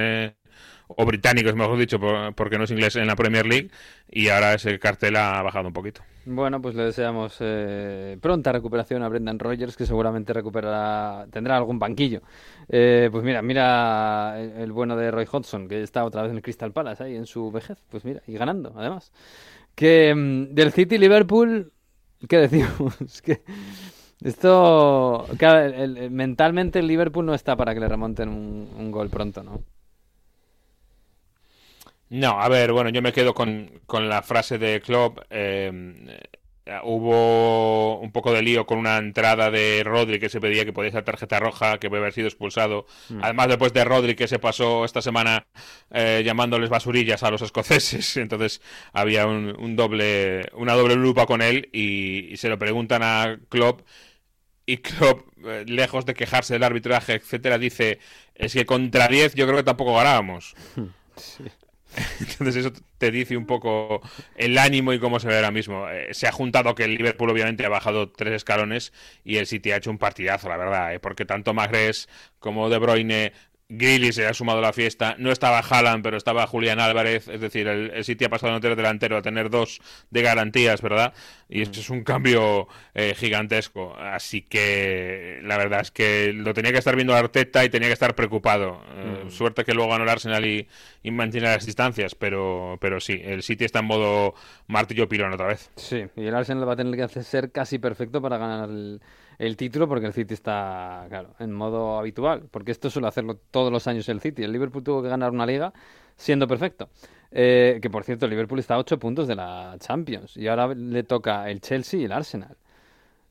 o 0.88 1.06
británicos, 1.06 1.56
mejor 1.56 1.78
dicho, 1.78 2.00
porque 2.36 2.58
no 2.58 2.66
es 2.66 2.72
inglés 2.72 2.96
en 2.96 3.08
la 3.08 3.16
Premier 3.16 3.46
League, 3.46 3.70
y 4.10 4.30
ahora 4.30 4.54
ese 4.54 4.80
cartel 4.80 5.16
ha 5.16 5.42
bajado 5.42 5.68
un 5.68 5.74
poquito. 5.74 6.02
Bueno, 6.26 6.62
pues 6.62 6.76
le 6.76 6.84
deseamos 6.84 7.38
eh, 7.40 8.18
pronta 8.22 8.52
recuperación 8.52 9.04
a 9.04 9.10
Brendan 9.10 9.40
Rodgers, 9.40 9.76
que 9.76 9.86
seguramente 9.86 10.34
recuperará, 10.34 11.26
tendrá 11.32 11.58
algún 11.58 11.80
banquillo. 11.80 12.22
pues 12.68 13.24
mira, 13.24 13.42
mira 13.42 14.40
el, 14.40 14.72
bueno 14.72 14.96
de 14.96 15.12
Roy 15.12 15.28
Hodgson, 15.30 15.68
que 15.68 15.84
está 15.84 16.06
otra 16.06 16.22
vez 16.22 16.32
en 16.32 16.38
el 16.38 16.44
Crystal 16.44 16.72
Palace 16.72 17.04
ahí 17.04 17.16
en 17.16 17.26
su 17.26 17.52
vejez, 17.52 17.78
pues 17.90 18.06
mira, 18.06 18.22
y 18.28 18.34
ganando, 18.34 18.74
además. 18.76 19.12
Que 19.76 20.14
mm, 20.16 20.54
del 20.54 20.72
City 20.72 20.98
Liverpool, 20.98 21.72
¿qué 22.28 22.38
decimos? 22.38 23.22
que 23.24 23.42
esto, 24.24 25.26
claro, 25.38 25.74
mentalmente 26.10 26.80
el 26.80 26.88
Liverpool 26.88 27.26
no 27.26 27.34
está 27.34 27.58
para 27.58 27.74
que 27.74 27.82
le 27.82 27.90
remonten 27.90 28.30
un, 28.30 28.90
gol 28.90 29.10
pronto, 29.10 29.44
¿no? 29.44 29.62
No, 32.10 32.40
a 32.42 32.48
ver, 32.50 32.72
bueno, 32.72 32.90
yo 32.90 33.02
me 33.02 33.14
quedo 33.14 33.34
con, 33.34 33.82
con 33.86 34.08
la 34.08 34.22
frase 34.22 34.58
de 34.58 34.82
Klopp. 34.82 35.20
Eh, 35.30 35.72
eh, 36.66 36.80
hubo 36.84 38.00
un 38.00 38.14
poco 38.14 38.32
de 38.32 38.42
lío 38.42 38.66
con 38.66 38.78
una 38.78 38.98
entrada 38.98 39.52
de 39.52 39.84
Rodri 39.84 40.18
que 40.18 40.30
se 40.30 40.40
pedía 40.40 40.64
que 40.64 40.72
podía 40.72 40.92
ser 40.92 41.04
tarjeta 41.04 41.38
roja, 41.40 41.78
que 41.78 41.90
puede 41.90 42.02
haber 42.02 42.14
sido 42.14 42.28
expulsado. 42.28 42.86
Mm. 43.10 43.20
Además, 43.22 43.48
después 43.50 43.74
de 43.74 43.84
Rodri 43.84 44.16
que 44.16 44.30
se 44.30 44.40
pasó 44.40 44.86
esta 44.86 45.02
semana 45.02 45.46
eh, 45.92 46.24
llamándoles 46.26 46.70
basurillas 46.70 47.22
a 47.24 47.32
los 47.32 47.42
escoceses, 47.42 48.16
entonces 48.18 48.62
había 48.94 49.28
un, 49.28 49.76
doble, 49.76 50.46
una 50.54 50.74
doble 50.74 50.96
lupa 50.96 51.26
con 51.26 51.42
él 51.42 51.70
y, 51.74 52.38
se 52.38 52.48
lo 52.50 52.58
preguntan 52.58 53.02
a 53.04 53.38
Klopp 53.50 53.82
y 54.66 54.78
Klopp, 54.78 55.28
eh, 55.46 55.66
lejos 55.68 56.06
de 56.06 56.14
quejarse 56.14 56.54
del 56.54 56.64
arbitraje, 56.64 57.14
etcétera, 57.16 57.58
dice 57.58 58.00
es 58.36 58.54
que 58.54 58.66
contra 58.66 59.08
10 59.10 59.36
yo 59.36 59.46
creo 59.46 59.58
que 59.58 59.64
tampoco 59.64 59.96
ganábamos. 59.96 60.56
Sí. 61.16 61.44
Entonces 62.30 62.56
eso 62.58 62.72
te 62.98 63.12
dice 63.12 63.38
un 63.38 63.46
poco 63.46 64.02
el 64.36 64.58
ánimo 64.58 64.94
y 64.94 65.00
cómo 65.00 65.20
se 65.20 65.28
ve 65.28 65.36
ahora 65.36 65.52
mismo. 65.52 65.90
Eh, 65.90 66.14
se 66.14 66.28
ha 66.28 66.32
juntado 66.32 66.76
que 66.76 66.84
el 66.84 66.96
Liverpool 66.96 67.30
obviamente 67.30 67.66
ha 67.66 67.70
bajado 67.70 68.12
tres 68.12 68.34
escalones 68.34 68.94
y 69.24 69.38
el 69.38 69.48
City 69.48 69.72
ha 69.72 69.78
hecho 69.78 69.92
un 69.92 69.98
partidazo, 69.98 70.50
la 70.50 70.58
verdad, 70.58 70.94
¿eh? 70.94 71.00
porque 71.00 71.26
tanto 71.26 71.54
Magres 71.54 72.10
como 72.40 72.70
De 72.70 72.78
Bruyne 72.78 73.34
Grilly 73.70 74.12
se 74.12 74.28
ha 74.28 74.34
sumado 74.34 74.60
a 74.60 74.62
la 74.62 74.74
fiesta. 74.74 75.16
No 75.18 75.32
estaba 75.32 75.60
Haaland, 75.60 76.04
pero 76.04 76.18
estaba 76.18 76.46
Julián 76.48 76.80
Álvarez. 76.80 77.28
Es 77.28 77.42
decir, 77.42 77.68
el, 77.68 78.04
City 78.04 78.26
ha 78.26 78.30
pasado 78.30 78.54
de 78.54 78.60
tener 78.60 78.78
delantero 78.78 79.18
a 79.18 79.22
tener 79.22 79.50
dos 79.50 79.82
de 80.10 80.22
garantías, 80.22 80.82
¿verdad? 80.82 81.14
Y 81.50 81.62
eso 81.62 81.72
es 81.80 81.90
un 81.90 82.04
cambio 82.04 82.68
eh, 82.94 83.16
gigantesco. 83.16 83.96
Así 83.98 84.42
que 84.42 85.40
la 85.44 85.58
verdad 85.58 85.82
es 85.82 85.92
que 85.92 86.34
lo 86.34 86.54
tenía 86.54 86.72
que 86.72 86.80
estar 86.80 86.96
viendo 86.96 87.16
Arteta 87.16 87.64
y 87.66 87.70
tenía 87.70 87.90
que 87.90 87.94
estar 87.94 88.16
preocupado. 88.16 88.82
Eh, 88.96 89.24
mm. 89.26 89.32
Suerte 89.32 89.64
que 89.64 89.74
luego 89.74 89.92
ganó 89.92 90.04
el 90.04 90.10
Arsenal 90.10 90.46
y, 90.46 90.68
y, 91.02 91.12
mantiene 91.12 91.48
las 91.48 91.66
distancias, 91.66 92.16
pero, 92.16 92.78
pero 92.80 93.00
sí, 93.00 93.22
el 93.24 93.44
City 93.44 93.66
está 93.66 93.80
en 93.80 93.86
modo 93.86 94.34
martillo 94.68 95.10
pilón 95.10 95.34
otra 95.34 95.48
vez. 95.48 95.72
Sí, 95.76 96.06
y 96.16 96.26
el 96.26 96.36
Arsenal 96.36 96.68
va 96.68 96.74
a 96.74 96.78
tener 96.78 96.96
que 96.96 97.04
hacer 97.04 97.24
ser 97.24 97.52
casi 97.52 97.80
perfecto 97.80 98.22
para 98.22 98.38
ganar 98.38 98.70
el 98.70 99.02
el 99.38 99.58
título 99.58 99.88
porque 99.88 100.08
el 100.08 100.14
City 100.14 100.34
está, 100.34 101.06
claro, 101.10 101.36
en 101.40 101.52
modo 101.52 101.98
habitual, 101.98 102.44
porque 102.52 102.72
esto 102.72 102.90
suele 102.90 103.08
hacerlo 103.08 103.40
todos 103.52 103.72
los 103.72 103.88
años 103.88 104.08
el 104.10 104.22
City. 104.22 104.44
El 104.44 104.52
Liverpool 104.52 104.84
tuvo 104.84 105.02
que 105.02 105.10
ganar 105.10 105.32
una 105.32 105.46
liga 105.46 105.74
siendo 106.16 106.48
perfecto. 106.48 106.90
Eh, 107.32 107.80
que 107.82 107.90
por 107.90 108.04
cierto, 108.04 108.26
el 108.26 108.32
Liverpool 108.32 108.60
está 108.60 108.76
a 108.76 108.80
8 108.80 109.00
puntos 109.00 109.28
de 109.28 109.36
la 109.36 109.76
Champions 109.80 110.38
y 110.38 110.48
ahora 110.48 110.68
le 110.68 111.04
toca 111.04 111.50
el 111.50 111.62
Chelsea 111.62 112.00
y 112.00 112.06
el 112.06 112.12
Arsenal. 112.12 112.56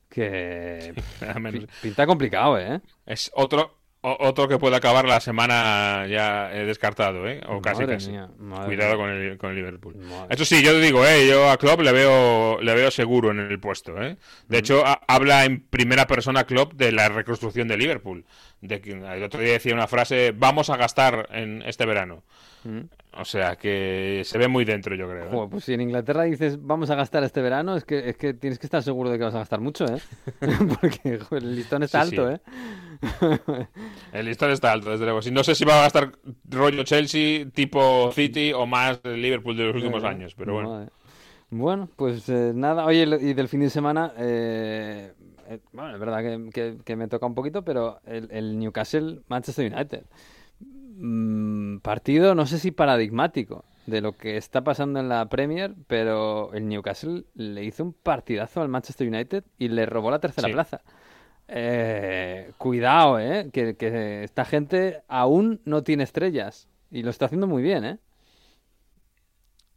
Que 0.09 0.93
pinta 1.81 2.05
complicado, 2.05 2.59
¿eh? 2.59 2.81
Es 3.05 3.31
otro, 3.33 3.77
otro 4.03 4.47
que 4.47 4.59
puede 4.59 4.75
acabar 4.75 5.05
la 5.05 5.19
semana 5.21 6.05
ya 6.07 6.49
descartado, 6.49 7.27
¿eh? 7.27 7.41
O 7.47 7.61
casi 7.61 7.85
casi. 7.85 8.11
Cuidado 8.65 8.97
con 8.97 9.09
el, 9.09 9.37
con 9.37 9.51
el 9.51 9.55
Liverpool. 9.55 9.95
Eso 10.29 10.45
sí, 10.45 10.61
yo 10.61 10.71
te 10.71 10.81
digo, 10.81 11.05
¿eh? 11.05 11.27
Yo 11.27 11.49
a 11.49 11.57
Klopp 11.57 11.79
le 11.79 11.91
veo, 11.91 12.61
le 12.61 12.75
veo 12.75 12.91
seguro 12.91 13.31
en 13.31 13.39
el 13.39 13.59
puesto, 13.59 14.01
¿eh? 14.01 14.17
De 14.47 14.57
hecho, 14.57 14.83
habla 15.07 15.45
en 15.45 15.61
primera 15.61 16.05
persona 16.05 16.43
Klopp 16.43 16.73
de 16.73 16.91
la 16.91 17.07
reconstrucción 17.09 17.67
de 17.67 17.77
Liverpool. 17.77 18.25
De 18.61 18.81
que 18.81 18.91
el 18.91 19.23
otro 19.23 19.39
día 19.39 19.53
decía 19.53 19.73
una 19.73 19.87
frase, 19.87 20.33
vamos 20.35 20.69
a 20.69 20.77
gastar 20.77 21.27
en 21.31 21.61
este 21.63 21.85
verano. 21.85 22.23
O 23.15 23.25
sea 23.25 23.55
que 23.55 24.21
se 24.25 24.37
ve 24.39 24.47
muy 24.47 24.65
dentro, 24.65 24.95
yo 24.95 25.07
creo. 25.07 25.43
¿eh? 25.43 25.47
pues 25.49 25.65
si 25.65 25.73
en 25.73 25.81
Inglaterra 25.81 26.23
dices 26.23 26.57
vamos 26.59 26.89
a 26.89 26.95
gastar 26.95 27.23
este 27.23 27.41
verano, 27.41 27.75
es 27.75 27.85
que, 27.85 28.09
es 28.09 28.17
que 28.17 28.33
tienes 28.33 28.57
que 28.57 28.65
estar 28.65 28.81
seguro 28.81 29.11
de 29.11 29.19
que 29.19 29.23
vas 29.23 29.35
a 29.35 29.39
gastar 29.39 29.59
mucho, 29.59 29.85
¿eh? 29.85 29.99
Porque 30.81 31.19
el 31.31 31.55
listón 31.55 31.83
está 31.83 32.01
alto, 32.01 32.31
¿eh? 32.31 32.39
el 34.13 34.25
listón 34.25 34.51
está 34.51 34.71
alto, 34.71 34.89
desde 34.89 35.05
luego. 35.05 35.21
Si 35.21 35.29
no 35.29 35.43
sé 35.43 35.53
si 35.53 35.63
va 35.63 35.79
a 35.79 35.83
gastar 35.83 36.11
rollo 36.49 36.83
Chelsea, 36.83 37.45
tipo 37.53 38.11
City 38.11 38.51
o 38.51 38.65
más 38.65 38.99
Liverpool 39.03 39.55
de 39.57 39.65
los 39.65 39.75
últimos 39.75 40.03
años, 40.03 40.33
pero 40.35 40.53
bueno. 40.53 40.87
Bueno, 41.51 41.87
pues 41.95 42.27
eh, 42.29 42.51
nada. 42.55 42.83
Oye, 42.85 43.03
y 43.21 43.33
del 43.33 43.47
fin 43.47 43.59
de 43.59 43.69
semana, 43.69 44.11
eh, 44.17 45.13
bueno, 45.71 45.93
es 45.93 45.99
verdad 45.99 46.23
que, 46.51 46.95
me 46.95 47.07
toca 47.07 47.27
un 47.27 47.35
poquito, 47.35 47.63
pero 47.63 47.99
el, 48.07 48.27
el 48.31 48.57
Newcastle 48.57 49.19
Manchester 49.27 49.71
United. 49.71 50.03
Mm, 50.95 51.77
partido, 51.79 52.35
no 52.35 52.45
sé 52.45 52.59
si 52.59 52.71
paradigmático 52.71 53.65
de 53.85 54.01
lo 54.01 54.13
que 54.13 54.37
está 54.37 54.63
pasando 54.63 54.99
en 54.99 55.09
la 55.09 55.27
Premier, 55.27 55.73
pero 55.87 56.53
el 56.53 56.67
Newcastle 56.67 57.25
le 57.35 57.63
hizo 57.63 57.83
un 57.83 57.93
partidazo 57.93 58.61
al 58.61 58.69
Manchester 58.69 59.07
United 59.07 59.43
y 59.57 59.67
le 59.69 59.85
robó 59.85 60.11
la 60.11 60.19
tercera 60.19 60.49
plaza. 60.49 60.81
Eh, 61.47 62.51
cuidado, 62.57 63.19
eh, 63.19 63.49
que, 63.51 63.75
que, 63.75 64.23
esta 64.23 64.45
gente 64.45 65.01
aún 65.07 65.59
no 65.65 65.83
tiene 65.83 66.03
estrellas 66.03 66.69
y 66.89 67.03
lo 67.03 67.09
está 67.09 67.25
haciendo 67.25 67.47
muy 67.47 67.61
bien, 67.61 67.83
¿eh? 67.83 67.97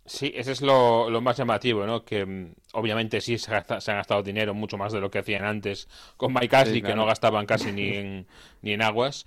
Sí, 0.06 0.32
ese 0.36 0.52
es 0.52 0.62
lo, 0.62 1.08
más 1.20 1.36
llamativo, 1.36 1.84
¿no? 1.84 2.04
Que 2.04 2.24
mm, 2.24 2.54
obviamente 2.72 3.20
sí 3.20 3.38
se, 3.38 3.52
ha 3.54 3.62
gastado 3.62 4.22
dinero 4.22 4.54
mucho 4.54 4.78
más 4.78 4.92
de 4.92 5.00
lo 5.00 5.10
que 5.10 5.18
hacían 5.18 5.44
antes 5.44 5.88
con 6.16 6.32
Mike 6.32 6.56
Ashley, 6.56 6.80
que 6.80 6.94
no 6.94 7.06
gastaban 7.06 7.44
casi 7.44 7.72
ni 7.72 7.88
en, 7.88 8.26
ni 8.62 8.72
en 8.72 8.82
aguas. 8.82 9.26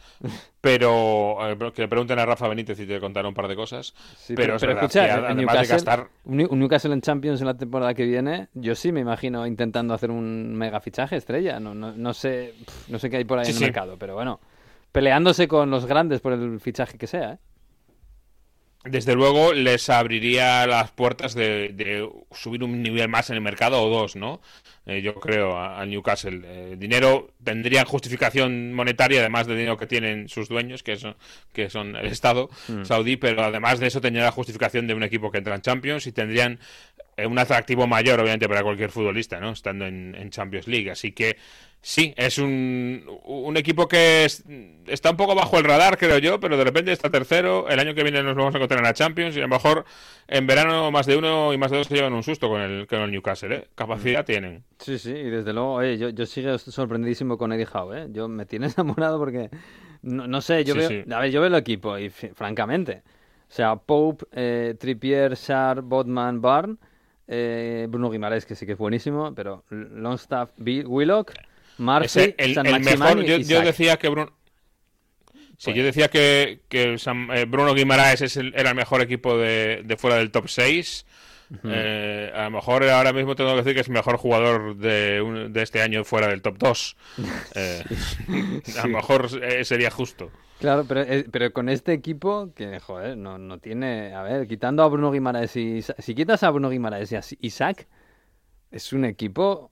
Pero 0.62 1.38
que 1.74 1.82
le 1.82 1.88
pregunten 1.88 2.18
a 2.20 2.26
Rafa 2.26 2.48
Benítez 2.48 2.80
y 2.80 2.86
te 2.86 3.00
contará 3.00 3.28
un 3.28 3.34
par 3.34 3.48
de 3.48 3.56
cosas. 3.56 3.94
pero, 4.36 4.56
es 4.56 4.62
verdad 4.62 4.90
que 4.90 5.00
además 5.00 5.62
de 5.62 5.68
gastar... 5.68 6.08
Un 6.24 6.60
Newcastle 6.60 6.94
en 6.94 7.02
Champions 7.02 7.42
en 7.42 7.48
la 7.48 7.58
temporada 7.58 7.94
que 7.94 8.06
viene, 8.06 8.48
yo 8.54 8.74
sí 8.76 8.92
me 8.92 9.02
imagino 9.02 9.46
intentando 9.46 9.94
hacer 9.94 10.12
un 10.12 10.56
mega 10.56 10.80
fichaje 10.80 11.18
estrella. 11.18 11.60
No, 11.60 11.76
no, 11.76 11.92
no 11.92 12.14
sé, 12.14 12.54
no 12.88 13.00
sé 13.00 13.10
qué 13.10 13.18
hay 13.18 13.26
por 13.26 13.40
ahí 13.40 13.50
en 13.50 13.56
el 13.56 13.62
mercado, 13.62 13.98
pero 13.98 14.16
bueno, 14.16 14.40
peleándose 14.92 15.48
con 15.48 15.70
los 15.70 15.86
grandes 15.86 16.22
por 16.22 16.34
el 16.34 16.60
fichaje 16.62 16.98
que 16.98 17.08
sea, 17.08 17.34
¿eh? 17.34 17.38
Desde 18.90 19.16
luego 19.16 19.54
les 19.54 19.90
abriría 19.90 20.66
las 20.68 20.92
puertas 20.92 21.34
de, 21.34 22.10
subir 22.32 22.64
un 22.64 22.82
nivel 22.82 23.08
más 23.08 23.30
en 23.30 23.36
el 23.36 23.42
mercado 23.42 23.82
o 23.82 23.90
dos, 23.90 24.16
¿no? 24.16 24.42
Eh, 24.86 25.02
yo 25.02 25.16
creo, 25.16 25.60
al 25.60 25.90
Newcastle. 25.90 26.42
Eh, 26.44 26.76
dinero 26.78 27.32
tendrían 27.44 27.86
justificación 27.86 28.74
monetaria, 28.74 29.20
además 29.20 29.48
del 29.48 29.58
dinero 29.58 29.78
que 29.78 29.88
tienen 29.88 30.30
sus 30.30 30.50
dueños, 30.50 30.84
que 30.84 30.98
son, 30.98 31.16
que 31.54 31.70
son 31.70 31.96
el 31.96 32.08
Estado 32.08 32.50
mm. 32.68 32.86
saudí, 32.86 33.18
pero 33.18 33.44
además 33.44 33.80
de 33.80 33.88
eso 33.88 34.02
tendría 34.02 34.26
la 34.26 34.32
justificación 34.32 34.88
de 34.88 34.94
un 34.94 35.04
equipo 35.04 35.32
que 35.32 35.38
entra 35.38 35.56
en 35.56 35.62
Champions 35.62 36.08
y 36.08 36.12
tendrían 36.12 36.60
un 37.28 37.38
atractivo 37.40 37.88
mayor, 37.88 38.20
obviamente, 38.20 38.48
para 38.48 38.64
cualquier 38.64 38.92
futbolista, 38.92 39.40
¿no? 39.40 39.52
Estando 39.52 39.86
en, 39.86 40.16
en 40.16 40.30
Champions 40.30 40.68
League. 40.68 40.92
Así 40.92 41.12
que 41.12 41.38
sí, 41.82 42.14
es 42.18 42.38
un, 42.38 43.04
un 43.26 43.58
equipo 43.58 43.88
que 43.88 44.26
es- 44.26 44.44
está 44.88 45.12
un 45.12 45.18
poco 45.18 45.36
bajo 45.36 45.58
el 45.58 45.64
radar, 45.64 45.98
creo 45.98 46.18
yo, 46.20 46.40
pero 46.40 46.58
de 46.58 46.64
repente 46.64 46.92
está 46.92 47.10
tercero. 47.10 47.68
El 47.70 47.80
año 47.80 47.94
que 47.96 48.04
viene 48.04 48.22
nos 48.24 48.36
vamos 48.36 48.54
a 48.54 48.58
encontrar 48.58 48.80
en 48.80 48.86
la 48.86 48.94
Champions 48.94 49.36
y 49.36 49.40
a 49.40 49.44
lo 49.44 49.48
mejor 49.50 49.86
en 50.28 50.46
verano 50.48 50.92
más 50.92 51.06
de 51.06 51.18
uno 51.18 51.54
y 51.54 51.58
más 51.58 51.72
de 51.72 51.78
dos 51.78 51.88
se 51.88 51.96
llevan 51.96 52.14
un 52.14 52.24
susto 52.24 52.50
con 52.50 52.62
el, 52.62 52.88
con 52.88 53.00
el 53.00 53.12
Newcastle, 53.12 53.56
¿eh? 53.56 53.68
Capacidad 53.76 54.26
tienen. 54.26 54.64
Sí, 54.80 54.98
sí, 55.00 55.12
y 55.12 55.30
desde 55.30 55.54
luego, 55.54 55.74
oye, 55.74 55.98
yo, 55.98 56.10
yo 56.10 56.26
sigo 56.26 56.58
sorprendidísimo 56.58 57.38
con 57.38 57.52
Eddie 57.54 57.68
Howe, 57.74 57.94
¿eh? 58.04 58.08
Yo 58.12 58.28
me 58.28 58.46
tiene 58.46 58.68
enamorado 58.78 59.18
porque, 59.20 59.50
no, 60.02 60.28
no 60.28 60.42
sé, 60.42 60.64
yo 60.64 60.74
Sí, 60.74 60.80
veo, 60.80 60.90
sí. 60.90 61.04
a 61.12 61.20
ver, 61.20 61.32
yo 61.32 61.42
veo 61.42 61.48
el 61.50 61.56
equipo 61.56 61.98
y 61.98 62.10
francamente, 62.10 63.04
o 63.50 63.52
sea, 63.52 63.76
Pope, 63.78 64.26
eh, 64.32 64.76
Trippier, 64.80 65.34
Sharp, 65.36 65.84
Botman, 65.84 66.40
Barn, 66.42 66.80
eh, 67.30 67.86
Bruno 67.90 68.10
Guimaraes, 68.10 68.46
que 68.46 68.56
sí 68.56 68.66
que 68.66 68.72
es 68.74 68.78
buenísimo, 68.78 69.34
pero 69.36 69.64
Longstaff, 69.70 70.50
Bill, 70.58 70.86
Willock, 70.88 71.32
Ese, 72.06 72.36
el, 72.38 72.56
San 72.56 72.66
el 72.66 72.74
mejor, 72.82 73.24
yo, 73.24 73.62
decía 73.62 73.98
que 73.98 74.10
Bruno... 74.10 74.34
Sí, 75.58 75.74
yo 75.74 75.84
decía 75.84 76.08
que, 76.10 76.62
que 76.70 76.98
San- 76.98 77.30
eh, 77.34 77.46
Bruno 77.46 77.74
Guimaraes 77.74 78.22
es 78.22 78.38
el- 78.38 78.54
era 78.56 78.70
el 78.70 78.76
mejor 78.76 79.02
equipo 79.02 79.38
de, 79.38 79.82
de 79.86 79.98
fuera 79.98 80.16
del 80.18 80.32
top 80.32 80.48
6. 80.48 81.06
Eh, 81.66 82.32
a 82.34 82.44
lo 82.44 82.52
mejor 82.52 82.84
ahora 82.84 83.12
mismo 83.12 83.36
tengo 83.36 83.52
que 83.52 83.58
decir 83.58 83.74
que 83.74 83.82
es 83.82 83.88
el 83.88 83.94
mejor 83.94 84.18
jugador 84.18 84.78
de, 84.78 85.22
un- 85.22 85.52
de 85.52 85.62
este 85.62 85.82
año 85.82 86.04
fuera 86.06 86.28
del 86.28 86.42
top 86.42 86.58
2. 86.58 86.98
Eh, 87.56 87.84
A 88.82 88.88
lo 88.88 88.94
mejor 88.94 89.30
sería 89.66 89.90
justo. 89.92 90.32
Claro, 90.60 90.86
pero, 90.88 91.02
eh, 91.04 91.26
pero 91.32 91.54
con 91.54 91.70
este 91.70 91.94
equipo 91.94 92.54
que, 92.54 92.80
joder, 92.82 93.16
no, 93.18 93.38
no 93.38 93.60
tiene... 93.60 94.14
A 94.14 94.24
ver, 94.24 94.46
quitando 94.46 94.84
a 94.84 94.90
Bruno 94.90 95.10
Guimaraes 95.12 95.56
y... 95.56 95.82
Si 95.82 96.16
quitas 96.16 96.44
a 96.44 96.50
Bruno 96.52 96.70
Guimaraes 96.70 97.12
y 97.14 97.16
a 97.16 97.22
Isaac, 97.40 97.88
es 98.72 98.94
un 98.94 99.06
equipo 99.06 99.72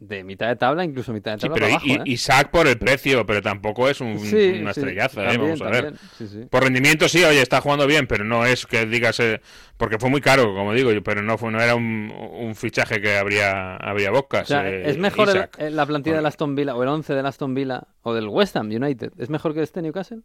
de 0.00 0.22
mitad 0.22 0.46
de 0.48 0.54
tabla, 0.56 0.84
incluso 0.84 1.12
mitad 1.12 1.32
de 1.32 1.38
Sí, 1.38 1.42
tabla 1.42 1.54
pero 1.54 1.66
para 1.66 1.74
abajo, 1.74 1.86
I- 1.88 1.92
¿eh? 2.10 2.12
Isaac 2.12 2.50
por 2.50 2.66
el 2.68 2.78
precio, 2.78 3.26
pero 3.26 3.42
tampoco 3.42 3.88
es 3.88 4.00
un, 4.00 4.18
Sí, 4.20 4.58
una 4.60 4.72
sí, 4.72 4.80
estrellaza. 4.80 5.22
eh, 5.24 5.26
también, 5.28 5.58
vamos 5.58 5.62
a 5.62 5.70
ver. 5.70 5.94
sí, 6.16 6.28
sí. 6.28 6.44
Por 6.48 6.62
rendimiento 6.62 7.08
sí, 7.08 7.24
oye, 7.24 7.42
está 7.42 7.60
jugando 7.60 7.86
bien, 7.86 8.06
pero 8.06 8.22
no 8.24 8.46
es 8.46 8.64
que 8.66 8.86
digas, 8.86 9.18
eh, 9.20 9.40
porque 9.76 9.98
fue 9.98 10.08
muy 10.08 10.20
caro, 10.20 10.54
como 10.54 10.72
digo, 10.72 10.92
yo, 10.92 11.02
pero 11.02 11.22
no 11.22 11.36
fue, 11.36 11.50
no 11.50 11.60
era 11.60 11.74
un, 11.74 12.12
un 12.12 12.54
fichaje 12.54 13.00
que 13.00 13.16
habría, 13.18 13.74
habría 13.76 14.10
bocas. 14.12 14.42
O 14.44 14.46
sea, 14.46 14.68
eh, 14.70 14.88
¿es 14.88 14.98
mejor 14.98 15.50
el- 15.58 15.74
la 15.76 15.84
plantilla 15.86 16.16
del 16.16 16.26
Aston 16.26 16.54
Villa 16.54 16.76
o 16.76 16.82
el 16.84 16.88
11 16.88 17.14
del 17.14 17.26
Aston 17.26 17.54
Villa 17.54 17.88
o 18.02 18.14
del 18.14 18.28
West 18.28 18.56
Ham 18.56 18.68
United? 18.68 19.12
¿Es 19.18 19.30
mejor 19.30 19.52
que 19.54 19.62
este 19.62 19.82
Newcastle? 19.82 20.20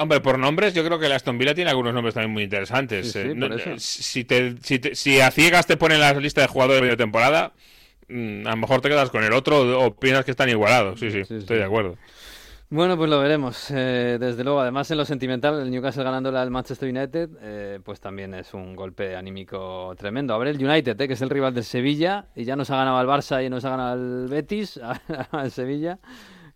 Hombre, 0.00 0.20
por 0.20 0.38
nombres, 0.38 0.72
yo 0.72 0.82
creo 0.82 0.98
que 0.98 1.06
el 1.06 1.12
Aston 1.12 1.36
Villa 1.36 1.54
tiene 1.54 1.70
algunos 1.70 1.92
nombres 1.92 2.14
también 2.14 2.32
muy 2.32 2.44
interesantes. 2.44 3.12
Sí, 3.12 3.18
eh, 3.18 3.28
sí, 3.32 3.34
no- 3.38 3.54
eh, 3.54 3.74
si, 3.78 4.24
te, 4.24 4.56
si, 4.62 4.78
te- 4.78 4.94
si 4.94 5.20
a 5.20 5.30
ciegas 5.30 5.66
te 5.66 5.76
ponen 5.76 6.00
la 6.00 6.14
lista 6.14 6.40
de 6.40 6.46
jugadores 6.46 6.78
de 6.78 6.82
media 6.82 6.96
temporada, 6.96 7.52
mm, 8.08 8.46
a 8.46 8.50
lo 8.50 8.56
mejor 8.56 8.80
te 8.80 8.88
quedas 8.88 9.10
con 9.10 9.22
el 9.24 9.32
otro 9.34 9.78
o 9.84 9.94
piensas 9.94 10.24
que 10.24 10.30
están 10.30 10.48
igualados. 10.48 10.98
Sí, 10.98 11.10
sí, 11.10 11.24
Sí, 11.26 11.34
estoy 11.34 11.58
de 11.58 11.64
acuerdo. 11.64 11.96
Bueno, 12.70 12.96
pues 12.96 13.10
lo 13.10 13.18
veremos. 13.18 13.66
Eh, 13.72 14.16
desde 14.20 14.44
luego, 14.44 14.60
además 14.60 14.88
en 14.92 14.98
lo 14.98 15.04
sentimental, 15.04 15.60
el 15.60 15.70
Newcastle 15.70 16.04
ganándole 16.04 16.38
al 16.38 16.50
Manchester 16.50 16.88
United, 16.88 17.28
eh, 17.42 17.80
pues 17.84 18.00
también 18.00 18.32
es 18.32 18.54
un 18.54 18.76
golpe 18.76 19.16
anímico 19.16 19.92
tremendo. 19.98 20.32
A 20.34 20.38
ver 20.38 20.48
el 20.48 20.64
United, 20.64 20.98
eh, 20.98 21.08
que 21.08 21.14
es 21.14 21.20
el 21.20 21.30
rival 21.30 21.52
del 21.52 21.64
Sevilla, 21.64 22.26
y 22.36 22.44
ya 22.44 22.54
nos 22.56 22.70
ha 22.70 22.76
ganado 22.76 22.96
al 22.96 23.06
Barça 23.08 23.44
y 23.44 23.50
nos 23.50 23.64
ha 23.64 23.70
ganado 23.70 23.92
al 23.92 24.28
Betis, 24.28 24.80
al 25.32 25.50
Sevilla. 25.50 25.98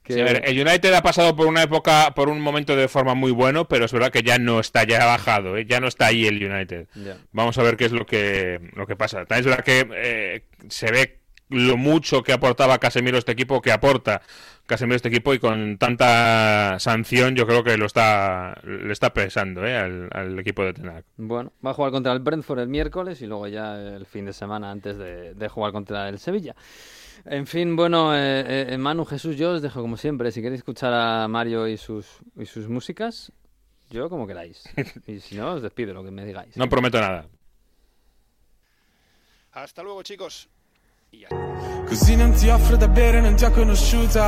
Que... 0.04 0.12
Sí, 0.12 0.20
a 0.20 0.24
ver, 0.24 0.42
el 0.44 0.60
United 0.60 0.92
ha 0.92 1.02
pasado 1.02 1.34
por 1.34 1.46
una 1.46 1.62
época, 1.62 2.12
por 2.14 2.28
un 2.28 2.38
momento 2.40 2.76
de 2.76 2.88
forma 2.88 3.14
muy 3.14 3.32
bueno, 3.32 3.66
pero 3.66 3.86
es 3.86 3.92
verdad 3.92 4.12
que 4.12 4.22
ya 4.22 4.38
no 4.38 4.60
está, 4.60 4.84
ya 4.84 5.02
ha 5.02 5.06
bajado, 5.06 5.56
¿eh? 5.56 5.64
ya 5.66 5.80
no 5.80 5.88
está 5.88 6.06
ahí 6.06 6.26
el 6.26 6.44
United. 6.44 6.86
Vamos 7.32 7.56
a 7.56 7.62
ver 7.62 7.78
qué 7.78 7.86
es 7.86 7.92
lo 7.92 8.04
que, 8.04 8.60
lo 8.74 8.86
que 8.86 8.96
pasa. 8.96 9.24
También 9.24 9.40
es 9.40 9.46
verdad 9.46 9.64
que 9.64 9.88
eh, 9.94 10.42
se 10.68 10.92
ve 10.92 11.20
lo 11.48 11.76
mucho 11.76 12.22
que 12.22 12.32
aportaba 12.32 12.78
Casemiro 12.78 13.16
este 13.16 13.32
equipo, 13.32 13.62
que 13.62 13.72
aporta 13.72 14.20
Casemiro 14.66 14.96
este 14.96 15.08
equipo 15.08 15.34
y 15.34 15.38
con 15.38 15.78
tanta 15.78 16.78
sanción 16.78 17.34
yo 17.34 17.46
creo 17.46 17.62
que 17.62 17.76
lo 17.76 17.86
está, 17.86 18.58
le 18.64 18.92
está 18.92 19.12
pesando 19.12 19.64
¿eh? 19.66 19.76
al, 19.76 20.08
al 20.12 20.38
equipo 20.38 20.64
de 20.64 20.72
Tenac. 20.72 21.04
Bueno, 21.16 21.52
va 21.64 21.70
a 21.70 21.74
jugar 21.74 21.92
contra 21.92 22.12
el 22.12 22.20
Brentford 22.20 22.60
el 22.60 22.68
miércoles 22.68 23.20
y 23.22 23.26
luego 23.26 23.46
ya 23.48 23.76
el 23.76 24.06
fin 24.06 24.24
de 24.24 24.32
semana 24.32 24.70
antes 24.70 24.96
de, 24.96 25.34
de 25.34 25.48
jugar 25.48 25.72
contra 25.72 26.08
el 26.08 26.18
Sevilla. 26.18 26.54
En 27.24 27.46
fin, 27.46 27.76
bueno, 27.76 28.14
eh, 28.14 28.72
eh, 28.72 28.78
Manu, 28.78 29.04
Jesús, 29.04 29.36
yo 29.36 29.52
os 29.52 29.62
dejo 29.62 29.80
como 29.80 29.96
siempre. 29.96 30.30
Si 30.32 30.42
queréis 30.42 30.60
escuchar 30.60 30.92
a 30.92 31.28
Mario 31.28 31.68
y 31.68 31.76
sus, 31.76 32.06
y 32.36 32.46
sus 32.46 32.68
músicas, 32.68 33.32
yo 33.90 34.08
como 34.08 34.26
queráis. 34.26 34.64
Y 35.06 35.20
si 35.20 35.36
no, 35.36 35.52
os 35.54 35.62
despido 35.62 35.94
lo 35.94 36.04
que 36.04 36.10
me 36.10 36.24
digáis. 36.24 36.56
No 36.56 36.68
prometo 36.68 37.00
nada. 37.00 37.26
Hasta 39.52 39.82
luego, 39.82 40.02
chicos. 40.02 40.48
Y 41.12 41.20
ya. 41.20 41.28
Così 41.86 42.16
non 42.16 42.32
ti 42.32 42.48
offro 42.48 42.76
da 42.76 42.88
bere, 42.88 43.20
non 43.20 43.36
ti 43.36 43.44
ho 43.44 43.50
conosciuta 43.50 44.22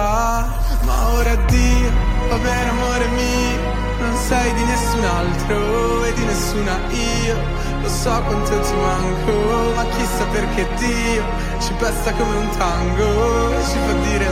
Ma 0.85 1.09
ora 1.15 1.33
addio, 1.33 1.91
va 2.29 2.39
bene 2.39 2.69
amore 2.69 3.09
mio 3.09 3.99
Non 3.99 4.17
sei 4.17 4.53
di 4.53 4.65
nessun 4.65 5.05
altro 5.05 6.05
e 6.05 6.13
di 6.13 6.25
nessuna 6.25 6.93
io 6.93 7.76
Lo 7.87 7.93
so 7.93 8.11
quanto 8.11 8.51
ti 8.51 8.75
manco, 8.75 9.33
ma 9.77 9.85
chissà 9.95 10.25
perché 10.33 10.67
Dio 10.75 11.23
Ci 11.61 11.73
pesta 11.79 12.13
come 12.15 12.37
un 12.37 12.49
tango 12.59 13.53
e 13.53 13.63
ci 13.63 13.79
fa 13.79 13.93
dire 14.09 14.27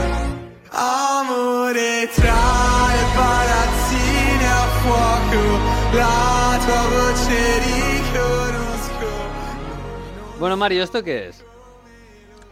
Amore 0.71 2.09
tra 2.13 2.33
le 2.91 3.05
palazzine 3.15 4.45
a 4.45 4.65
fuoco 4.81 5.41
La 5.93 6.59
tua 6.65 6.83
voce 6.89 7.59
riconosco 7.59 9.07
Bueno, 10.37 10.57
Mario, 10.57 10.83
¿esto 10.83 11.01
qué 11.01 11.29
es? 11.29 11.41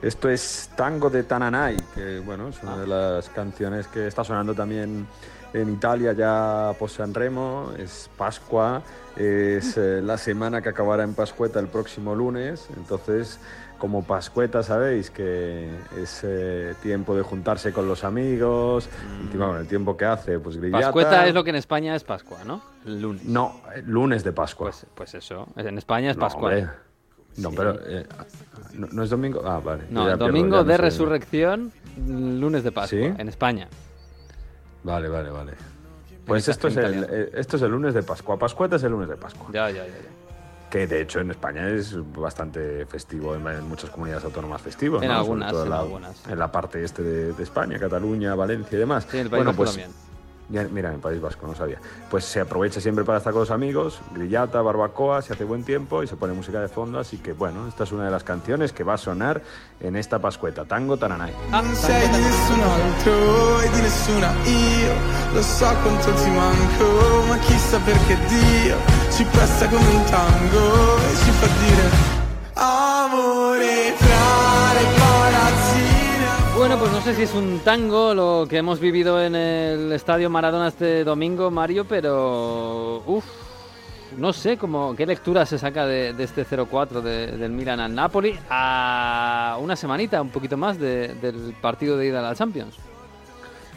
Esto 0.01 0.29
es 0.29 0.69
Tango 0.77 1.09
de 1.09 1.23
Tananay, 1.23 1.75
que 1.93 2.19
bueno, 2.19 2.47
es 2.47 2.63
una 2.63 2.77
de 2.77 2.87
las 2.87 3.27
canciones 3.27 3.87
que 3.87 4.07
está 4.07 4.23
sonando 4.23 4.53
también 4.53 5.05
en 5.53 5.71
Italia 5.73 6.13
ya 6.13 6.73
post 6.79 6.97
San 6.97 7.13
Remo, 7.13 7.71
es 7.77 8.09
Pascua, 8.17 8.81
es 9.15 9.77
eh, 9.77 10.01
la 10.03 10.17
semana 10.17 10.61
que 10.61 10.69
acabará 10.69 11.03
en 11.03 11.13
Pascueta 11.13 11.59
el 11.59 11.67
próximo 11.67 12.15
lunes, 12.15 12.67
entonces 12.75 13.39
como 13.77 14.03
Pascueta 14.03 14.63
sabéis 14.63 15.09
que 15.11 15.69
es 16.01 16.21
eh, 16.23 16.73
tiempo 16.81 17.15
de 17.15 17.21
juntarse 17.21 17.73
con 17.73 17.87
los 17.87 18.03
amigos, 18.05 18.87
encima 19.25 19.47
con 19.47 19.57
el 19.57 19.67
tiempo 19.67 19.97
que 19.97 20.05
hace, 20.05 20.39
pues 20.39 20.57
grillata. 20.57 20.85
Pascueta 20.85 21.27
es 21.27 21.33
lo 21.33 21.43
que 21.43 21.49
en 21.49 21.57
España 21.57 21.95
es 21.95 22.03
Pascua, 22.03 22.39
¿no? 22.45 22.61
El 22.85 23.01
lunes. 23.01 23.25
No, 23.25 23.61
lunes 23.85 24.23
de 24.23 24.31
Pascua. 24.31 24.67
Pues, 24.69 24.85
pues 24.95 25.13
eso, 25.15 25.47
en 25.57 25.77
España 25.77 26.11
es 26.11 26.17
No, 26.17 26.21
Pascua. 26.21 26.49
hombre. 26.49 26.67
No, 27.35 27.51
pero 27.51 27.77
eh, 27.85 28.05
no, 28.73 28.87
no 28.91 29.03
es 29.03 29.09
domingo. 29.09 29.41
Ah, 29.45 29.59
vale. 29.63 29.83
No, 29.89 30.05
pierdo, 30.05 30.27
domingo 30.27 30.57
no 30.57 30.63
de 30.63 30.77
resurrección, 30.77 31.71
lunes 32.07 32.63
de 32.63 32.71
Pascua, 32.71 32.97
¿Sí? 32.97 33.03
en 33.03 33.27
España. 33.27 33.67
Vale, 34.83 35.07
vale, 35.07 35.29
vale. 35.29 35.53
Pues 36.25 36.47
esto 36.47 36.67
es, 36.67 36.77
el, 36.77 37.05
eh, 37.09 37.31
esto 37.33 37.57
es 37.57 37.63
el 37.63 37.71
lunes 37.71 37.93
de 37.93 38.03
Pascua. 38.03 38.37
Pascueta 38.37 38.77
es 38.77 38.83
el 38.83 38.91
lunes 38.91 39.09
de 39.09 39.17
Pascua. 39.17 39.47
Ya, 39.51 39.69
ya, 39.69 39.85
ya. 39.85 39.87
ya. 39.87 40.69
Que 40.69 40.87
de 40.87 41.01
hecho 41.01 41.19
en 41.19 41.31
España 41.31 41.69
es 41.69 41.95
bastante 42.13 42.85
festivo, 42.85 43.35
en, 43.35 43.67
muchas 43.67 43.89
comunidades 43.89 44.23
autónomas 44.23 44.61
festivo. 44.61 45.01
En 45.01 45.09
¿no? 45.09 45.17
algunas, 45.17 45.53
en 45.53 45.69
la, 45.69 45.79
algunas. 45.79 46.27
En 46.27 46.39
la 46.39 46.51
parte 46.51 46.83
este 46.83 47.03
de, 47.03 47.33
de 47.33 47.43
España, 47.43 47.77
Cataluña, 47.77 48.33
Valencia 48.35 48.75
y 48.75 48.79
demás. 48.79 49.05
Sí, 49.09 49.17
en 49.17 49.25
el 49.25 49.29
País 49.29 49.43
bueno, 49.43 49.55
pues. 49.55 49.71
también. 49.71 49.91
Ya- 50.49 50.67
mira, 50.69 50.93
en 50.93 50.99
País 51.01 51.21
Vasco, 51.21 51.47
no 51.47 51.55
sabía. 51.55 51.79
Pues 52.09 52.25
se 52.25 52.39
aprovecha 52.41 52.79
siempre 52.81 53.03
para 53.03 53.17
estar 53.19 53.33
con 53.33 53.41
los 53.41 53.51
amigos, 53.51 53.99
grillata, 54.13 54.61
barbacoa, 54.61 55.21
se 55.21 55.33
hace 55.33 55.43
buen 55.43 55.63
tiempo 55.63 56.03
y 56.03 56.07
se 56.07 56.15
pone 56.15 56.33
música 56.33 56.59
de 56.59 56.67
fondo. 56.67 56.99
Así 56.99 57.17
que 57.17 57.33
bueno, 57.33 57.67
esta 57.67 57.83
es 57.83 57.91
una 57.91 58.05
de 58.05 58.11
las 58.11 58.23
canciones 58.23 58.73
que 58.73 58.83
va 58.83 58.95
a 58.95 58.97
sonar 58.97 59.41
en 59.79 59.95
esta 59.95 60.19
Pascueta, 60.19 60.65
Tango 60.65 60.97
Taranay. 60.97 61.33
Non 61.51 61.65
Bueno, 76.63 76.79
pues 76.79 76.93
no 76.93 77.01
sé 77.01 77.13
si 77.13 77.23
es 77.23 77.33
un 77.33 77.59
tango 77.59 78.13
lo 78.13 78.47
que 78.49 78.55
hemos 78.59 78.79
vivido 78.79 79.21
en 79.21 79.35
el 79.35 79.91
Estadio 79.91 80.29
Maradona 80.29 80.69
este 80.69 81.03
domingo, 81.03 81.51
Mario, 81.51 81.83
pero... 81.83 83.03
Uf, 83.05 83.25
no 84.17 84.31
sé 84.31 84.55
cómo, 84.57 84.95
qué 84.95 85.05
lectura 85.05 85.45
se 85.45 85.59
saca 85.59 85.85
de, 85.85 86.15
este 86.23 86.45
0-4 86.45 87.01
de- 87.01 87.35
del 87.35 87.51
Milan 87.51 87.81
al 87.81 87.93
Napoli 87.93 88.39
a 88.49 89.57
una 89.59 89.75
semanita, 89.75 90.21
un 90.21 90.29
poquito 90.29 90.55
más 90.55 90.79
de- 90.79 91.09
del 91.15 91.53
partido 91.61 91.97
de 91.97 92.07
ida 92.07 92.19
a 92.19 92.29
la 92.29 92.33
Champions. 92.33 92.77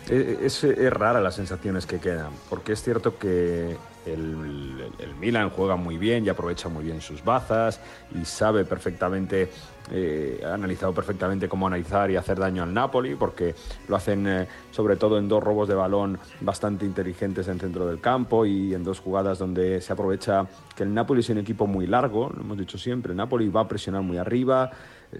Eh, 0.08 0.38
es, 0.44 0.64
rara 0.92 1.20
las 1.20 1.34
sensaciones 1.34 1.86
que 1.86 1.98
quedan, 1.98 2.30
porque 2.48 2.74
es 2.74 2.82
cierto 2.84 3.18
que 3.18 3.76
el, 4.06 4.92
el, 5.00 5.14
Milan 5.16 5.50
juega 5.50 5.74
muy 5.74 5.98
bien 5.98 6.24
y 6.24 6.28
aprovecha 6.28 6.68
muy 6.68 6.84
bien 6.84 7.00
sus 7.00 7.24
bazas 7.24 7.80
y 8.14 8.24
sabe 8.24 8.64
perfectamente, 8.64 9.50
eh, 9.90 10.40
ha 10.44 10.54
analizado 10.54 10.92
perfectamente 10.92 11.48
cómo 11.48 11.66
analizar 11.66 12.10
y 12.10 12.16
hacer 12.16 12.38
daño 12.38 12.62
al 12.62 12.74
Napoli, 12.74 13.14
porque 13.14 13.54
lo 13.88 13.96
hacen 13.96 14.26
eh, 14.26 14.48
sobre 14.70 14.96
todo 14.96 15.18
en 15.18 15.28
dos 15.28 15.42
robos 15.42 15.68
de 15.68 15.74
balón 15.74 16.18
bastante 16.40 16.84
inteligentes 16.84 17.48
en 17.48 17.60
centro 17.60 17.86
del 17.86 18.00
campo 18.00 18.44
y 18.46 18.74
en 18.74 18.84
dos 18.84 19.00
jugadas 19.00 19.38
donde 19.38 19.80
se 19.80 19.92
aprovecha 19.92 20.46
que 20.74 20.82
el 20.82 20.92
Napoli 20.92 21.20
es 21.20 21.28
un 21.30 21.38
equipo 21.38 21.66
muy 21.66 21.86
largo, 21.86 22.30
lo 22.34 22.42
hemos 22.42 22.58
dicho 22.58 22.78
siempre, 22.78 23.12
el 23.12 23.16
Napoli 23.16 23.48
va 23.48 23.62
a 23.62 23.68
presionar 23.68 24.02
muy 24.02 24.18
arriba, 24.18 24.70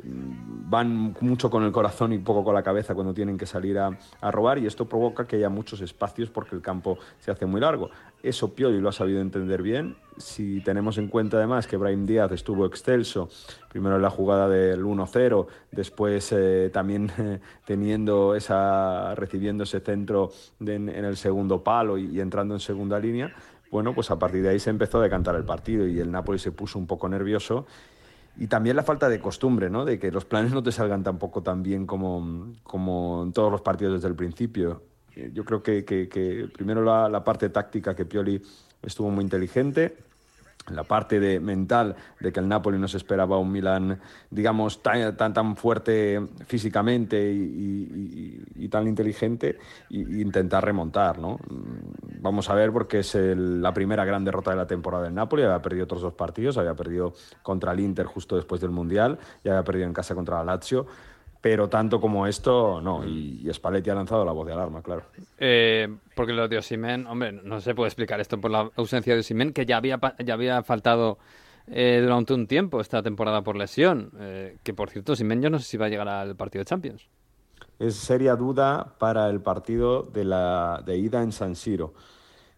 van 0.03 1.14
mucho 1.20 1.51
con 1.51 1.62
el 1.62 1.72
corazón 1.72 2.12
y 2.12 2.18
poco 2.18 2.45
con 2.45 2.55
la 2.55 2.62
cabeza 2.62 2.95
cuando 2.95 3.14
tienen 3.14 3.39
que 3.39 3.47
salir 3.47 3.78
a, 3.78 3.97
robar 4.30 4.59
y 4.59 4.66
esto 4.66 4.89
provoca 4.89 5.26
que 5.26 5.37
haya 5.37 5.49
muchos 5.49 5.80
espacios 5.80 6.30
porque 6.30 6.57
el 6.57 6.62
campo 6.62 6.99
se 7.20 7.30
hace 7.30 7.47
muy 7.47 7.61
largo. 7.61 7.91
Eso 8.22 8.55
Pioli 8.55 8.80
lo 8.80 8.89
ha 8.89 8.93
sabido 8.93 9.20
entender 9.20 9.62
bien. 9.62 9.97
Si 10.16 10.61
tenemos 10.62 10.99
en 10.99 11.09
cuenta 11.09 11.37
además 11.37 11.66
que 11.66 11.76
Brahim 11.76 12.07
Díaz 12.07 12.32
estuvo 12.32 12.66
excelso, 12.66 13.28
primero 13.68 13.97
en 13.97 14.03
la 14.03 14.11
jugada 14.11 14.49
del 14.49 14.84
1-0, 14.84 15.47
después 15.70 16.32
eh, 16.32 16.70
también 16.72 17.12
eh, 17.18 17.41
teniendo 17.64 18.34
esa, 18.34 19.14
recibiendo 19.14 19.64
ese 19.64 19.80
centro 19.80 20.32
en, 20.61 20.89
el 20.89 21.16
segundo 21.16 21.62
palo 21.62 21.99
y, 21.99 22.07
y 22.07 22.20
entrando 22.20 22.55
en 22.55 22.61
segunda 22.61 22.99
línea, 22.99 23.32
bueno, 23.70 23.95
pues 23.95 24.11
a 24.11 24.18
partir 24.18 24.43
de 24.43 24.51
ahí 24.51 24.59
se 24.59 24.70
empezó 24.70 24.99
a 24.99 25.03
decantar 25.03 25.34
el 25.34 25.45
partido 25.45 25.87
y 25.87 25.99
el 25.99 26.11
Napoli 26.11 26.39
se 26.39 26.53
puso 26.53 26.78
un 26.78 26.87
poco 26.87 27.09
nervioso 27.09 27.66
y 28.39 28.47
también 28.49 28.76
la 28.76 28.82
falta 28.82 29.09
de 29.09 29.18
costumbre, 29.20 29.70
¿no? 29.70 29.84
De 29.84 29.99
que 29.99 30.11
los 30.11 30.24
planes 30.24 30.53
no 30.53 30.62
te 30.62 30.72
salgan 30.72 31.03
tampoco 31.03 31.43
tan 31.43 31.62
bien 31.62 31.87
como, 31.87 32.53
como 32.62 33.22
en 33.24 33.32
todos 33.32 33.51
los 33.51 33.62
partidos 33.62 33.95
desde 33.95 34.09
el 34.09 34.14
principio. 34.14 34.82
Yo 35.32 35.45
creo 35.45 35.62
que 35.62 36.49
primero 36.53 36.82
la, 36.84 37.09
la, 37.09 37.24
parte 37.24 37.49
táctica 37.49 37.97
que 37.97 38.05
Pioli 38.05 38.43
estuvo 38.82 39.11
muy 39.11 39.24
inteligente, 39.24 39.97
la 40.68 40.84
parte 40.84 41.20
de, 41.20 41.40
mental 41.40 41.96
de 42.20 42.32
que 42.32 42.40
el 42.40 42.48
Napoli 42.48 42.78
no 42.78 42.88
se 42.88 42.96
esperaba 42.96 43.38
un 43.38 43.52
Milan, 43.52 44.00
digamos, 44.30 44.82
tan, 44.82 45.16
tan, 45.16 45.32
tan 45.32 45.56
fuerte 45.56 46.20
físicamente 46.46 47.32
y, 47.32 48.68
tan 48.68 48.88
inteligente, 48.88 49.58
e 49.90 49.98
intentar 49.98 50.64
remontar, 50.64 51.18
¿no? 51.18 51.38
Vamos 52.20 52.50
a 52.50 52.54
ver 52.54 52.72
porque 52.72 52.98
es 52.98 53.14
la 53.14 53.72
primera 53.72 54.04
gran 54.04 54.24
derrota 54.24 54.50
de 54.50 54.56
la 54.56 54.66
temporada 54.66 55.04
del 55.04 55.14
Napoli, 55.14 55.44
había 55.44 55.62
perdido 55.62 55.84
otros 55.84 56.02
dos 56.02 56.14
partidos, 56.14 56.58
había 56.58 56.74
perdido 56.74 57.14
contra 57.42 57.72
el 57.72 57.80
Inter 57.80 58.06
justo 58.06 58.36
después 58.36 58.60
del 58.60 58.70
Mundial 58.70 59.18
y 59.44 59.48
había 59.48 59.62
perdido 59.62 59.86
en 59.86 59.92
casa 59.92 60.14
contra 60.14 60.38
la 60.38 60.44
Lazio 60.56 60.86
pero 61.41 61.68
tanto 61.68 62.01
como 62.01 62.26
esto, 62.26 62.80
no. 62.80 63.05
Y, 63.05 63.43
y, 63.45 63.53
Spalletti 63.53 63.91
ha 63.91 63.95
lanzado 63.95 64.24
la 64.24 64.32
voz 64.32 64.47
de 64.47 64.53
alarma, 64.53 64.82
claro. 64.82 65.05
Eh, 65.39 65.89
porque 66.14 66.32
lo 66.32 66.49
de 66.49 66.59
Osimen, 66.59 67.07
hombre, 67.07 67.32
no 67.32 67.61
se 67.61 67.74
puede 67.74 67.89
explicar 67.89 68.20
esto 68.20 68.41
por 68.41 68.51
la 68.51 68.70
ausencia 68.76 69.14
de 69.14 69.20
Osimen, 69.20 69.53
que 69.53 69.66
ya 69.66 69.76
había, 69.76 70.01
ya 70.24 70.34
había 70.34 70.62
faltado 70.62 71.18
eh, 71.68 72.01
durante 72.03 72.34
un 72.34 72.47
tiempo 72.47 72.80
esta 72.80 73.03
temporada 73.03 73.43
por 73.43 73.57
lesión. 73.57 74.11
Eh, 74.18 74.57
que 74.62 74.74
por 74.74 74.91
cierto, 74.91 75.12
Osimen 75.12 75.43
yo 75.43 75.51
no 75.51 75.59
sé 75.59 75.66
si 75.66 75.76
va 75.76 75.87
a 75.87 75.89
llegar 75.89 76.09
al 76.09 76.37
partido 76.37 76.61
de 76.61 76.66
Champions. 76.66 77.09
Es 77.78 77.95
seria 77.97 78.34
duda 78.37 78.95
para 78.99 79.28
el 79.28 79.41
partido 79.41 80.03
de, 80.03 80.24
la, 80.24 80.82
de 80.84 80.97
ida 80.97 81.22
en 81.22 81.32
San 81.32 81.55
Siro. 81.55 81.95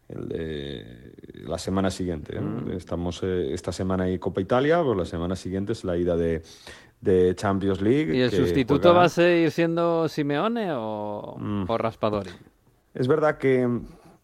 El 0.08 0.26
de 0.28 1.12
la 1.46 1.58
semana 1.58 1.90
siguiente. 1.90 2.40
Mm. 2.40 2.70
Estamos 2.70 3.22
esta 3.22 3.72
semana 3.72 4.04
hay 4.04 4.18
Copa 4.18 4.40
Italia, 4.40 4.82
pues 4.82 4.96
la 4.96 5.04
semana 5.04 5.36
siguiente 5.36 5.72
es 5.72 5.84
la 5.84 5.98
ida 5.98 6.16
de, 6.16 6.42
de 7.00 7.34
Champions 7.34 7.80
League. 7.80 8.16
¿Y 8.16 8.20
el 8.20 8.30
sustituto 8.30 8.88
juega... 8.88 8.98
va 8.98 9.04
a 9.04 9.08
seguir 9.08 9.50
siendo 9.50 10.08
Simeone 10.08 10.72
o, 10.72 11.36
mm. 11.38 11.64
o, 11.68 11.78
Raspadori? 11.78 12.30
Es 12.94 13.06
verdad 13.06 13.38
que 13.38 13.68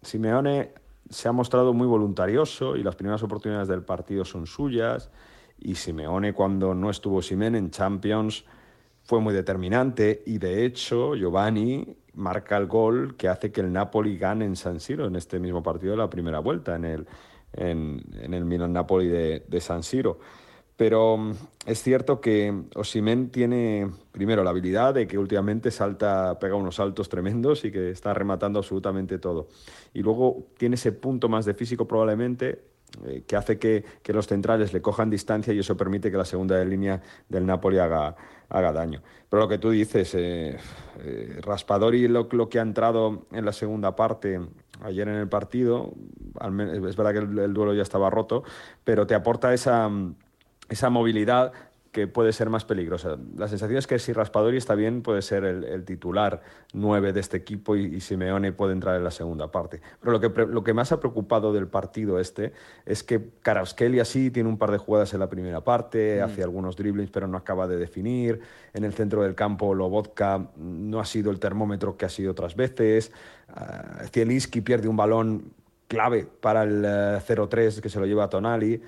Simeone 0.03 0.72
se 1.09 1.29
ha 1.29 1.33
mostrado 1.33 1.72
muy 1.72 1.87
voluntarioso 1.87 2.77
y 2.77 2.83
las 2.83 2.97
primeras 2.97 3.22
oportunidades 3.22 3.68
del 3.68 3.83
partido 3.83 4.25
son 4.25 4.47
suyas. 4.47 5.11
Y 5.59 5.77
Simeone, 5.77 6.33
cuando 6.33 6.75
no 6.75 6.91
estuvo 6.91 7.22
Simeone 7.22 7.59
en 7.59 7.70
Champions, 7.70 8.45
fue 9.05 9.20
muy 9.20 9.33
determinante. 9.35 10.22
Y 10.27 10.39
de 10.39 10.64
hecho, 10.64 11.14
Giovanni 11.14 11.97
marca 12.14 12.57
el 12.57 12.66
gol 12.66 13.16
que 13.16 13.29
hace 13.29 13.53
que 13.53 13.61
el 13.61 13.72
Napoli 13.72 14.18
gane 14.18 14.45
en 14.45 14.57
San 14.57 14.81
Siro 14.81 15.07
en 15.07 15.16
este 15.16 15.39
mismo 15.39 15.62
partido 15.62 15.93
de 15.93 15.99
la 15.99 16.11
primera 16.11 16.41
vuelta, 16.41 16.75
en 16.75 16.85
el, 16.85 17.07
en, 17.53 18.03
en 18.20 18.35
el 18.35 18.45
Milan-Napoli 18.45 19.09
de, 19.09 19.45
de 19.47 19.61
San 19.61 19.83
Siro. 19.83 20.18
Pero 20.77 21.16
mm, 21.16 21.33
es 21.66 21.83
cierto 21.83 22.20
que 22.20 22.64
Osimen 22.75 23.31
tiene 23.31 23.91
primero 24.12 24.43
la 24.43 24.51
habilidad 24.51 24.95
de 24.95 25.07
que 25.07 25.18
últimamente 25.18 25.70
salta, 25.70 26.39
pega 26.39 26.57
unos 26.57 26.77
saltos 26.77 27.09
tremendos 27.09 27.64
y 27.64 27.72
que 27.72 27.91
está 27.91 28.14
rematando 28.14 28.59
absolutamente 28.59 29.18
todo. 29.18 29.49
Y 29.93 30.03
luego 30.03 30.47
tiene 30.59 30.75
ese 30.75 30.93
punto 30.93 31.29
más 31.29 31.45
de 31.45 31.55
físico 31.55 31.87
probablemente 31.87 32.75
eh, 33.07 33.25
que 33.27 33.37
hace 33.37 33.59
que, 33.59 33.85
que, 34.03 34.12
los 34.12 34.27
centrales 34.27 34.72
le 34.72 34.81
cojan 34.81 35.11
distancia 35.11 35.53
y 35.53 35.59
eso 35.59 35.77
permite 35.77 36.11
que 36.11 36.16
la 36.16 36.25
segunda 36.25 36.64
línea 36.64 37.03
del 37.29 37.45
Napoli 37.45 37.79
haga, 37.79 38.14
haga 38.49 38.72
daño. 38.72 39.03
Pero 39.29 39.43
lo 39.43 39.49
que 39.49 39.59
tú 39.59 39.70
dices, 39.70 40.14
eh, 40.14 40.57
eh, 41.01 41.41
Raspadori 41.41 42.07
lo, 42.07 42.29
que 42.49 42.59
ha 42.59 42.62
entrado 42.62 43.27
en 43.33 43.45
la 43.45 43.53
segunda 43.53 43.97
parte 43.97 44.41
ayer 44.83 45.09
en 45.09 45.16
el 45.16 45.29
partido, 45.29 45.93
es 46.85 46.97
verdad 46.97 47.12
que 47.12 47.18
el, 47.18 47.39
el 47.39 47.55
duelo 47.55 47.75
ya 47.75 47.83
estaba 47.83 48.11
roto, 48.11 48.45
pero 48.85 49.07
te 49.07 49.14
aporta 49.14 49.53
esa 49.55 49.91
esa 50.69 50.91
movilidad 50.91 51.53
que 51.95 52.09
puede 52.09 52.33
ser 52.33 52.51
más 52.51 52.65
peligrosa. 52.65 53.17
La 53.37 53.47
sensación 53.47 53.79
es 53.79 53.87
que 53.87 54.01
si 54.01 54.12
Raspadori 54.12 54.57
está 54.57 54.75
bien, 54.75 55.01
puede 55.01 55.23
ser 55.23 55.45
el, 55.45 55.62
el 55.62 55.85
titular 55.85 56.43
9 56.73 57.12
de 57.12 57.21
este 57.21 57.37
equipo 57.37 57.77
y, 57.77 57.85
y, 57.85 58.01
Simeone 58.01 58.51
puede 58.51 58.73
entrar 58.73 58.97
en 58.97 59.05
la 59.05 59.12
segunda 59.12 59.53
parte. 59.53 59.81
Pero 60.01 60.11
lo 60.11 60.21
que, 60.21 60.29
lo 60.45 60.65
que 60.65 60.75
más 60.75 60.91
ha 60.91 60.99
preocupado 60.99 61.53
del 61.53 61.69
partido 61.69 62.19
este 62.19 62.53
es 62.85 63.05
que 63.05 63.31
Karaskeli 63.43 64.05
sí 64.05 64.33
tiene 64.33 64.49
un 64.49 64.59
par 64.59 64.73
de 64.73 64.79
jugadas 64.79 65.15
en 65.15 65.21
la 65.21 65.31
primera 65.31 65.62
parte, 65.62 66.19
mm. 66.19 66.25
hace 66.25 66.43
algunos 66.43 66.75
driblings 66.75 67.12
pero 67.12 67.29
no 67.29 67.39
acaba 67.39 67.69
de 67.69 67.77
definir. 67.77 68.41
En 68.73 68.83
el 68.83 68.93
centro 68.93 69.23
del 69.23 69.37
campo 69.37 69.73
Lobotka 69.73 70.49
no 70.57 70.99
ha 70.99 71.05
sido 71.05 71.31
el 71.31 71.39
termómetro 71.39 71.97
que 71.97 72.07
ha 72.07 72.11
sido 72.11 72.33
otras 72.33 72.57
veces. 72.57 73.12
Uh, 73.49 74.05
Zielinski 74.09 74.62
pierde 74.62 74.89
un 74.89 74.97
balón 74.97 75.53
clave 75.87 76.27
para 76.41 76.65
el 76.65 76.81
uh, 76.81 77.21
0-3 77.21 77.81
que 77.81 77.89
se 77.89 78.01
lo 78.01 78.07
lleva 78.07 78.25
a 78.25 78.29
Tonali 78.29 78.83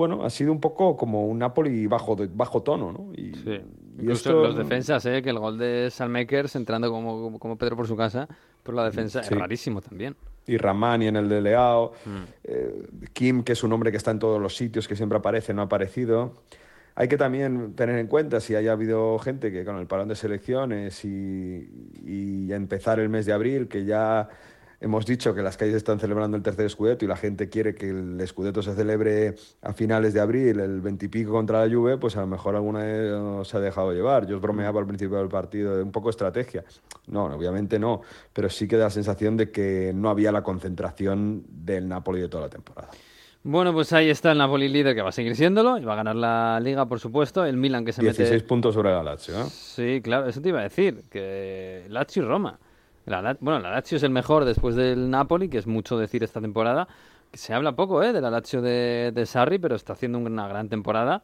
bueno, 0.00 0.24
ha 0.24 0.30
sido 0.30 0.50
un 0.50 0.60
poco 0.62 0.96
como 0.96 1.26
un 1.26 1.38
Napoli 1.38 1.86
bajo, 1.86 2.16
bajo 2.32 2.62
tono, 2.62 2.90
¿no? 2.90 3.12
Y, 3.14 3.34
sí. 3.34 3.60
y 3.98 4.10
esto... 4.10 4.32
los 4.32 4.56
defensas, 4.56 5.04
¿eh? 5.04 5.20
Que 5.20 5.28
el 5.28 5.38
gol 5.38 5.58
de 5.58 5.90
Salmakers 5.90 6.56
entrando 6.56 6.90
como, 6.90 7.38
como 7.38 7.58
Pedro 7.58 7.76
por 7.76 7.86
su 7.86 7.98
casa, 7.98 8.26
por 8.62 8.74
la 8.74 8.86
defensa 8.86 9.22
sí. 9.22 9.34
es 9.34 9.38
rarísimo 9.38 9.82
también. 9.82 10.16
Y 10.46 10.56
Ramani 10.56 11.08
en 11.08 11.16
el 11.16 11.28
de 11.28 11.42
Leao, 11.42 11.92
mm. 12.06 12.18
eh, 12.44 12.86
Kim, 13.12 13.42
que 13.42 13.52
es 13.52 13.62
un 13.62 13.74
hombre 13.74 13.90
que 13.90 13.98
está 13.98 14.10
en 14.10 14.18
todos 14.18 14.40
los 14.40 14.56
sitios, 14.56 14.88
que 14.88 14.96
siempre 14.96 15.18
aparece, 15.18 15.52
no 15.52 15.60
ha 15.60 15.66
aparecido. 15.66 16.32
Hay 16.94 17.06
que 17.06 17.18
también 17.18 17.74
tener 17.74 17.98
en 17.98 18.06
cuenta 18.06 18.40
si 18.40 18.54
haya 18.54 18.72
habido 18.72 19.18
gente 19.18 19.52
que 19.52 19.66
con 19.66 19.76
el 19.76 19.86
parón 19.86 20.08
de 20.08 20.16
selecciones 20.16 21.04
y, 21.04 21.68
y 22.06 22.50
empezar 22.54 23.00
el 23.00 23.10
mes 23.10 23.26
de 23.26 23.34
abril, 23.34 23.68
que 23.68 23.84
ya 23.84 24.30
hemos 24.80 25.04
dicho 25.04 25.34
que 25.34 25.42
las 25.42 25.56
calles 25.56 25.76
están 25.76 26.00
celebrando 26.00 26.36
el 26.36 26.42
tercer 26.42 26.66
escudeto 26.66 27.04
y 27.04 27.08
la 27.08 27.16
gente 27.16 27.48
quiere 27.48 27.74
que 27.74 27.90
el 27.90 28.20
escudeto 28.20 28.62
se 28.62 28.74
celebre 28.74 29.34
a 29.62 29.72
finales 29.72 30.14
de 30.14 30.20
abril, 30.20 30.58
el 30.58 30.80
veintipico 30.80 31.32
contra 31.32 31.64
la 31.64 31.72
Juve, 31.72 31.98
pues 31.98 32.16
a 32.16 32.20
lo 32.20 32.26
mejor 32.26 32.56
alguna 32.56 33.44
se 33.44 33.56
ha 33.56 33.60
dejado 33.60 33.92
llevar. 33.92 34.26
Yo 34.26 34.36
os 34.36 34.42
bromeaba 34.42 34.80
al 34.80 34.86
principio 34.86 35.18
del 35.18 35.28
partido 35.28 35.76
de 35.76 35.82
un 35.82 35.92
poco 35.92 36.10
estrategia. 36.10 36.64
No, 37.06 37.26
obviamente 37.26 37.78
no, 37.78 38.00
pero 38.32 38.48
sí 38.48 38.66
que 38.66 38.76
da 38.76 38.84
la 38.84 38.90
sensación 38.90 39.36
de 39.36 39.50
que 39.50 39.92
no 39.94 40.08
había 40.08 40.32
la 40.32 40.42
concentración 40.42 41.44
del 41.48 41.86
Napoli 41.86 42.20
de 42.20 42.28
toda 42.28 42.44
la 42.44 42.50
temporada. 42.50 42.88
Bueno, 43.42 43.72
pues 43.72 43.92
ahí 43.94 44.10
está 44.10 44.32
el 44.32 44.38
Napoli 44.38 44.68
líder 44.68 44.94
que 44.94 45.00
va 45.00 45.08
a 45.08 45.12
seguir 45.12 45.34
siéndolo 45.34 45.78
y 45.78 45.84
va 45.84 45.94
a 45.94 45.96
ganar 45.96 46.14
la 46.14 46.60
liga, 46.60 46.86
por 46.86 47.00
supuesto. 47.00 47.44
El 47.44 47.56
Milan 47.56 47.86
que 47.86 47.92
se 47.92 48.02
16 48.02 48.18
mete... 48.18 48.30
16 48.34 48.48
puntos 48.48 48.74
sobre 48.74 48.90
la 48.90 49.02
Lazio, 49.02 49.40
¿eh? 49.40 49.44
Sí, 49.48 50.00
claro, 50.02 50.28
eso 50.28 50.42
te 50.42 50.50
iba 50.50 50.60
a 50.60 50.64
decir, 50.64 51.04
que 51.10 51.86
Lazio 51.88 52.22
y 52.22 52.26
Roma. 52.26 52.58
Bueno, 53.40 53.58
la 53.58 53.70
Lazio 53.70 53.96
es 53.96 54.02
el 54.02 54.10
mejor 54.10 54.44
después 54.44 54.76
del 54.76 55.10
Napoli, 55.10 55.48
que 55.48 55.58
es 55.58 55.66
mucho 55.66 55.98
decir 55.98 56.22
esta 56.22 56.40
temporada. 56.40 56.86
Se 57.32 57.52
habla 57.52 57.72
poco 57.72 58.02
¿eh? 58.02 58.12
de 58.12 58.20
la 58.20 58.30
Lazio 58.30 58.62
de, 58.62 59.12
de 59.12 59.26
Sarri, 59.26 59.58
pero 59.58 59.74
está 59.74 59.94
haciendo 59.94 60.18
una 60.18 60.46
gran 60.46 60.68
temporada. 60.68 61.22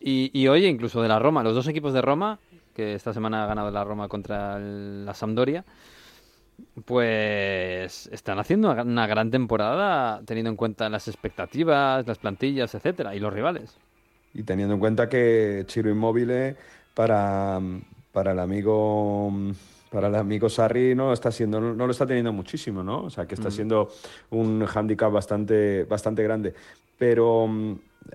Y, 0.00 0.30
y, 0.32 0.48
oye, 0.48 0.68
incluso 0.68 1.00
de 1.00 1.08
la 1.08 1.20
Roma, 1.20 1.44
los 1.44 1.54
dos 1.54 1.68
equipos 1.68 1.92
de 1.92 2.02
Roma, 2.02 2.40
que 2.74 2.94
esta 2.94 3.12
semana 3.12 3.44
ha 3.44 3.46
ganado 3.46 3.70
la 3.70 3.84
Roma 3.84 4.08
contra 4.08 4.58
la 4.58 5.14
Sampdoria, 5.14 5.64
pues 6.84 8.08
están 8.08 8.40
haciendo 8.40 8.72
una, 8.72 8.82
una, 8.82 9.06
gran 9.06 9.30
temporada 9.30 10.20
teniendo 10.24 10.50
en 10.50 10.56
cuenta 10.56 10.88
las 10.88 11.06
expectativas, 11.06 12.06
las 12.06 12.18
plantillas, 12.18 12.74
etcétera, 12.74 13.14
y 13.14 13.20
los 13.20 13.32
rivales. 13.32 13.76
Y 14.34 14.42
teniendo 14.42 14.74
en 14.74 14.80
cuenta 14.80 15.08
que 15.08 15.62
Chiro 15.66 15.90
Inmóvil 15.90 16.56
para, 16.94 17.60
para 18.12 18.32
el 18.32 18.38
amigo 18.38 19.32
para 19.92 20.08
el 20.08 20.14
amigo 20.14 20.48
Sarri 20.48 20.94
no 20.94 21.12
está 21.12 21.30
siendo 21.30 21.60
no, 21.60 21.86
lo 21.86 21.92
está 21.92 22.06
teniendo 22.06 22.32
muchísimo 22.32 22.82
no 22.82 23.04
o 23.04 23.10
sea 23.10 23.26
que 23.26 23.34
está 23.34 23.48
mm. 23.48 23.52
siendo 23.52 23.88
un 24.30 24.64
hándicap 24.64 25.12
bastante 25.12 25.84
bastante 25.84 26.22
grande 26.22 26.54
pero 26.98 27.48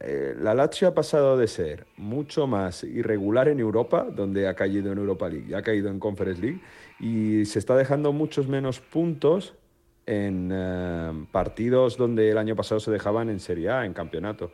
eh, 0.01 0.35
la 0.39 0.53
Lazio 0.53 0.87
ha 0.87 0.93
pasado 0.93 1.37
de 1.37 1.47
ser 1.47 1.87
mucho 1.97 2.47
más 2.47 2.83
irregular 2.83 3.47
en 3.47 3.59
Europa, 3.59 4.07
donde 4.09 4.47
ha 4.47 4.53
caído 4.53 4.91
en 4.91 4.97
Europa 4.97 5.29
League 5.29 5.55
ha 5.55 5.61
caído 5.61 5.89
en 5.89 5.99
Conference 5.99 6.41
League, 6.41 6.61
y 6.99 7.45
se 7.45 7.59
está 7.59 7.75
dejando 7.75 8.11
muchos 8.11 8.47
menos 8.47 8.79
puntos 8.79 9.55
en 10.05 10.51
eh, 10.53 11.25
partidos 11.31 11.97
donde 11.97 12.31
el 12.31 12.37
año 12.37 12.55
pasado 12.55 12.79
se 12.79 12.91
dejaban 12.91 13.29
en 13.29 13.39
Serie 13.39 13.69
A, 13.69 13.85
en 13.85 13.93
campeonato. 13.93 14.51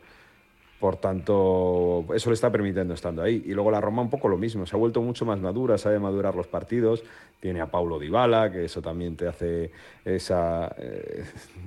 Por 0.80 0.96
tanto, 0.96 2.04
eso 2.14 2.30
le 2.30 2.34
está 2.34 2.50
permitiendo 2.50 2.94
estando 2.94 3.22
ahí. 3.22 3.42
Y 3.46 3.52
luego 3.54 3.70
la 3.70 3.80
Roma 3.80 4.02
un 4.02 4.10
poco 4.10 4.28
lo 4.28 4.36
mismo, 4.36 4.66
se 4.66 4.76
ha 4.76 4.78
vuelto 4.78 5.00
mucho 5.00 5.24
más 5.24 5.40
madura, 5.40 5.78
sabe 5.78 5.98
madurar 5.98 6.34
los 6.34 6.46
partidos, 6.46 7.02
tiene 7.40 7.60
a 7.60 7.70
Paulo 7.70 7.98
Dybala, 7.98 8.50
que 8.50 8.64
eso 8.64 8.82
también 8.82 9.16
te 9.16 9.26
hace 9.28 9.70
esa, 10.04 10.74
eh, 10.78 11.24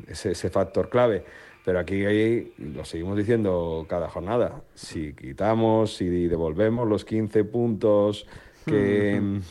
ese, 0.07 0.31
ese 0.31 0.49
factor 0.49 0.89
clave. 0.89 1.23
Pero 1.67 1.79
aquí 1.79 2.05
hay, 2.05 2.53
lo 2.59 2.85
seguimos 2.85 3.17
diciendo 3.17 3.85
cada 3.89 4.09
jornada, 4.09 4.61
si 4.73 5.11
quitamos, 5.11 5.97
si 5.97 6.27
devolvemos 6.27 6.87
los 6.87 7.03
15 7.03 7.43
puntos 7.43 8.25
que, 8.65 9.41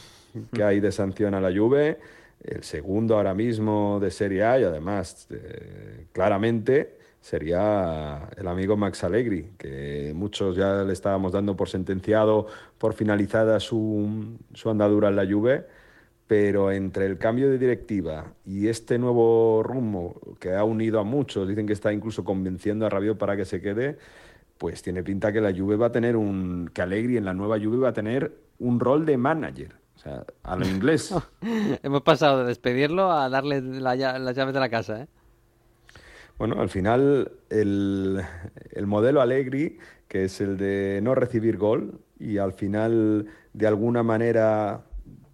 que 0.50 0.62
hay 0.62 0.80
de 0.80 0.92
sanción 0.92 1.34
a 1.34 1.40
la 1.42 1.54
Juve, 1.54 1.98
el 2.42 2.62
segundo 2.62 3.16
ahora 3.16 3.34
mismo 3.34 3.98
de 4.00 4.10
Serie 4.10 4.44
A 4.44 4.60
y 4.60 4.64
además 4.64 5.26
eh, 5.30 6.06
claramente 6.12 6.95
sería 7.26 8.28
el 8.36 8.46
amigo 8.46 8.76
Max 8.76 9.02
Allegri, 9.02 9.50
que 9.58 10.12
muchos 10.14 10.56
ya 10.56 10.84
le 10.84 10.92
estábamos 10.92 11.32
dando 11.32 11.56
por 11.56 11.68
sentenciado, 11.68 12.46
por 12.78 12.94
finalizada 12.94 13.58
su, 13.58 14.38
su 14.54 14.70
andadura 14.70 15.08
en 15.08 15.16
la 15.16 15.26
Juve 15.26 15.66
pero 16.26 16.72
entre 16.72 17.06
el 17.06 17.18
cambio 17.18 17.48
de 17.48 17.58
directiva 17.58 18.32
y 18.44 18.68
este 18.68 18.98
nuevo 18.98 19.62
rumbo 19.62 20.20
que 20.40 20.54
ha 20.54 20.64
unido 20.64 20.98
a 20.98 21.04
muchos, 21.04 21.46
dicen 21.48 21.66
que 21.66 21.72
está 21.72 21.92
incluso 21.92 22.24
convenciendo 22.24 22.86
a 22.86 22.90
Rabiot 22.90 23.16
para 23.16 23.36
que 23.36 23.44
se 23.44 23.60
quede, 23.60 23.98
pues 24.58 24.82
tiene 24.82 25.02
pinta 25.04 25.32
que 25.32 25.40
la 25.40 25.52
Juve 25.52 25.76
va 25.76 25.86
a 25.86 25.92
tener 25.92 26.16
un 26.16 26.70
que 26.72 26.82
Allegri 26.82 27.16
en 27.16 27.24
la 27.24 27.34
nueva 27.34 27.58
Juve 27.60 27.78
va 27.78 27.90
a 27.90 27.92
tener 27.92 28.32
un 28.58 28.80
rol 28.80 29.06
de 29.06 29.16
manager, 29.16 29.76
o 29.94 29.98
sea, 29.98 30.24
a 30.42 30.56
lo 30.56 30.66
inglés. 30.66 31.14
Hemos 31.82 32.02
pasado 32.02 32.40
de 32.40 32.48
despedirlo 32.48 33.12
a 33.12 33.28
darle 33.28 33.60
la, 33.60 33.94
las 33.94 34.36
llaves 34.36 34.54
de 34.54 34.60
la 34.60 34.68
casa, 34.68 35.02
¿eh? 35.02 35.06
Bueno, 36.38 36.60
al 36.60 36.68
final 36.68 37.32
el, 37.48 38.20
el 38.72 38.86
modelo 38.86 39.20
Allegri, 39.20 39.78
que 40.08 40.24
es 40.24 40.40
el 40.40 40.56
de 40.56 41.00
no 41.02 41.14
recibir 41.14 41.56
gol 41.56 42.00
y 42.18 42.38
al 42.38 42.52
final 42.52 43.26
de 43.52 43.66
alguna 43.66 44.02
manera 44.02 44.84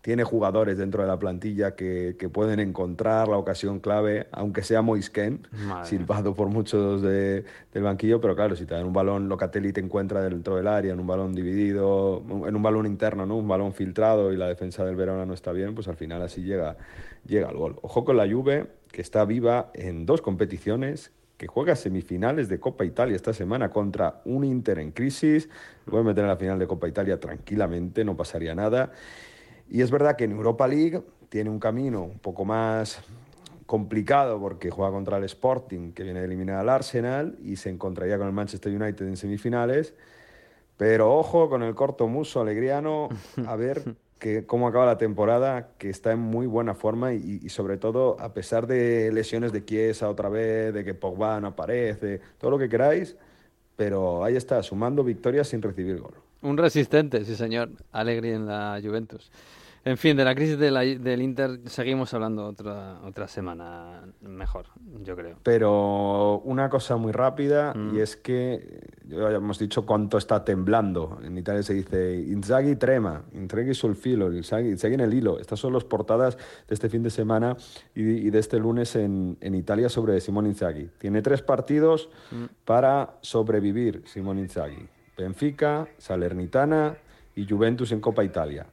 tiene 0.02 0.24
jugadores 0.24 0.76
dentro 0.76 1.02
de 1.02 1.08
la 1.08 1.18
plantilla 1.18 1.76
que, 1.76 2.16
que, 2.18 2.28
pueden 2.28 2.58
encontrar 2.58 3.28
la 3.28 3.36
ocasión 3.36 3.78
clave, 3.78 4.26
aunque 4.32 4.62
sea 4.62 4.82
Moisken, 4.82 5.46
silbado 5.84 6.34
por 6.34 6.48
muchos 6.48 7.02
de, 7.02 7.44
del 7.72 7.82
banquillo, 7.84 8.20
pero 8.20 8.34
claro, 8.34 8.56
si 8.56 8.66
te 8.66 8.74
dan 8.74 8.84
un 8.84 8.92
balón, 8.92 9.28
Locatelli 9.28 9.72
te 9.72 9.80
encuentra 9.80 10.20
dentro 10.20 10.56
del 10.56 10.66
área, 10.66 10.92
en 10.92 10.98
un 10.98 11.06
balón 11.06 11.34
dividido, 11.34 12.20
en 12.28 12.56
un 12.56 12.62
balón 12.62 12.86
interno, 12.86 13.26
¿no? 13.26 13.36
un 13.36 13.46
balón 13.46 13.74
filtrado 13.74 14.32
y 14.32 14.36
la 14.36 14.48
defensa 14.48 14.84
del 14.84 14.96
Verona 14.96 15.24
no 15.24 15.34
está 15.34 15.52
bien, 15.52 15.72
pues 15.76 15.86
al 15.86 15.96
final 15.96 16.20
así 16.20 16.42
llega, 16.42 16.76
llega 17.24 17.48
el 17.48 17.56
gol. 17.56 17.76
Ojo 17.82 18.04
con 18.04 18.16
la 18.16 18.28
Juve, 18.28 18.66
que 18.92 19.02
está 19.02 19.24
viva 19.24 19.70
en 19.74 20.06
dos 20.06 20.22
competiciones, 20.22 21.10
que 21.36 21.48
juega 21.48 21.74
semifinales 21.74 22.48
de 22.48 22.60
Copa 22.60 22.84
Italia 22.84 23.16
esta 23.16 23.32
semana 23.32 23.70
contra 23.70 24.20
un 24.24 24.44
Inter 24.44 24.78
en 24.78 24.92
crisis, 24.92 25.48
puede 25.86 26.04
meter 26.04 26.24
la 26.24 26.36
final 26.36 26.58
de 26.58 26.68
Copa 26.68 26.86
Italia 26.86 27.18
tranquilamente, 27.18 28.04
no 28.04 28.16
pasaría 28.16 28.54
nada. 28.54 28.92
Y 29.68 29.80
es 29.80 29.90
verdad 29.90 30.14
que 30.14 30.24
en 30.24 30.32
Europa 30.32 30.68
League 30.68 31.02
tiene 31.30 31.50
un 31.50 31.58
camino 31.58 32.02
un 32.02 32.18
poco 32.18 32.44
más 32.44 33.02
complicado 33.66 34.38
porque 34.38 34.70
juega 34.70 34.92
contra 34.92 35.16
el 35.16 35.24
Sporting, 35.24 35.92
que 35.92 36.02
viene 36.02 36.20
de 36.20 36.26
eliminar 36.26 36.58
al 36.58 36.68
Arsenal, 36.68 37.38
y 37.42 37.56
se 37.56 37.70
encontraría 37.70 38.18
con 38.18 38.26
el 38.26 38.32
Manchester 38.34 38.70
United 38.70 39.06
en 39.06 39.16
semifinales. 39.16 39.94
Pero 40.76 41.16
ojo 41.16 41.48
con 41.48 41.62
el 41.62 41.74
corto 41.74 42.06
muso 42.06 42.40
alegriano, 42.40 43.08
a 43.46 43.56
ver 43.56 43.96
que, 44.22 44.46
cómo 44.46 44.68
acaba 44.68 44.86
la 44.86 44.98
temporada, 44.98 45.72
que 45.78 45.90
está 45.90 46.12
en 46.12 46.20
muy 46.20 46.46
buena 46.46 46.74
forma 46.74 47.12
y, 47.12 47.48
sobre 47.48 47.76
todo 47.76 48.16
a 48.20 48.32
pesar 48.32 48.68
de 48.68 49.10
lesiones 49.12 49.52
de 49.52 49.64
Chiesa 49.64 50.08
otra 50.08 50.28
vez, 50.28 50.72
de 50.72 50.84
que 50.84 50.94
Pogba 50.94 51.40
no 51.40 51.48
aparece, 51.48 52.20
todo 52.38 52.52
lo 52.52 52.58
que 52.58 52.68
queráis, 52.68 53.16
pero 53.74 54.22
ahí 54.22 54.36
está, 54.36 54.62
sumando 54.62 55.02
victorias 55.02 55.48
sin 55.48 55.60
recibir 55.60 55.98
gol. 55.98 56.14
Un 56.40 56.56
resistente, 56.56 57.24
sí 57.24 57.34
señor, 57.34 57.70
Alegri 57.90 58.30
en 58.30 58.46
la 58.46 58.80
Juventus. 58.80 59.32
En 59.84 59.96
fin, 59.96 60.16
de 60.16 60.24
la 60.24 60.34
crisis 60.34 60.58
de 60.58 60.70
la, 60.70 60.80
del 60.82 61.22
Inter 61.22 61.58
seguimos 61.66 62.14
hablando 62.14 62.46
otra, 62.46 63.00
otra 63.04 63.26
semana 63.26 64.04
mejor, 64.20 64.66
yo 65.02 65.16
creo. 65.16 65.38
Pero 65.42 66.38
una 66.44 66.70
cosa 66.70 66.96
muy 66.96 67.10
rápida 67.10 67.74
mm. 67.74 67.96
y 67.96 68.00
es 68.00 68.16
que 68.16 68.88
ya 69.06 69.30
hemos 69.30 69.58
dicho 69.58 69.84
cuánto 69.84 70.18
está 70.18 70.44
temblando. 70.44 71.18
En 71.24 71.36
Italia 71.36 71.64
se 71.64 71.74
dice 71.74 72.14
Inzaghi 72.14 72.76
trema, 72.76 73.24
Inzaghi 73.32 73.74
sul 73.74 73.96
filo, 73.96 74.32
Inzaghi, 74.32 74.68
Inzaghi 74.68 74.94
en 74.94 75.00
el 75.00 75.14
hilo. 75.14 75.40
Estas 75.40 75.58
son 75.58 75.72
las 75.72 75.82
portadas 75.82 76.36
de 76.68 76.74
este 76.74 76.88
fin 76.88 77.02
de 77.02 77.10
semana 77.10 77.56
y, 77.92 78.02
y 78.02 78.30
de 78.30 78.38
este 78.38 78.58
lunes 78.58 78.94
en, 78.94 79.36
en, 79.40 79.54
Italia 79.56 79.88
sobre 79.88 80.20
Simón 80.20 80.46
Inzaghi. 80.46 80.90
Tiene 80.98 81.22
tres 81.22 81.42
partidos 81.42 82.08
mm. 82.30 82.44
para 82.64 83.16
sobrevivir 83.20 84.04
Simón 84.06 84.38
Inzaghi. 84.38 84.86
Benfica, 85.16 85.88
Salernitana 85.98 86.96
y 87.34 87.48
Juventus 87.48 87.90
en 87.90 88.00
Copa 88.00 88.22
Italia. 88.22 88.66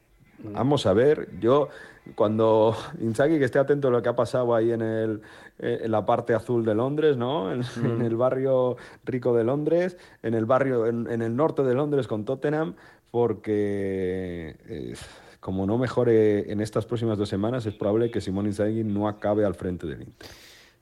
Vamos 0.43 0.85
a 0.85 0.93
ver, 0.93 1.29
yo 1.39 1.69
cuando 2.15 2.75
Inzaghi 3.01 3.37
que 3.37 3.45
esté 3.45 3.59
atento 3.59 3.89
a 3.89 3.91
lo 3.91 4.01
que 4.01 4.09
ha 4.09 4.15
pasado 4.15 4.55
ahí 4.55 4.71
en, 4.71 4.81
el, 4.81 5.21
eh, 5.59 5.81
en 5.83 5.91
la 5.91 6.05
parte 6.05 6.33
azul 6.33 6.65
de 6.65 6.75
Londres, 6.75 7.17
¿no? 7.17 7.51
En, 7.51 7.59
mm. 7.59 7.63
en, 7.85 8.01
el 8.01 8.15
barrio 8.15 8.77
rico 9.05 9.35
de 9.35 9.43
Londres, 9.43 9.97
en 10.23 10.33
el 10.33 10.45
barrio, 10.45 10.87
en, 10.87 11.09
en 11.11 11.21
el 11.21 11.35
norte 11.35 11.63
de 11.63 11.73
Londres 11.73 12.07
con 12.07 12.25
Tottenham, 12.25 12.75
porque 13.11 14.55
eh, 14.67 14.93
como 15.39 15.65
no 15.65 15.77
mejore 15.77 16.51
en 16.51 16.61
estas 16.61 16.85
próximas 16.85 17.17
dos 17.17 17.29
semanas, 17.29 17.65
es 17.65 17.73
probable 17.73 18.11
que 18.11 18.21
Simón 18.21 18.45
Inzaghi 18.45 18.83
no 18.83 19.07
acabe 19.07 19.45
al 19.45 19.55
frente 19.55 19.87
del 19.87 20.01
Inter. 20.03 20.29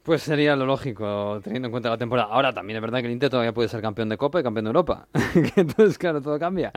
Pues 0.08 0.22
sería 0.22 0.56
lo 0.56 0.66
lógico, 0.66 1.42
teniendo 1.44 1.68
en 1.68 1.72
cuenta 1.72 1.90
la 1.90 1.98
temporada. 1.98 2.30
Ahora 2.32 2.54
también 2.54 2.78
es 2.78 2.82
verdad 2.82 3.00
que 3.00 3.08
el 3.08 3.12
Inter 3.12 3.30
todavía 3.30 3.54
puede 3.54 3.68
ser 3.68 3.82
campeón 3.82 4.08
de 4.08 4.16
Copa 4.16 4.40
y 4.40 4.44
campeón 4.44 4.64
de 4.64 4.70
Europa. 4.70 5.10
Entonces, 5.58 5.98
claro, 5.98 6.22
todo 6.22 6.40
cambia. 6.40 6.72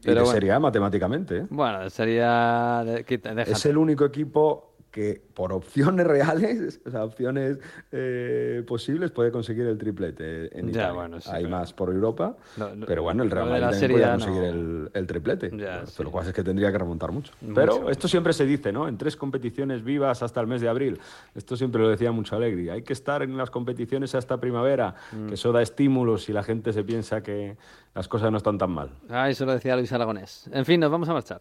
Pero 0.00 0.20
y 0.20 0.22
bueno. 0.22 0.26
sería 0.26 0.60
matemáticamente. 0.60 1.38
¿eh? 1.38 1.46
Bueno, 1.50 1.90
sería... 1.90 2.84
Es 3.04 3.66
el 3.66 3.78
único 3.78 4.04
equipo 4.04 4.67
que 4.90 5.20
por 5.34 5.52
opciones 5.52 6.06
reales, 6.06 6.80
o 6.86 6.90
sea, 6.90 7.04
opciones 7.04 7.58
eh, 7.92 8.62
posibles, 8.66 9.10
puede 9.10 9.30
conseguir 9.30 9.66
el 9.66 9.78
triplete 9.78 10.58
en 10.58 10.66
ya, 10.66 10.70
Italia. 10.70 10.92
Bueno, 10.92 11.20
sí, 11.20 11.30
Hay 11.32 11.44
pero... 11.44 11.56
más 11.56 11.72
por 11.72 11.90
Europa, 11.90 12.36
no, 12.56 12.74
no, 12.74 12.86
pero 12.86 13.02
bueno, 13.02 13.22
el 13.22 13.30
Real 13.30 13.48
Madrid 13.48 13.70
también 13.70 13.92
puede 13.92 14.10
conseguir 14.10 14.42
el, 14.42 14.90
el, 14.94 15.06
triplete. 15.06 15.50
Ya, 15.56 15.84
pero 15.96 16.04
lo 16.08 16.12
cual 16.12 16.26
es 16.26 16.32
que 16.32 16.42
tendría 16.42 16.72
que 16.72 16.78
remontar 16.78 17.12
mucho. 17.12 17.32
mucho. 17.40 17.54
Pero 17.54 17.90
esto 17.90 18.08
siempre 18.08 18.32
se 18.32 18.46
dice, 18.46 18.72
¿no? 18.72 18.88
En 18.88 18.96
tres 18.96 19.16
competiciones 19.16 19.84
vivas 19.84 20.22
hasta 20.22 20.40
el 20.40 20.46
mes 20.46 20.60
de 20.60 20.68
abril. 20.68 20.98
Esto 21.34 21.56
siempre 21.56 21.80
lo 21.80 21.88
decía 21.88 22.12
mucho 22.12 22.36
Alegri. 22.36 22.68
Hay 22.70 22.82
que 22.82 22.92
estar 22.92 23.22
en 23.22 23.36
las 23.36 23.50
competiciones 23.50 24.14
hasta 24.14 24.38
primavera, 24.38 24.94
mm. 25.12 25.28
que 25.28 25.34
eso 25.34 25.52
da 25.52 25.62
estímulos 25.62 26.28
y 26.28 26.32
la 26.32 26.42
gente 26.42 26.72
se 26.72 26.84
piensa 26.84 27.22
que 27.22 27.56
las 27.94 28.08
cosas 28.08 28.30
no 28.30 28.38
están 28.38 28.58
tan 28.58 28.70
mal. 28.70 28.90
Ah, 29.08 29.28
eso 29.28 29.44
lo 29.44 29.52
decía 29.52 29.76
Luis 29.76 29.92
Aragonés. 29.92 30.48
En 30.52 30.64
fin, 30.64 30.80
nos 30.80 30.90
vamos 30.90 31.08
a 31.08 31.12
marchar. 31.12 31.40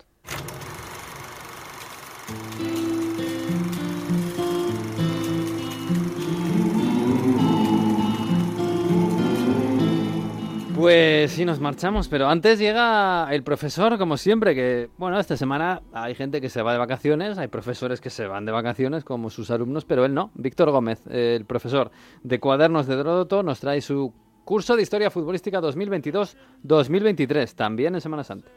Pues 10.88 11.32
sí, 11.32 11.44
nos 11.44 11.60
marchamos, 11.60 12.08
pero 12.08 12.30
antes 12.30 12.60
llega 12.60 13.28
el 13.34 13.44
profesor, 13.44 13.98
como 13.98 14.16
siempre, 14.16 14.56
que, 14.56 14.90
bueno, 14.98 15.20
esta 15.20 15.36
semana 15.36 15.82
hay 15.92 16.16
gente 16.16 16.40
que 16.40 16.48
se 16.48 16.62
va 16.62 16.72
de 16.72 16.78
vacaciones, 16.78 17.38
hay 17.38 17.50
profesores 17.50 18.00
que 18.00 18.10
se 18.10 18.26
van 18.26 18.46
de 18.46 18.54
vacaciones 18.54 19.04
como 19.04 19.30
sus 19.30 19.52
alumnos, 19.52 19.84
pero 19.84 20.06
él 20.06 20.14
no. 20.14 20.32
Víctor 20.34 20.72
Gómez, 20.72 21.02
el 21.10 21.44
profesor 21.44 21.92
de 22.24 22.40
Cuadernos 22.40 22.88
de 22.88 22.96
Dródoto, 22.96 23.44
nos 23.44 23.60
trae 23.60 23.82
su 23.82 24.14
curso 24.46 24.78
de 24.78 24.84
Historia 24.84 25.12
Futbolística 25.12 25.60
2022-2023, 25.60 27.54
también 27.54 27.94
en 27.96 28.00
Semana 28.00 28.24
Santa. 28.24 28.50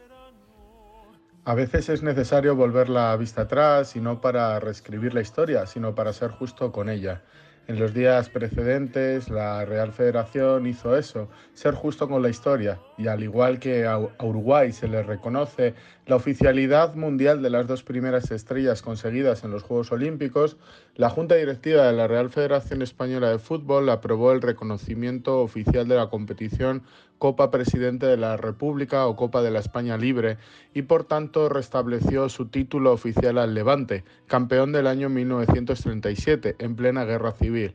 A 1.43 1.53
veces 1.53 1.89
es 1.89 2.01
necesario 2.01 2.55
volver 2.55 2.87
la 2.87 3.13
vista 3.17 3.41
atrás 3.41 3.97
y 3.97 3.99
no 3.99 4.21
para 4.21 4.57
reescribir 4.61 5.13
la 5.13 5.19
historia, 5.19 5.65
sino 5.65 5.95
para 5.95 6.13
ser 6.13 6.31
justo 6.31 6.71
con 6.71 6.87
ella. 6.87 7.23
En 7.71 7.79
los 7.79 7.93
días 7.93 8.27
precedentes, 8.27 9.29
la 9.29 9.63
Real 9.63 9.93
Federación 9.93 10.67
hizo 10.67 10.97
eso, 10.97 11.29
ser 11.53 11.73
justo 11.73 12.09
con 12.09 12.21
la 12.21 12.27
historia, 12.27 12.77
y 13.01 13.07
al 13.07 13.23
igual 13.23 13.59
que 13.59 13.85
a 13.85 13.97
Uruguay 13.97 14.71
se 14.71 14.87
le 14.87 15.01
reconoce 15.01 15.73
la 16.05 16.15
oficialidad 16.15 16.93
mundial 16.93 17.41
de 17.41 17.49
las 17.49 17.65
dos 17.65 17.83
primeras 17.83 18.29
estrellas 18.31 18.81
conseguidas 18.81 19.43
en 19.43 19.51
los 19.51 19.63
Juegos 19.63 19.91
Olímpicos, 19.91 20.57
la 20.95 21.09
Junta 21.09 21.35
Directiva 21.35 21.87
de 21.87 21.93
la 21.93 22.07
Real 22.07 22.29
Federación 22.29 22.81
Española 22.81 23.29
de 23.29 23.39
Fútbol 23.39 23.89
aprobó 23.89 24.31
el 24.31 24.41
reconocimiento 24.41 25.39
oficial 25.41 25.87
de 25.87 25.95
la 25.95 26.09
competición 26.09 26.83
Copa 27.17 27.49
Presidente 27.49 28.05
de 28.05 28.17
la 28.17 28.37
República 28.37 29.07
o 29.07 29.15
Copa 29.15 29.41
de 29.41 29.51
la 29.51 29.59
España 29.59 29.97
Libre 29.97 30.37
y 30.73 30.83
por 30.83 31.03
tanto 31.03 31.49
restableció 31.49 32.29
su 32.29 32.47
título 32.47 32.91
oficial 32.91 33.37
al 33.37 33.53
Levante, 33.53 34.03
campeón 34.27 34.71
del 34.71 34.87
año 34.87 35.09
1937, 35.09 36.55
en 36.59 36.75
plena 36.75 37.05
guerra 37.05 37.31
civil. 37.31 37.73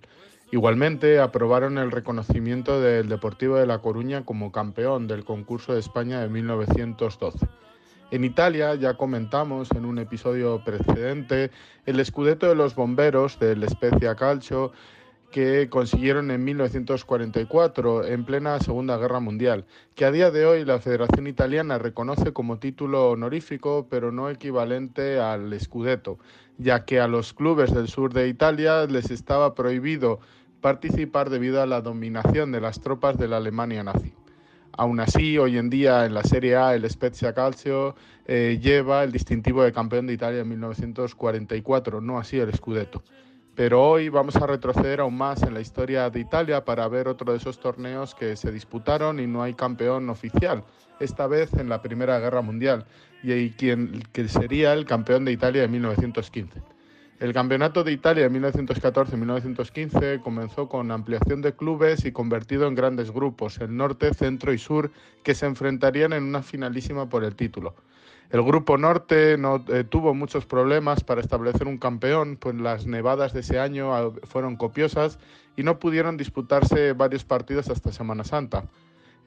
Igualmente, 0.53 1.19
aprobaron 1.19 1.77
el 1.77 1.91
reconocimiento 1.91 2.81
del 2.81 3.09
Deportivo 3.09 3.57
de 3.57 3.67
La 3.67 3.81
Coruña 3.81 4.25
como 4.25 4.53
campeón 4.53 5.09
del 5.09 5.25
concurso 5.25 5.75
de 5.75 5.81
España 5.81 6.21
de 6.21 6.29
1912. 6.29 7.49
En 8.13 8.23
Italia, 8.23 8.77
ya 8.77 8.95
comentamos 8.95 9.69
en 9.73 9.85
un 9.85 9.99
episodio 9.99 10.63
precedente, 10.65 11.51
el 11.85 11.99
escudeto 11.99 12.49
de 12.49 12.55
los 12.55 12.77
bomberos 12.77 13.41
del 13.41 13.69
Spezia 13.69 14.15
Calcio 14.15 14.71
que 15.31 15.69
consiguieron 15.69 16.31
en 16.31 16.45
1944, 16.45 18.07
en 18.07 18.25
plena 18.25 18.59
Segunda 18.61 18.97
Guerra 18.97 19.21
Mundial, 19.21 19.65
que 19.95 20.05
a 20.05 20.11
día 20.11 20.31
de 20.31 20.47
hoy 20.47 20.65
la 20.65 20.79
Federación 20.79 21.27
Italiana 21.27 21.79
reconoce 21.79 22.33
como 22.33 22.59
título 22.59 23.11
honorífico, 23.11 23.87
pero 23.91 24.13
no 24.13 24.31
equivalente 24.31 25.19
al 25.19 25.59
Scudetto, 25.61 26.19
ya 26.59 26.85
que 26.85 27.01
a 27.01 27.09
los 27.09 27.33
clubes 27.33 27.75
del 27.75 27.89
sur 27.89 28.13
de 28.13 28.29
Italia 28.29 28.87
les 28.87 29.11
estaba 29.11 29.55
prohibido 29.55 30.21
participar 30.61 31.31
debido 31.31 31.63
a 31.63 31.67
la 31.67 31.81
dominación 31.81 32.53
de 32.53 32.61
las 32.61 32.81
tropas 32.81 33.19
de 33.19 33.29
la 33.29 33.37
Alemania 33.37 33.85
nazi. 33.85 34.15
Aún 34.79 35.01
así, 35.01 35.39
hoy 35.39 35.57
en 35.57 35.71
día 35.71 36.05
en 36.05 36.13
la 36.13 36.23
Serie 36.23 36.57
A 36.57 36.75
el 36.75 36.89
Spezia 36.91 37.33
Calcio 37.33 37.95
eh, 38.27 38.59
lleva 38.61 39.05
el 39.05 39.13
distintivo 39.13 39.63
de 39.63 39.73
campeón 39.73 40.07
de 40.07 40.13
Italia 40.13 40.41
en 40.41 40.49
1944, 40.49 42.01
no 42.01 42.19
así 42.19 42.39
el 42.39 42.53
Scudetto. 42.53 43.03
Pero 43.57 43.83
hoy 43.83 44.11
vamos 44.11 44.37
a 44.37 44.47
retroceder 44.47 45.01
aún 45.01 45.17
más 45.17 45.43
en 45.43 45.55
la 45.55 45.63
historia 45.63 46.11
de 46.11 46.21
Italia 46.21 46.63
para 46.67 46.87
ver 46.89 47.09
otro 47.09 47.33
de 47.33 47.39
esos 47.39 47.59
torneos 47.59 48.15
que 48.15 48.37
se 48.37 48.53
disputaron 48.53 49.19
y 49.19 49.27
no 49.27 49.43
hay 49.43 49.55
campeón 49.55 50.11
oficial, 50.11 50.63
esta 51.01 51.27
vez 51.27 51.55
en 51.55 51.71
la 51.71 51.81
Primera 51.81 52.19
Guerra 52.19 52.43
Mundial, 52.43 52.85
y 53.23 53.49
quien 53.53 54.03
que 54.13 54.29
sería 54.29 54.75
el 54.75 54.85
campeón 54.85 55.25
de 55.25 55.33
Italia 55.33 55.63
de 55.63 55.69
1915. 55.69 56.63
El 57.19 57.33
Campeonato 57.33 57.83
de 57.83 57.93
Italia 57.93 58.29
de 58.29 58.39
1914-1915 58.39 60.21
comenzó 60.21 60.69
con 60.69 60.91
ampliación 60.91 61.41
de 61.41 61.55
clubes 61.55 62.05
y 62.05 62.13
convertido 62.13 62.67
en 62.69 62.75
grandes 62.75 63.11
grupos, 63.11 63.59
el 63.63 63.75
norte, 63.75 64.13
centro 64.13 64.53
y 64.53 64.59
sur, 64.59 64.91
que 65.23 65.35
se 65.35 65.47
enfrentarían 65.47 66.13
en 66.13 66.25
una 66.25 66.43
finalísima 66.43 67.09
por 67.09 67.25
el 67.25 67.35
título. 67.35 67.75
El 68.31 68.43
grupo 68.43 68.77
norte 68.77 69.39
no 69.39 69.65
eh, 69.69 69.85
tuvo 69.85 70.15
muchos 70.15 70.47
problemas 70.47 71.05
para 71.05 71.21
establecer 71.21 71.67
un 71.69 71.79
campeón, 71.79 72.37
pues 72.37 72.57
las 72.57 72.87
nevadas 72.87 73.33
de 73.33 73.41
ese 73.41 73.59
año 73.61 73.95
ah, 73.95 74.11
fueron 74.25 74.57
copiosas 74.57 75.19
y 75.57 75.63
no 75.63 75.79
pudieron 75.79 76.17
disputarse 76.17 76.93
varios 76.93 77.25
partidos 77.25 77.71
hasta 77.71 77.93
Semana 77.93 78.25
Santa. 78.25 78.65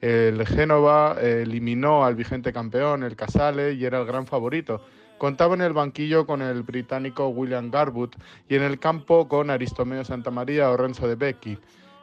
El 0.00 0.46
Génova 0.46 1.16
eh, 1.20 1.42
eliminó 1.42 2.04
al 2.04 2.14
vigente 2.14 2.52
campeón, 2.52 3.02
el 3.02 3.16
Casale, 3.16 3.74
y 3.74 3.84
era 3.84 4.00
el 4.00 4.06
gran 4.06 4.26
favorito. 4.26 4.80
Contaba 5.18 5.54
en 5.54 5.60
el 5.60 5.74
banquillo 5.74 6.26
con 6.26 6.40
el 6.40 6.62
británico 6.62 7.28
William 7.28 7.70
Garbutt 7.70 8.16
y 8.48 8.54
en 8.54 8.62
el 8.62 8.78
campo 8.78 9.28
con 9.28 9.50
Aristomeo 9.50 10.02
Santamaría 10.04 10.70
o 10.70 10.76
Renzo 10.76 11.06
de 11.06 11.16
Becchi. 11.16 11.58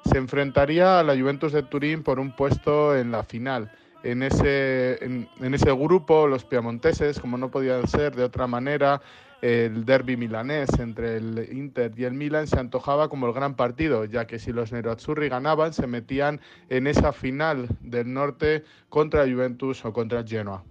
Se 0.05 0.17
enfrentaría 0.19 0.99
a 0.99 1.03
la 1.03 1.17
Juventus 1.17 1.51
de 1.51 1.63
Turín 1.63 2.03
por 2.03 2.19
un 2.19 2.35
puesto 2.35 2.95
en 2.95 3.11
la 3.11 3.23
final. 3.23 3.71
En 4.03 4.23
ese, 4.23 5.03
en, 5.03 5.53
ese 5.53 5.71
grupo, 5.73 6.27
los 6.27 6.45
piamonteses, 6.45 7.19
como 7.19 7.37
no 7.37 7.49
podía 7.49 7.85
ser 7.87 8.15
de 8.15 8.23
otra 8.23 8.47
manera, 8.47 9.01
el 9.41 9.85
derby 9.85 10.17
milanés 10.17 10.69
entre 10.79 11.17
el 11.17 11.49
Inter 11.51 11.91
y 11.95 12.05
el 12.05 12.13
Milan 12.13 12.47
se 12.47 12.59
antojaba 12.59 13.09
como 13.09 13.27
el 13.27 13.33
gran 13.33 13.55
partido, 13.55 14.05
ya 14.05 14.25
que 14.25 14.39
si 14.39 14.51
los 14.51 14.71
Nerazzurri 14.71 15.29
ganaban, 15.29 15.73
se 15.73 15.87
metían 15.87 16.39
en 16.69 16.87
esa 16.87 17.11
final 17.11 17.67
del 17.81 18.13
norte 18.13 18.63
contra 18.89 19.27
Juventus 19.27 19.83
o 19.85 19.93
contra 19.93 20.23
Genoa. 20.23 20.63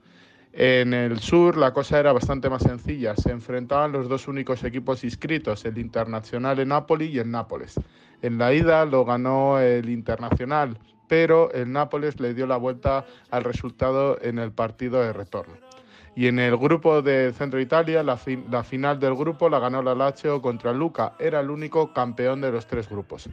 En 0.58 0.94
el 0.94 1.18
sur 1.18 1.58
la 1.58 1.74
cosa 1.74 2.00
era 2.00 2.14
bastante 2.14 2.48
más 2.48 2.62
sencilla. 2.62 3.14
Se 3.14 3.30
enfrentaban 3.30 3.92
los 3.92 4.08
dos 4.08 4.26
únicos 4.26 4.64
equipos 4.64 5.04
inscritos, 5.04 5.66
el 5.66 5.76
Internacional 5.76 6.58
en 6.60 6.68
Nápoles 6.68 7.10
y 7.10 7.18
el 7.18 7.30
Nápoles. 7.30 7.78
En 8.22 8.38
la 8.38 8.54
ida 8.54 8.86
lo 8.86 9.04
ganó 9.04 9.60
el 9.60 9.90
Internacional, 9.90 10.78
pero 11.08 11.50
el 11.52 11.72
Nápoles 11.72 12.20
le 12.20 12.34
dio 12.34 12.46
la 12.46 12.56
vuelta 12.56 13.04
al 13.30 13.44
resultado 13.44 14.18
en 14.20 14.38
el 14.38 14.52
partido 14.52 15.02
de 15.02 15.12
retorno. 15.12 15.54
Y 16.14 16.28
en 16.28 16.38
el 16.38 16.56
grupo 16.56 17.02
de 17.02 17.32
Centro 17.34 17.60
Italia, 17.60 18.02
la, 18.02 18.16
final 18.16 18.98
del 18.98 19.14
grupo 19.14 19.50
la 19.50 19.58
ganó 19.58 19.82
la 19.82 19.94
Lazio 19.94 20.40
contra 20.40 20.72
Luca. 20.72 21.12
Era 21.18 21.40
el 21.40 21.50
único 21.50 21.92
campeón 21.92 22.40
de 22.40 22.50
los 22.50 22.66
tres 22.66 22.88
grupos 22.88 23.28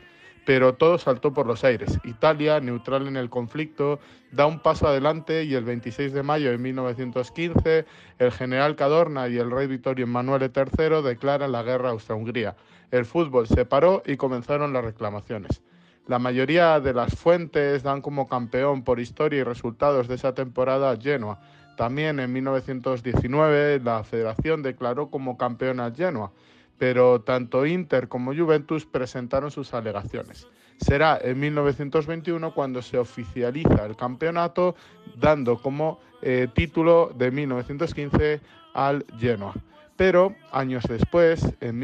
pero 0.46 0.74
todo 0.76 0.98
saltó 0.98 1.34
por 1.34 1.48
los 1.48 1.64
aires. 1.64 2.00
Italia, 2.04 2.60
neutral 2.60 3.08
en 3.08 3.16
el 3.16 3.30
conflicto, 3.30 4.00
da 4.32 4.46
un 4.46 4.60
paso 4.60 4.88
adelante 4.88 5.44
y 5.44 5.54
el 5.54 5.64
26 5.64 6.12
de 6.12 6.24
mayo 6.24 6.52
de 6.52 6.58
1915 6.58 7.86
el 8.20 8.32
general 8.32 8.76
Cadorna 8.76 9.28
y 9.30 9.38
el 9.38 9.52
rey 9.52 9.68
Vittorio 9.68 10.04
Emanuele 10.04 10.52
III 10.54 11.02
declaran 11.02 11.52
la 11.52 11.64
guerra 11.64 11.90
a 11.90 11.92
Austria-Hungría. 11.92 12.56
El 12.92 13.06
fútbol 13.06 13.48
se 13.48 13.66
paró 13.66 14.04
y 14.06 14.18
comenzaron 14.18 14.74
las 14.74 14.84
reclamaciones. 14.84 15.62
La 16.08 16.20
mayoría 16.20 16.80
de 16.80 16.94
las 16.94 17.16
fuentes 17.16 17.84
dan 17.84 18.02
como 18.02 18.28
campeón 18.28 18.84
por 18.84 19.00
historia 19.00 19.40
y 19.40 19.44
resultados 19.44 20.08
de 20.08 20.16
esa 20.16 20.34
temporada 20.34 20.92
a 20.92 20.98
Genoa. 20.98 21.40
También 21.78 22.20
en 22.20 22.32
1919 22.32 23.80
la 23.80 24.04
federación 24.04 24.62
declaró 24.62 25.10
como 25.10 25.38
campeón 25.38 25.80
a 25.80 25.92
Genoa 25.92 26.32
pero 26.78 27.22
tanto 27.22 27.66
Inter 27.66 28.08
como 28.08 28.36
Juventus 28.36 28.86
presentaron 28.86 29.52
sus 29.52 29.74
alegaciones. 29.74 30.48
Será 30.78 31.18
en 31.22 31.40
1921 31.40 32.54
cuando 32.54 32.82
se 32.82 32.98
oficializa 32.98 33.86
el 33.86 33.96
campeonato, 33.96 34.76
dando 35.16 35.62
como 35.62 36.00
eh, 36.22 36.48
título 36.54 37.14
de 37.16 37.32
1915 37.32 38.42
al 38.74 39.06
Genoa. 39.18 39.54
Pero 39.96 40.36
años 40.52 40.84
después, 40.90 41.54
en, 41.62 41.84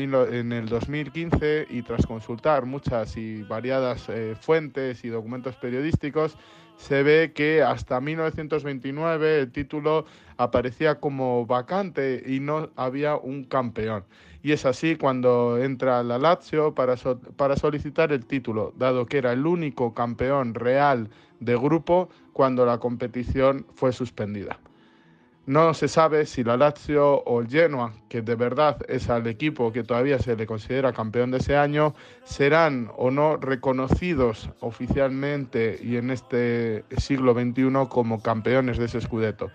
el 0.51 0.65
2015, 0.67 1.67
y 1.69 1.83
tras 1.83 2.05
consultar 2.07 2.65
muchas 2.65 3.15
y 3.17 3.43
variadas 3.43 4.09
eh, 4.09 4.35
fuentes 4.39 5.05
y 5.05 5.09
documentos 5.09 5.55
periodísticos, 5.55 6.35
se 6.79 7.03
ve 7.03 7.33
que 7.35 7.61
hasta 7.61 7.99
1929 7.99 9.41
el 9.41 9.51
título 9.51 10.05
aparecía 10.37 10.99
como 10.99 11.45
vacante 11.45 12.23
y 12.25 12.39
no 12.39 12.69
había 12.75 13.15
un 13.15 13.43
campeón. 13.43 14.05
Y 14.41 14.53
es 14.53 14.65
así 14.65 14.95
cuando 14.95 15.57
entra 15.61 16.01
la 16.01 16.17
Lazio 16.17 16.73
para, 16.73 16.95
para 17.35 17.57
solicitar 17.57 18.11
el 18.13 18.25
título, 18.25 18.73
dado 18.77 19.05
que 19.05 19.17
era 19.17 19.33
el 19.33 19.45
único 19.45 19.93
campeón 19.93 20.53
real 20.55 21.09
de 21.41 21.57
grupo 21.57 22.09
cuando 22.33 22.65
la 22.65 22.79
competición 22.79 23.67
fue 23.75 23.91
suspendida. 23.91 24.59
No 25.49 25.73
se 25.73 25.87
sabe 25.87 26.27
si 26.27 26.43
la 26.43 26.57
Lazio 26.57 27.23
o 27.23 27.41
el 27.41 27.47
Genoa, 27.47 27.91
que 28.07 28.21
de 28.21 28.35
verdad 28.35 28.77
es 28.87 29.09
al 29.09 29.25
equipo 29.25 29.73
que 29.73 29.83
todavía 29.83 30.19
se 30.19 30.35
le 30.35 30.45
considera 30.45 30.93
campeón 30.93 31.31
de 31.31 31.39
ese 31.39 31.57
año, 31.57 31.95
serán 32.23 32.91
o 32.95 33.09
no 33.09 33.35
reconocidos 33.35 34.51
oficialmente 34.59 35.79
y 35.81 35.97
en 35.97 36.11
este 36.11 36.83
siglo 36.97 37.33
XXI 37.33 37.87
como 37.89 38.21
campeones 38.21 38.77
de 38.77 38.85
ese 38.85 39.01
Scudetto. 39.01 39.49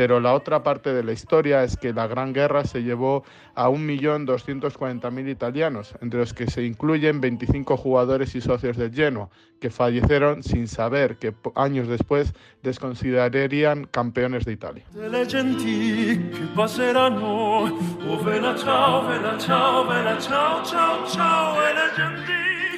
Pero 0.00 0.18
la 0.18 0.32
otra 0.32 0.62
parte 0.62 0.94
de 0.94 1.04
la 1.04 1.12
historia 1.12 1.62
es 1.62 1.76
que 1.76 1.92
la 1.92 2.06
Gran 2.06 2.32
Guerra 2.32 2.64
se 2.64 2.82
llevó 2.82 3.22
a 3.54 3.68
1.240.000 3.68 5.28
italianos, 5.28 5.94
entre 6.00 6.20
los 6.20 6.32
que 6.32 6.46
se 6.46 6.64
incluyen 6.64 7.20
25 7.20 7.76
jugadores 7.76 8.34
y 8.34 8.40
socios 8.40 8.78
del 8.78 8.94
Genoa, 8.94 9.28
que 9.60 9.68
fallecieron 9.68 10.42
sin 10.42 10.68
saber 10.68 11.18
que 11.18 11.34
años 11.54 11.86
después 11.86 12.32
les 12.62 12.78
considerarían 12.78 13.84
campeones 13.84 14.46
de 14.46 14.52
Italia. 14.52 14.84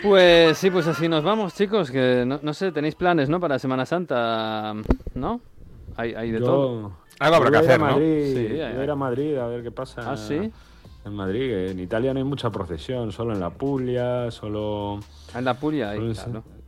Pues 0.03 0.59
sí, 0.59 0.73
pues 0.73 0.89
así 0.89 1.09
nos 1.09 1.23
vamos, 1.23 1.55
chicos, 1.55 1.93
que 1.93 2.25
no, 2.27 2.53
sé, 2.53 2.73
tenéis 2.73 2.97
planes, 2.97 3.29
¿no? 3.29 3.39
Para 3.39 3.61
Semana 3.61 3.87
Santa, 3.87 4.75
¿no? 5.15 5.41
Hay, 5.95 6.15
hay 6.15 6.33
de 6.33 6.41
todo. 6.41 7.02
Algo 7.23 7.37
habrá 7.37 7.51
que 7.51 7.57
hacer, 7.59 7.81
¿no? 7.81 7.97
Sí, 7.97 8.61
a 8.61 8.83
ir 8.83 8.91
a 8.91 8.97
Madrid 8.97 9.37
a 9.37 9.47
ver 9.47 9.63
qué 9.63 9.71
pasa. 9.71 10.11
¿Ah, 10.11 10.17
sí? 10.17 10.51
En 11.05 11.15
Madrid, 11.15 11.71
en 11.71 11.81
Italia 11.81 12.13
no 12.13 12.19
hay 12.19 12.25
mucha 12.25 12.51
procesión, 12.51 13.11
solo 13.11 13.33
en 13.33 13.41
la 13.41 13.51
Puglia, 13.51 14.31
solo... 14.31 15.01
Ah, 15.35 15.41
en 15.41 15.45
la 15.45 15.59
Puglia, 15.59 15.91
ahí, 15.91 16.15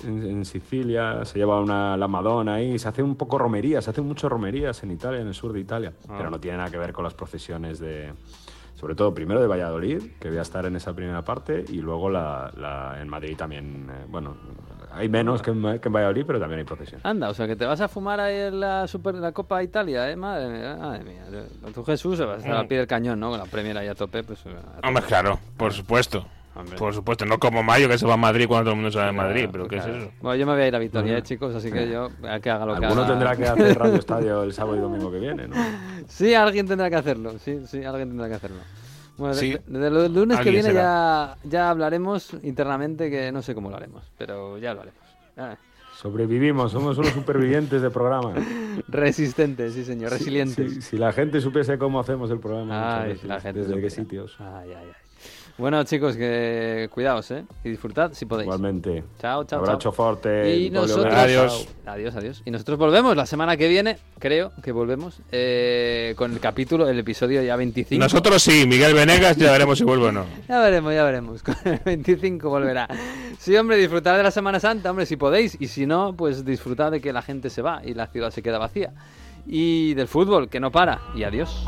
en, 0.05 0.27
en, 0.27 0.45
Sicilia 0.45 1.25
se 1.25 1.39
lleva 1.39 1.61
una, 1.61 1.97
la 1.97 2.09
Madonna 2.09 2.55
ahí, 2.55 2.77
se 2.79 2.89
hace 2.89 3.01
un 3.01 3.15
poco 3.15 3.39
romería, 3.39 3.81
se 3.81 3.91
hacen 3.91 4.05
muchas 4.05 4.31
romerías 4.31 4.83
en 4.83 4.91
Italia, 4.91 5.21
en 5.21 5.29
el 5.29 5.35
sur 5.35 5.53
de 5.53 5.61
Italia, 5.61 5.93
ah. 6.09 6.15
pero 6.17 6.31
no 6.31 6.41
tiene 6.41 6.57
nada 6.57 6.69
que 6.69 6.79
ver 6.79 6.93
con 6.93 7.05
las 7.05 7.15
procesiones 7.15 7.79
de, 7.79 8.13
sobre 8.75 8.97
todo 8.97 9.15
primero 9.15 9.41
de 9.41 9.47
Valladolid, 9.47 10.03
que 10.19 10.29
voy 10.29 10.39
a 10.39 10.43
estar 10.43 10.67
en 10.67 10.75
esa 10.77 10.93
primera 10.95 11.23
parte, 11.23 11.65
y 11.69 11.77
luego 11.77 12.11
la, 12.11 12.99
en 13.01 13.09
Madrid 13.09 13.37
también, 13.37 13.89
eh, 13.89 14.05
bueno, 14.09 14.37
hay 14.95 15.09
menos 15.09 15.43
que 15.43 15.51
en, 15.51 15.81
que 15.81 15.89
en, 15.89 15.93
Valladolid, 15.93 16.25
pero 16.27 16.41
también 16.41 16.61
hay 16.61 16.65
procesión. 16.65 17.01
Anda, 17.05 17.29
o 17.31 17.35
sea, 17.35 17.47
que 17.47 17.57
te 17.57 17.67
vas 17.67 17.81
a 17.81 17.89
fumar 17.89 18.21
ahí 18.21 18.37
en 18.37 18.61
la, 18.61 18.87
super, 18.87 19.15
la 19.15 19.33
Copa 19.33 19.63
Italia, 19.63 20.11
¿eh? 20.11 20.17
Madre 20.17 20.49
mía, 20.49 20.77
madre 20.77 21.05
mía. 21.05 21.25
Tú, 21.75 21.85
Jesús, 21.85 22.19
vas 22.21 22.37
a 22.37 22.37
estar 22.37 22.57
al 22.57 22.67
pie 22.67 22.79
del 22.79 22.87
cañón, 22.87 23.21
¿no? 23.21 23.31
Con 23.31 23.39
la 23.39 23.47
Premier 23.47 23.77
ahí 23.79 23.89
a 23.89 23.95
tope, 23.95 24.23
pues... 24.23 24.45
Hombre, 24.83 25.03
claro, 25.05 25.39
por 25.57 25.73
supuesto. 25.73 26.27
Por 26.79 26.95
supuesto, 26.95 27.27
no 27.27 27.39
como 27.39 27.65
Mayo 27.65 27.89
que 27.89 27.99
se 27.99 28.07
va 28.07 28.15
a 28.15 28.17
Madrid 28.17 28.47
cuando 28.47 28.65
todo 28.65 28.75
el 28.75 28.77
mundo 28.77 28.93
se 28.93 28.99
va 28.99 29.07
de 29.07 29.13
Madrid, 29.13 29.49
pero 29.51 29.67
¿qué 29.67 29.79
es 29.79 29.87
eso? 29.87 30.11
Bueno, 30.21 30.37
yo 30.37 30.47
me 30.47 30.53
voy 30.53 30.63
a 30.63 30.69
ir 30.69 30.77
a 30.77 30.79
Vitoria, 30.79 31.19
¿eh, 31.19 31.23
chicos, 31.23 31.53
así 31.53 31.71
que 31.73 31.91
yo, 31.91 32.11
a 32.29 32.39
que 32.39 32.49
haga 32.49 32.65
lo 32.65 32.75
que 32.75 32.87
haga. 32.87 32.89
Alguno 32.89 33.07
tendrá 33.09 33.37
que 33.37 33.45
hacer 33.45 33.77
Radio 33.79 33.97
Estadio 33.97 34.43
el 34.45 34.53
sábado 34.53 34.77
y 34.77 34.81
domingo 34.81 35.11
que 35.11 35.19
viene, 35.19 35.49
¿no? 35.49 35.57
Sí, 36.07 36.33
alguien 36.33 36.69
tendrá 36.69 36.89
que 36.91 36.97
hacerlo, 36.97 37.39
sí, 37.41 37.63
sí, 37.67 37.83
alguien 37.85 38.09
tendrá 38.09 38.29
que 38.29 38.35
hacerlo. 38.35 38.59
Bueno, 39.17 39.35
de- 39.35 39.41
Sí. 39.41 39.57
de, 39.67 39.79
de 39.79 39.91
lo 39.91 40.03
del 40.03 40.15
lunes 40.15 40.39
que 40.41 40.51
viene 40.51 40.71
será. 40.71 41.37
ya, 41.45 41.49
ya 41.49 41.71
hablaremos 41.71 42.31
internamente, 42.43 43.11
que 43.11 43.31
no 43.33 43.43
sé 43.43 43.55
cómo 43.55 43.71
lo 43.71 43.77
haremos, 43.77 44.11
pero 44.19 44.59
ya 44.59 44.75
lo 44.75 44.81
haremos. 44.83 45.01
Ah, 45.37 45.57
Sobrevivimos, 45.97 46.73
somos 46.73 46.99
unos 46.99 47.13
supervivientes 47.13 47.81
de 47.81 47.89
programa. 47.91 48.35
Resistentes, 48.89 49.75
sí 49.75 49.85
señor, 49.85 50.11
resilientes. 50.11 50.75
Si, 50.75 50.83
si 50.83 50.99
la 50.99 51.13
gente 51.13 51.41
supiese 51.41 51.79
cómo 51.79 52.01
hacemos 52.01 52.31
el 52.33 52.41
programa, 52.41 52.65
muchas 52.75 53.01
Ay, 53.03 53.09
veces, 53.13 53.25
la 53.29 53.41
gente 53.41 53.61
desde 53.61 53.81
qué 53.81 53.91
sitios. 53.91 54.37
Ay, 54.41 54.71
ay, 54.71 54.75
ay. 54.77 54.93
Bueno, 55.57 55.85
chicos, 55.85 56.17
que 56.17 56.89
cuidaos, 56.93 57.31
¿eh? 57.31 57.45
Y 57.63 57.71
disfrutad 57.71 58.11
si 58.13 58.27
podéis. 58.27 58.47
Igualmente. 58.47 59.05
Chao, 59.21 59.45
chao, 59.45 59.61
Abrazo 59.61 59.93
fuerte. 59.93 60.57
Y 60.57 60.69
nosotros... 60.69 61.15
abrazo. 61.15 61.67
Adiós, 61.87 62.17
adiós. 62.17 62.43
Y 62.45 62.51
nosotros 62.51 62.77
volvemos 62.77 63.17
la 63.17 63.25
semana 63.25 63.57
que 63.57 63.69
viene, 63.69 63.99
creo 64.19 64.51
que 64.65 64.73
volvemos, 64.73 65.21
eh, 65.31 66.15
con 66.17 66.33
el 66.33 66.41
capítulo, 66.41 66.89
el 66.89 66.99
episodio 66.99 67.41
ya 67.41 67.55
25. 67.55 68.03
Nosotros 68.03 68.43
sí, 68.43 68.67
Miguel 68.67 68.95
Venegas, 68.95 69.37
ya 69.37 69.53
veremos 69.53 69.79
si 69.79 69.85
vuelve 69.85 70.07
o 70.07 70.13
no. 70.13 70.25
Ya 70.49 70.59
veremos, 70.59 70.93
ya 70.93 71.05
veremos. 71.05 71.43
Con 71.45 71.57
el 71.65 71.79
25 71.85 72.49
volverá. 72.49 72.89
Sí, 73.39 73.57
hombre, 73.57 73.77
disfrutad 73.77 74.17
de 74.17 74.25
la 74.25 74.31
Semana 74.33 74.59
Santa, 74.59 74.91
hombre, 74.91 75.07
si 75.07 75.17
podéis. 75.17 75.57
Y 75.61 75.69
si 75.69 75.87
no, 75.87 76.15
pues 76.17 76.45
disfrutad 76.45 76.91
de 76.91 77.01
que 77.01 77.13
la 77.13 77.23
gente 77.23 77.49
se 77.49 77.63
va 77.63 77.81
y 77.85 77.95
la 77.95 78.09
ciudad 78.09 78.31
se 78.31 78.43
queda 78.43 78.59
vacía. 78.59 78.93
Y 79.47 79.95
del 79.95 80.09
fútbol, 80.09 80.49
que 80.49 80.59
no 80.59 80.73
para. 80.73 81.01
Y 81.15 81.23
adiós. 81.23 81.65